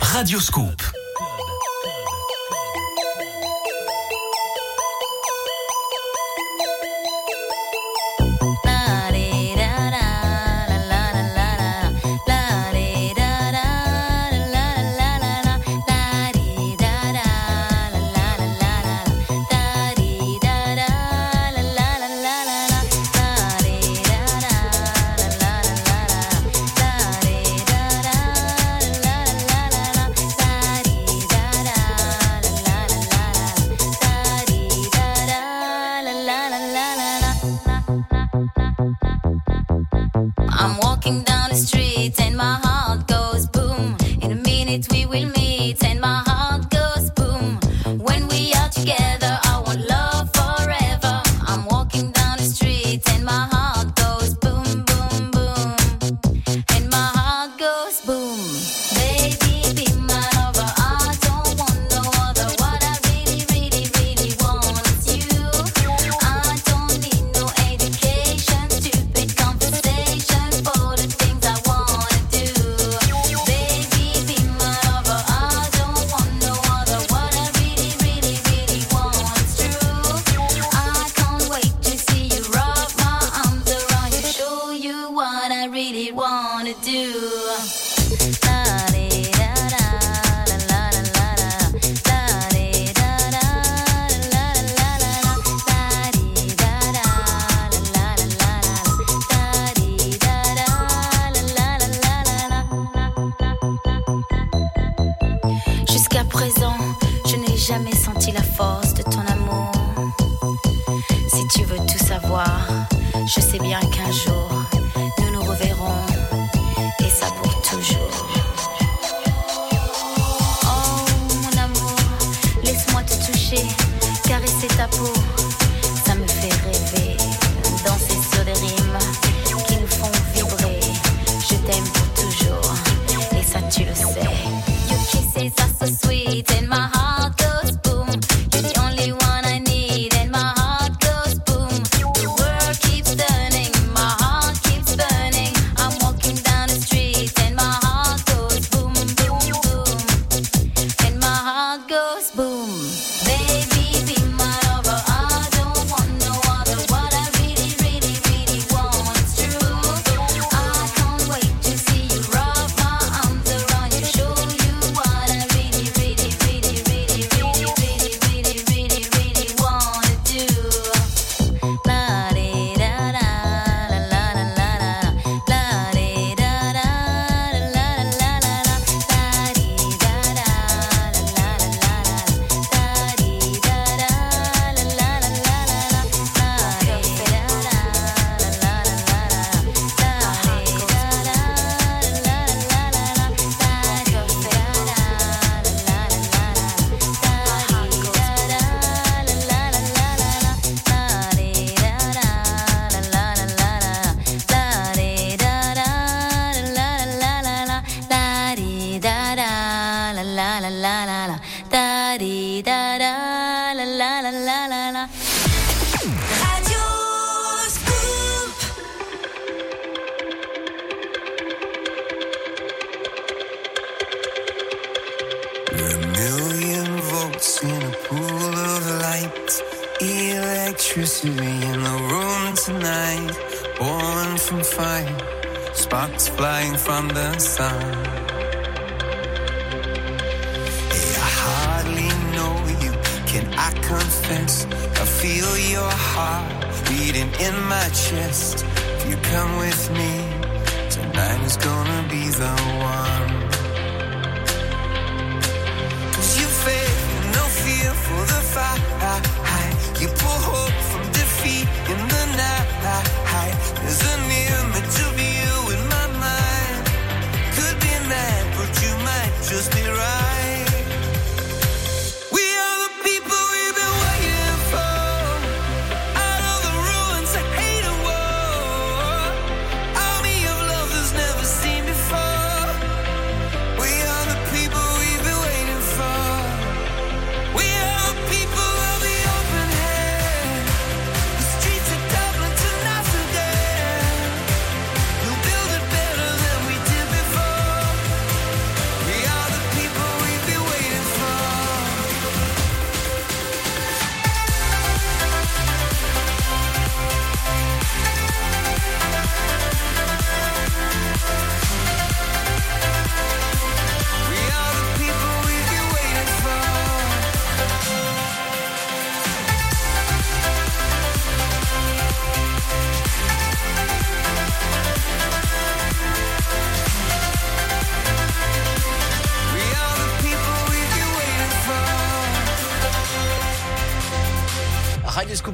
Radio 0.00 0.38
Scoop. 0.38 0.81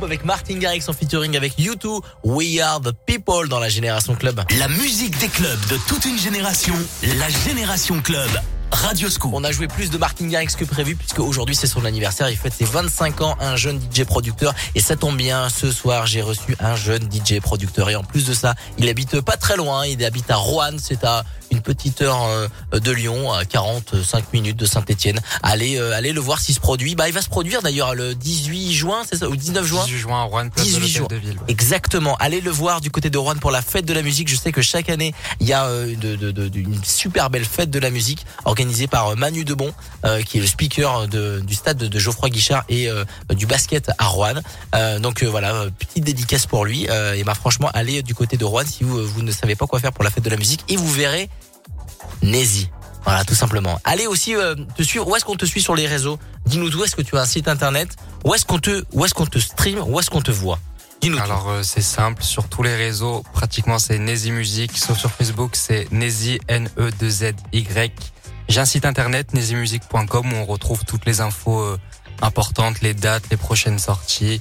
Avec 0.09 0.25
Martin 0.25 0.57
Garrix 0.57 0.85
en 0.89 0.95
featuring 0.95 1.37
avec 1.37 1.59
U2. 1.59 2.01
We 2.25 2.61
are 2.61 2.81
the 2.81 2.93
people 3.05 3.47
dans 3.47 3.61
la 3.61 3.69
Génération 3.69 4.15
Club. 4.15 4.41
La 4.59 4.67
musique 4.69 5.19
des 5.19 5.29
clubs 5.29 5.61
de 5.69 5.77
toute 5.87 6.07
une 6.07 6.19
génération, 6.19 6.75
la 7.19 7.29
Génération 7.29 8.01
Club. 8.01 8.31
Radio 8.71 9.09
Scoop. 9.11 9.33
On 9.35 9.45
a 9.45 9.53
joué 9.53 9.67
plus 9.67 9.91
de 9.91 9.99
Martin 9.99 10.27
Garrix 10.27 10.55
que 10.57 10.65
prévu 10.65 10.95
puisque 10.95 11.19
aujourd'hui 11.21 11.55
c'est 11.55 11.67
son 11.67 11.85
anniversaire. 11.85 12.31
Il 12.31 12.37
fête 12.37 12.55
ses 12.55 12.65
25 12.65 13.21
ans, 13.21 13.37
un 13.41 13.57
jeune 13.57 13.79
DJ 13.81 14.05
producteur. 14.05 14.55
Et 14.75 14.81
ça 14.81 14.97
tombe 14.97 15.17
bien, 15.17 15.49
ce 15.51 15.71
soir 15.71 16.07
j'ai 16.07 16.23
reçu 16.23 16.57
un 16.59 16.75
jeune 16.75 17.07
DJ 17.11 17.41
producteur. 17.41 17.91
Et 17.91 17.97
en 17.97 18.05
plus 18.05 18.27
de 18.27 18.33
ça, 18.33 18.55
il 18.79 18.89
habite 18.89 19.21
pas 19.21 19.37
très 19.37 19.57
loin. 19.57 19.87
Il 19.87 20.03
habite 20.05 20.31
à 20.31 20.37
Roanne. 20.37 20.79
C'est 20.79 21.05
à 21.05 21.25
une 21.59 21.63
petite 21.65 22.03
heure 22.03 22.23
euh, 22.25 22.47
de 22.79 22.91
Lyon, 22.93 23.33
à 23.33 23.45
45 23.45 24.33
minutes 24.33 24.57
de 24.57 24.65
Saint-Etienne. 24.65 25.19
Allez, 25.43 25.77
euh, 25.77 25.93
allez 25.97 26.13
le 26.13 26.21
voir 26.21 26.41
s'il 26.41 26.55
se 26.55 26.61
produit. 26.61 26.95
Bah, 26.95 27.09
il 27.09 27.15
va 27.15 27.21
se 27.21 27.29
produire 27.29 27.63
d'ailleurs 27.63 27.95
le 27.97 28.15
18 28.15 28.73
juin, 28.73 29.03
c'est 29.11 29.19
ça, 29.19 29.29
ou 29.29 29.35
19 29.37 29.67
juin 29.67 29.85
18 29.85 29.99
juin 29.99 30.21
à 30.21 30.23
Rouen, 30.23 30.49
place 30.49 30.67
de 30.67 30.71
18 30.79 30.81
l'Hôtel 30.81 30.93
juin. 30.99 31.07
de 31.11 31.17
Ville. 31.17 31.39
ouais. 31.39 31.45
Exactement. 31.49 32.17
Allez 32.21 32.41
le 32.41 32.51
voir 32.51 32.81
du 32.81 32.91
côté 32.91 33.11
de 33.11 33.19
Rouen 33.19 33.35
pour 33.37 33.51
la 33.51 33.61
fête 33.63 33.85
de 33.85 33.93
la 33.93 34.03
musique. 34.03 34.29
Je 34.29 34.37
sais 34.37 34.53
que 34.53 34.63
chaque 34.63 34.89
année, 34.89 35.15
il 35.41 35.49
y 35.49 35.53
a 35.53 35.65
euh, 35.67 35.97
de, 35.97 36.15
de, 36.17 36.31
de- 36.31 36.59
une 36.59 36.83
super 36.85 37.29
belle 37.31 37.45
fête 37.45 37.71
de 37.71 37.79
la 37.81 37.91
musique 37.91 38.25
organisée 38.45 38.87
par 38.87 39.17
Manu 39.17 39.45
Debon, 39.45 39.73
euh, 40.05 40.23
qui 40.23 40.39
est 40.39 40.41
le 40.41 40.47
speaker 40.47 41.09
du 41.09 41.55
stade 41.55 41.79
de, 41.79 41.99
Geoffroy 41.99 42.31
Guichard 42.31 42.65
et 42.69 42.89
euh, 42.89 43.05
du 43.31 43.47
basket 43.47 43.91
à 43.99 44.07
Rouen. 44.07 44.35
Euh, 44.75 44.99
donc 45.01 45.23
voilà, 45.25 45.65
petite 45.79 46.05
dédicace 46.05 46.47
pour 46.47 46.65
lui. 46.65 46.85
Et 47.15 47.25
bah 47.25 47.35
franchement, 47.35 47.71
allez 47.75 48.03
du 48.03 48.15
côté 48.15 48.37
de 48.37 48.45
Rouen 48.45 48.63
si 48.65 48.85
vous, 48.85 49.05
vous 49.07 49.23
ne 49.23 49.33
savez 49.33 49.57
pas 49.57 49.67
quoi 49.67 49.81
faire 49.81 49.93
pour 49.93 50.05
la 50.05 50.11
fête 50.11 50.23
de 50.25 50.31
la 50.31 50.37
musique 50.37 50.65
et 50.69 50.77
vous 50.77 50.91
verrez 50.91 51.29
Nézi. 52.23 52.71
Voilà, 53.05 53.25
tout 53.25 53.35
simplement. 53.35 53.81
Allez 53.85 54.07
aussi 54.07 54.35
euh, 54.35 54.55
te 54.77 54.83
suivre. 54.83 55.09
Où 55.09 55.17
est-ce 55.17 55.25
qu'on 55.25 55.37
te 55.37 55.47
suit 55.47 55.63
sur 55.63 55.75
les 55.75 55.87
réseaux? 55.87 56.19
Dis-nous 56.47 56.77
où 56.77 56.85
est-ce 56.85 56.95
que 56.95 57.03
tu 57.03 57.17
as 57.17 57.23
un 57.23 57.27
site 57.27 57.49
internet? 57.49 57.97
Où 58.25 58.35
est-ce 58.35 58.45
qu'on 58.45 58.59
te, 58.59 58.85
où 58.93 59.05
est-ce 59.05 59.15
qu'on 59.15 59.27
te 59.27 59.39
stream? 59.39 59.79
Où 59.87 59.99
est-ce 59.99 60.11
qu'on 60.11 60.21
te 60.21 60.31
voit? 60.31 60.59
Dis-nous. 61.01 61.19
Alors 61.19 61.49
euh, 61.49 61.63
c'est 61.63 61.81
simple, 61.81 62.23
sur 62.23 62.49
tous 62.49 62.63
les 62.63 62.75
réseaux, 62.75 63.25
pratiquement 63.33 63.79
c'est 63.79 63.99
Nezi 63.99 64.31
Music, 64.33 64.77
sauf 64.77 64.99
sur 64.99 65.11
Facebook 65.11 65.55
c'est 65.55 65.91
Nezi 65.93 66.41
N 66.49 66.69
E 66.77 66.91
2 66.99 67.09
Z 67.09 67.25
Y. 67.53 67.93
J'ai 68.49 68.61
un 68.61 68.65
site 68.65 68.85
internet 68.85 69.33
nezimusic.com 69.33 70.33
où 70.33 70.37
on 70.37 70.45
retrouve 70.45 70.85
toutes 70.85 71.07
les 71.07 71.21
infos 71.21 71.61
euh, 71.61 71.79
importantes, 72.21 72.81
les 72.83 72.95
dates, 72.95 73.25
les 73.31 73.37
prochaines 73.37 73.79
sorties, 73.79 74.41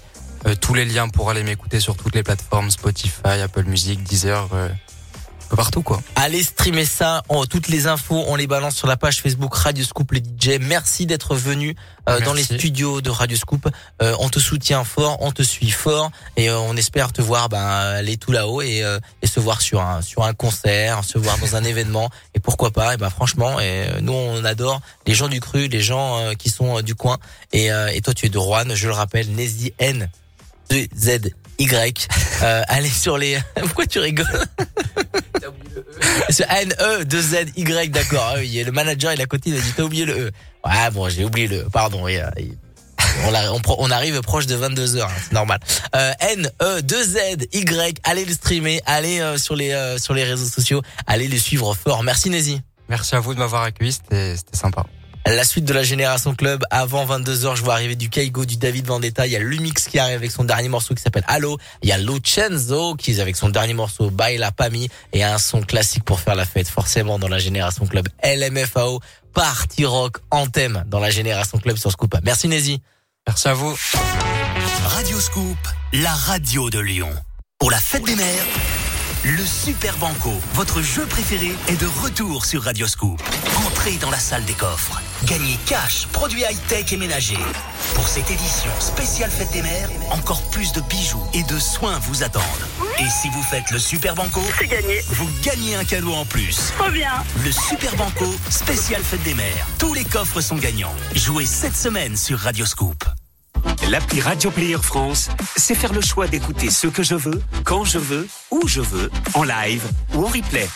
tous 0.62 0.74
les 0.74 0.86
liens 0.86 1.10
pour 1.10 1.30
aller 1.30 1.44
m'écouter 1.44 1.80
sur 1.80 1.96
toutes 1.96 2.16
les 2.16 2.24
plateformes 2.24 2.72
Spotify, 2.72 3.42
Apple 3.44 3.64
Music, 3.64 4.02
Deezer, 4.04 4.48
peu 5.48 5.56
partout 5.56 5.82
quoi. 5.82 6.02
Allez 6.16 6.44
streamer 6.44 6.86
ça. 6.86 7.24
Toutes 7.50 7.68
les 7.68 7.88
infos, 7.88 8.24
on 8.28 8.36
les 8.36 8.48
balance 8.48 8.76
sur 8.76 8.88
la 8.88 8.98
page 8.98 9.22
Facebook 9.22 9.54
Radio 9.54 9.84
Scoop 9.84 10.12
les 10.12 10.20
DJ. 10.22 10.60
Merci 10.60 11.06
d'être 11.06 11.36
venu 11.36 11.76
euh, 12.10 12.20
dans 12.22 12.34
les 12.34 12.44
studios 12.44 13.02
de 13.02 13.10
Radio 13.10 13.38
Scoop. 13.38 13.70
Euh, 14.02 14.16
on 14.20 14.30
te 14.30 14.40
soutient 14.40 14.84
fort, 14.84 15.18
on 15.22 15.32
te 15.32 15.44
suit 15.44 15.70
fort 15.70 16.12
et 16.36 16.50
euh, 16.50 16.60
on 16.60 16.76
espère 16.76 17.12
te 17.14 17.22
voir 17.22 17.50
ben, 17.50 17.60
aller 17.60 18.18
tout 18.18 18.32
là-haut 18.32 18.62
et, 18.62 18.84
euh, 18.84 19.00
et 19.22 19.28
se 19.28 19.40
voir 19.40 19.62
sur 19.62 19.82
un 19.82 20.02
sur 20.02 20.24
un 20.24 20.34
concert, 20.34 21.04
se 21.04 21.18
voir 21.18 21.38
dans 21.38 21.56
un 21.56 21.64
événement 21.64 22.10
et 22.34 22.40
pourquoi 22.40 22.72
pas. 22.72 22.94
Et 22.94 22.98
ben 22.98 23.10
franchement, 23.10 23.60
et, 23.60 23.90
euh, 23.90 24.02
nous 24.02 24.14
on 24.14 24.44
adore 24.46 24.82
les 25.06 25.14
gens 25.14 25.28
du 25.28 25.40
cru, 25.40 25.68
les 25.68 25.82
gens 25.82 26.20
euh, 26.20 26.34
qui 26.34 26.50
sont 26.50 26.82
du 26.82 26.96
coin 26.96 27.18
et, 27.54 27.72
euh, 27.72 27.88
et 27.94 28.02
toi 28.02 28.14
tu 28.14 28.26
es 28.26 28.30
de 28.30 28.38
Rouen, 28.38 28.74
je 28.74 28.88
le 28.88 28.94
rappelle, 28.94 29.30
Nezi 29.32 29.74
N 29.80 30.10
2 30.70 30.88
Z 30.98 31.20
Y. 31.60 32.08
Euh, 32.44 32.62
allez 32.68 32.90
sur 32.90 33.18
les. 33.18 33.40
Pourquoi 33.56 33.86
tu 33.86 34.00
rigoles? 34.00 34.26
N-E, 36.50 37.04
2-Z-Y, 37.04 37.90
d'accord. 37.90 38.32
Ah 38.34 38.36
oui, 38.38 38.60
et 38.60 38.64
le 38.64 38.72
manager, 38.72 39.14
il 39.14 39.22
à 39.22 39.26
côté, 39.26 39.50
il 39.50 39.58
a 39.58 39.60
dit, 39.60 39.74
t'as 39.76 39.84
oublié 39.84 40.06
le 40.06 40.28
E. 40.28 40.32
Ouais, 40.66 40.92
bon, 40.92 41.10
j'ai 41.10 41.24
oublié 41.24 41.48
le 41.48 41.58
E, 41.62 41.70
pardon. 41.72 42.08
euh, 42.08 42.30
on, 43.78 43.92
arrive 43.92 44.22
proche 44.22 44.46
de 44.46 44.56
22 44.56 44.98
heures, 44.98 45.10
hein, 45.10 45.22
c'est 45.22 45.34
normal. 45.34 45.60
Euh, 45.96 46.12
N-E, 46.20 46.82
2-Z-Y, 46.82 48.00
allez 48.04 48.26
le 48.26 48.34
streamer, 48.34 48.82
allez 48.86 49.20
euh, 49.20 49.38
sur 49.38 49.56
les 49.56 49.72
euh, 49.72 49.98
sur 49.98 50.14
les 50.14 50.24
réseaux 50.24 50.46
sociaux, 50.46 50.82
allez 51.06 51.28
le 51.28 51.38
suivre 51.38 51.76
fort. 51.76 52.04
Merci 52.04 52.30
Nézi. 52.30 52.62
Merci 52.90 53.16
à 53.16 53.20
vous 53.20 53.34
de 53.34 53.40
m'avoir 53.40 53.64
accueilli, 53.64 53.92
c'était 53.92 54.36
sympa. 54.54 54.86
La 55.30 55.44
suite 55.44 55.66
de 55.66 55.74
la 55.74 55.84
Génération 55.84 56.34
Club, 56.34 56.64
avant 56.72 57.06
22h, 57.06 57.58
je 57.58 57.62
vois 57.62 57.74
arriver 57.74 57.98
du 57.98 58.10
Kaigo, 58.10 58.46
du 58.46 58.56
David 58.56 58.88
Vendetta, 58.88 59.28
il 59.28 59.34
y 59.34 59.36
a 59.36 59.40
Lumix 59.40 59.90
qui 59.90 60.00
arrive 60.00 60.16
avec 60.16 60.32
son 60.32 60.46
dernier 60.46 60.70
morceau 60.70 60.96
qui 60.96 61.02
s'appelle 61.02 61.26
Allo, 61.28 61.58
il 61.82 61.90
y 61.90 61.92
a 61.92 61.98
Lucenzo 61.98 62.96
qui 62.96 63.12
est 63.12 63.20
avec 63.20 63.36
son 63.36 63.50
dernier 63.50 63.74
morceau 63.74 64.10
Baila 64.10 64.54
Pami 64.54 64.88
et 65.12 65.26
un 65.26 65.38
son 65.38 65.62
classique 65.62 66.06
pour 66.06 66.22
faire 66.22 66.36
la 66.36 66.46
fête, 66.46 66.70
forcément 66.70 67.20
dans 67.20 67.28
la 67.28 67.40
Génération 67.40 67.86
Club, 67.86 68.08
LMFAO, 68.24 69.02
Party 69.34 69.84
Rock, 69.84 70.20
Anthem 70.32 70.86
dans 70.88 71.00
la 71.00 71.10
Génération 71.10 71.58
Club 71.58 71.76
sur 71.76 71.92
Scoop. 71.92 72.16
Merci 72.24 72.48
Nézi. 72.48 72.82
Merci 73.28 73.50
à 73.50 73.54
vous. 73.54 73.78
Radio 74.86 75.20
Scoop, 75.20 75.58
la 75.92 76.14
radio 76.14 76.70
de 76.70 76.80
Lyon. 76.80 77.12
Pour 77.60 77.70
la 77.70 77.80
fête 77.80 78.04
des 78.04 78.16
mères, 78.16 78.46
le 79.26 79.44
Super 79.44 79.98
Banco, 79.98 80.32
votre 80.54 80.82
jeu 80.82 81.06
préféré, 81.06 81.52
est 81.68 81.82
de 81.82 81.88
retour 82.02 82.46
sur 82.46 82.64
Radio 82.64 82.88
Scoop. 82.88 83.22
Entrez 83.68 83.98
dans 83.98 84.10
la 84.10 84.20
salle 84.20 84.46
des 84.46 84.54
coffres. 84.54 85.02
Gagnez 85.28 85.58
cash, 85.66 86.08
produits 86.14 86.44
high-tech 86.50 86.94
et 86.94 86.98
ménagers. 86.98 87.36
Pour 87.96 88.08
cette 88.08 88.32
édition 88.32 88.72
spéciale 88.80 89.30
fête 89.30 89.52
des 89.52 89.62
mères, 89.62 89.90
encore 90.12 90.42
plus 90.52 90.72
de 90.72 90.80
bijoux 90.82 91.22
et 91.34 91.44
de 91.44 91.60
soins 91.60 92.00
vous 92.00 92.24
attendent. 92.24 92.44
Et 92.98 93.10
si 93.10 93.28
vous 93.30 93.44
faites 93.44 93.70
le 93.72 93.78
Super 93.78 94.16
Banco, 94.16 94.42
gagné. 94.70 95.02
vous 95.10 95.30
gagnez 95.44 95.76
un 95.76 95.84
cadeau 95.84 96.14
en 96.14 96.24
plus. 96.24 96.72
Trop 96.78 96.90
bien. 96.90 97.12
Le 97.44 97.52
Super 97.52 97.94
Banco, 97.98 98.34
spécial 98.50 99.04
fête 99.04 99.24
des 99.24 99.34
mères. 99.34 99.68
Tous 99.80 99.94
les 99.94 100.06
coffres 100.06 100.40
sont 100.40 100.56
gagnants. 100.56 100.96
Jouez 101.14 101.46
cette 101.46 101.76
semaine 101.76 102.16
sur 102.16 102.40
Radio 102.40 102.66
Scoop. 102.66 103.04
L'appli 103.90 104.22
Radio 104.22 104.50
Player 104.50 104.78
France, 104.82 105.30
c'est 105.58 105.76
faire 105.76 105.94
le 105.94 106.02
choix 106.02 106.28
d'écouter 106.28 106.70
ce 106.70 106.88
que 106.88 107.04
je 107.04 107.16
veux, 107.16 107.42
quand 107.66 107.84
je 107.84 108.00
veux, 108.00 108.28
où 108.52 108.66
je 108.68 108.82
veux, 108.82 109.12
en 109.34 109.44
live 109.44 109.84
ou 110.14 110.26
en 110.26 110.28
replay. 110.28 110.68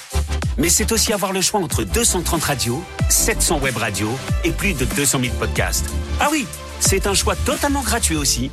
Mais 0.58 0.70
c'est 0.70 0.92
aussi 0.92 1.14
avoir 1.14 1.34
le 1.34 1.42
choix 1.42 1.60
entre 1.60 1.84
230 1.84 2.44
radios, 2.44 2.84
700 3.10 3.60
web 3.60 3.78
radios 3.78 4.18
et 4.44 4.52
plus 4.52 4.74
de 4.74 4.86
200 4.86 5.20
000 5.22 5.34
podcasts. 5.36 5.86
Ah 6.20 6.30
oui, 6.32 6.46
c'est 6.80 7.08
un 7.08 7.14
choix 7.14 7.36
totalement 7.36 7.82
gratuit 7.82 8.16
aussi. 8.16 8.52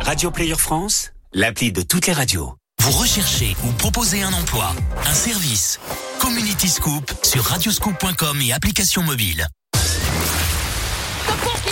Radio 0.00 0.30
Player 0.30 0.54
France, 0.56 1.12
l'appli 1.32 1.72
de 1.72 1.82
toutes 1.82 2.06
les 2.06 2.12
radios. 2.12 2.54
Vous 2.80 2.92
recherchez 2.92 3.56
ou 3.64 3.72
proposez 3.72 4.22
un 4.22 4.32
emploi, 4.32 4.72
un 5.04 5.14
service. 5.14 5.80
Community 6.20 6.68
Scoop 6.68 7.10
sur 7.22 7.42
radioscoop.com 7.44 8.40
et 8.42 8.52
application 8.52 9.02
mobile. 9.02 9.46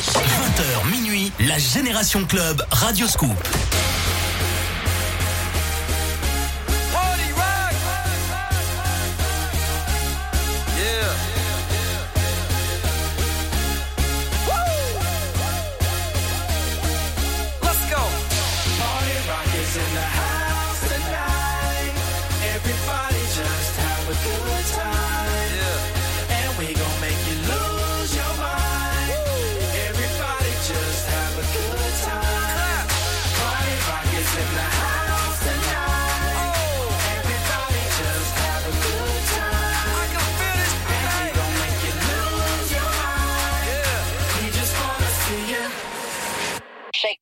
20h 0.05 0.91
minuit, 0.91 1.33
la 1.41 1.59
Génération 1.59 2.25
Club 2.25 2.65
Radio 2.71 3.07
Scoop. 3.07 3.37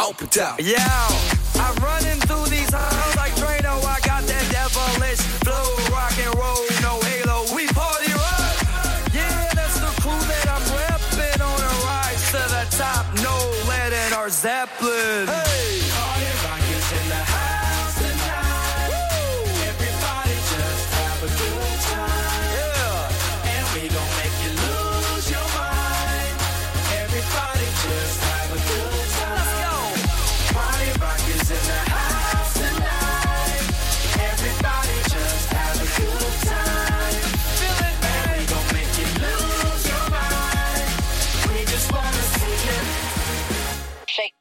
open 0.00 0.28
up. 0.40 0.60
Yo, 0.60 0.76
I'm 1.60 1.76
running 1.84 2.20
through 2.26 2.46
these 2.46 2.72
halls 2.72 3.16
like 3.16 3.32
Drano. 3.36 3.76
I 3.84 4.00
got 4.00 4.24
that 4.24 4.46
devilish 4.50 5.20
flow, 5.44 5.66
rock 5.92 6.16
and 6.18 6.34
roll, 6.40 6.64
no 6.80 7.00
halo. 7.04 7.44
We 7.54 7.66
party 7.68 8.12
rock. 8.12 8.56
Yeah, 9.12 9.50
that's 9.54 9.78
the 9.78 9.92
crew 10.00 10.20
that 10.32 10.46
I'm 10.48 10.64
repping 10.72 11.40
on 11.44 11.60
a 11.60 11.72
rise 11.84 12.24
to 12.32 12.42
the 12.54 12.64
top. 12.76 13.04
No 13.22 13.36
lead 13.68 13.92
in 13.92 14.12
our 14.12 14.30
Zeppelin. 14.30 15.28
Hey, 15.28 15.49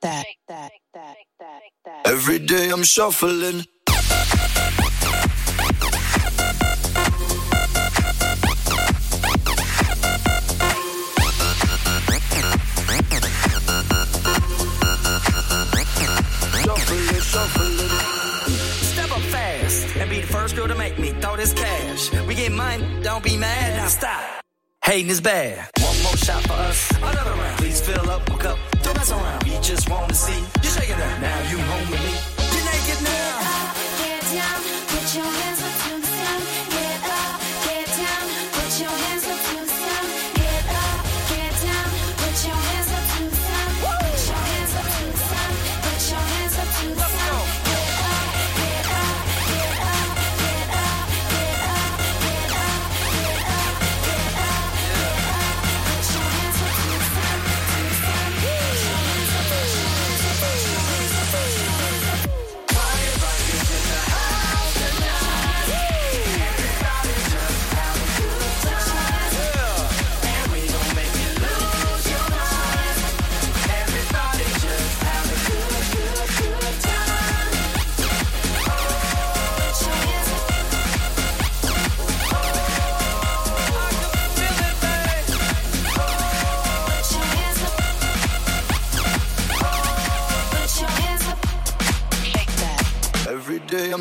Shake 0.01 0.37
that. 0.47 0.71
Every 2.05 2.39
day 2.39 2.69
I'm 2.69 2.83
shuffling. 2.83 3.65
Shuffle 16.63 16.97
it, 16.97 17.23
shuffle 17.23 17.79
it. 17.79 17.91
Step 18.49 19.11
up 19.11 19.21
fast 19.23 19.95
and 19.97 20.09
be 20.09 20.21
the 20.21 20.27
first 20.27 20.55
girl 20.55 20.67
to 20.69 20.75
make 20.75 20.97
me 20.97 21.09
throw 21.19 21.35
this 21.35 21.51
cash. 21.53 22.11
We 22.25 22.35
get 22.35 22.53
mine, 22.53 23.01
don't 23.01 23.23
be 23.23 23.35
mad, 23.35 23.75
now 23.75 23.87
stop. 23.87 24.48
Hating 24.89 25.11
is 25.11 25.21
bad. 25.21 25.69
One 25.81 26.01
more 26.01 26.17
shot 26.17 26.41
for 26.47 26.53
us, 26.53 26.89
another 26.97 27.29
round. 27.29 27.59
Please 27.59 27.79
fill 27.79 28.09
up 28.09 28.27
my 28.27 28.37
cup, 28.37 28.57
don't 28.81 28.97
mess 28.97 29.11
around. 29.11 29.43
We 29.43 29.51
just 29.61 29.87
wanna 29.87 30.15
see 30.15 30.43
you 30.63 30.69
shaking 30.71 30.97
that. 30.97 31.21
Now 31.21 31.51
you 31.51 31.59
home 31.59 31.91
with 31.91 32.01
me. 32.01 32.57
You're 32.57 32.65
naked 32.65 33.03
now. 33.03 33.48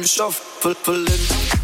Shuffling. 0.09 1.59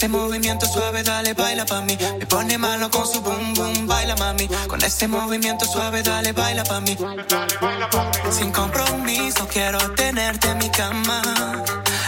Ese 0.00 0.08
movimiento 0.08 0.64
suave, 0.66 1.02
dale, 1.02 1.34
baila 1.34 1.66
pa' 1.66 1.82
mí. 1.82 1.98
Me 2.18 2.24
pone 2.24 2.56
malo 2.56 2.90
con 2.90 3.06
su 3.06 3.20
boom, 3.20 3.52
baila. 4.14 4.48
Con 4.68 4.82
ese 4.82 5.08
movimiento 5.08 5.64
suave, 5.64 6.02
dale, 6.02 6.32
baila 6.32 6.64
pa' 6.64 6.80
mí. 6.80 6.96
Sin 8.30 8.52
compromiso, 8.52 9.46
quiero 9.48 9.78
tenerte 9.92 10.48
en 10.48 10.58
mi 10.58 10.70
cama. 10.70 11.22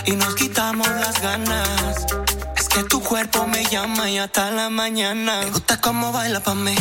Y 0.04 0.12
nos 0.12 0.34
quitamos 0.34 0.88
las 0.88 1.20
ganas. 1.20 2.06
Es 2.56 2.68
que 2.68 2.82
tu 2.84 3.00
cuerpo 3.00 3.46
me 3.46 3.64
llama 3.64 4.10
y 4.10 4.18
hasta 4.18 4.50
la 4.50 4.68
mañana. 4.70 5.40
Me 5.44 5.50
gusta 5.50 5.80
cómo 5.80 6.12
baila 6.12 6.40
pa' 6.40 6.54
mí. 6.54 6.74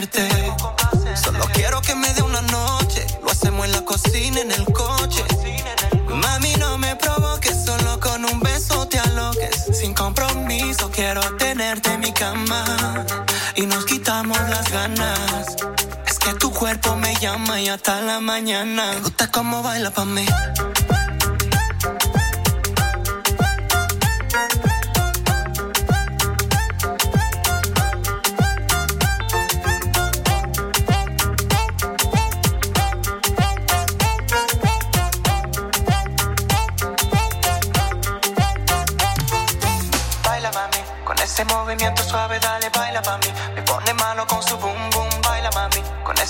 Solo 0.00 1.44
quiero 1.52 1.82
que 1.82 1.94
me 1.94 2.10
dé 2.14 2.22
una 2.22 2.40
noche, 2.40 3.06
lo 3.22 3.30
hacemos 3.30 3.66
en 3.66 3.72
la 3.72 3.84
cocina, 3.84 4.40
en 4.40 4.50
el 4.50 4.64
coche. 4.72 5.22
Mami, 6.08 6.54
no 6.58 6.78
me 6.78 6.96
provoques, 6.96 7.66
solo 7.66 8.00
con 8.00 8.24
un 8.24 8.40
beso 8.40 8.88
te 8.88 8.98
aloques. 8.98 9.66
Sin 9.78 9.92
compromiso, 9.92 10.90
quiero 10.90 11.20
tenerte 11.36 11.92
en 11.92 12.00
mi 12.00 12.12
cama. 12.12 13.04
Y 13.56 13.66
nos 13.66 13.84
quitamos 13.84 14.38
las 14.48 14.72
ganas. 14.72 15.56
Es 16.06 16.18
que 16.18 16.32
tu 16.32 16.50
cuerpo 16.50 16.96
me 16.96 17.14
llama 17.16 17.60
y 17.60 17.68
hasta 17.68 18.00
la 18.00 18.20
mañana. 18.20 18.94
Gusta 19.02 19.30
cómo 19.30 19.62
baila 19.62 19.90
pa' 19.90 20.06
mí. 20.06 20.24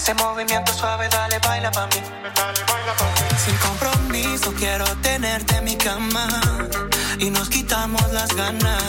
Ese 0.01 0.15
movimiento 0.15 0.73
suave, 0.73 1.09
dale, 1.11 1.39
baila 1.41 1.71
pa' 1.71 1.87
mí. 1.89 2.01
Sin 3.45 3.57
compromiso, 3.57 4.53
quiero 4.55 4.87
tenerte 5.03 5.57
en 5.57 5.65
mi 5.65 5.77
cama. 5.77 6.27
Y 7.19 7.29
nos 7.29 7.51
quitamos 7.51 8.11
las 8.11 8.35
ganas. 8.35 8.83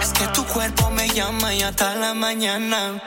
Es 0.00 0.12
que 0.12 0.26
tu 0.28 0.44
cuerpo 0.46 0.88
me 0.90 1.08
llama 1.08 1.52
y 1.52 1.62
hasta 1.62 1.96
la 1.96 2.14
mañana. 2.14 3.02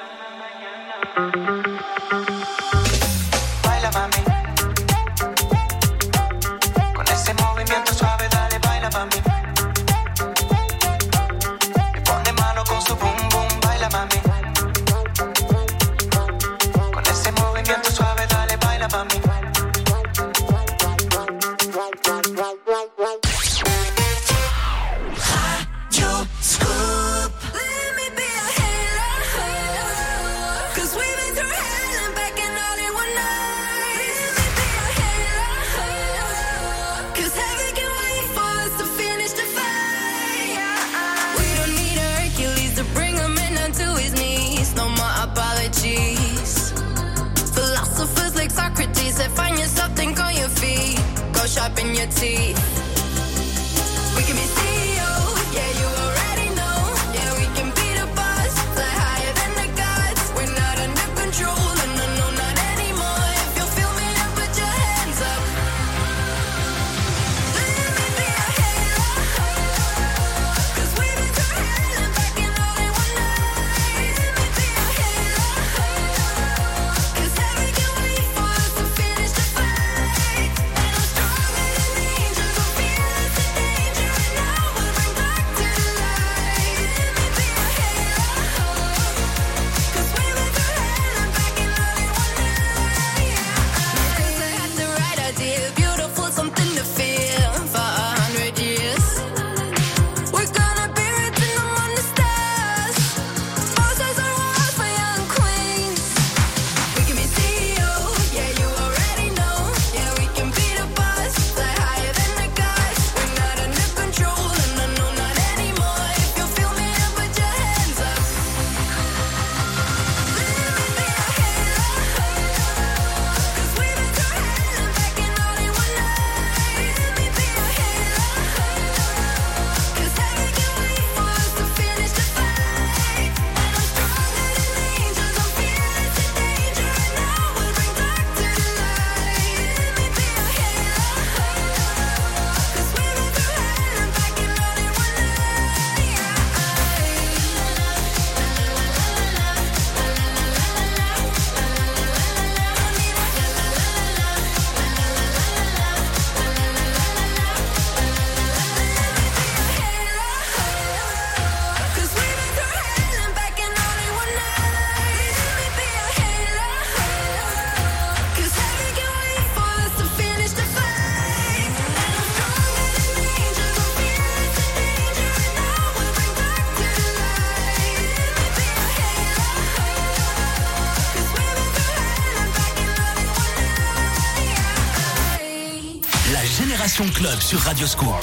club 187.24 187.40
sur 187.40 187.60
Radioscoop. 187.60 188.14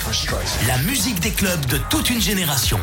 La 0.67 0.77
musique 0.79 1.21
des 1.21 1.31
clubs 1.31 1.65
de 1.67 1.79
toute 1.89 2.11
une 2.11 2.21
génération. 2.21 2.79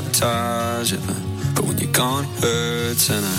sabotage 0.00 0.92
it. 0.92 1.00
But 1.54 1.64
when 1.64 1.78
you're 1.78 1.90
gone, 1.90 2.24
it 2.24 2.44
hurts 2.44 3.10
and 3.10 3.24
I 3.24 3.37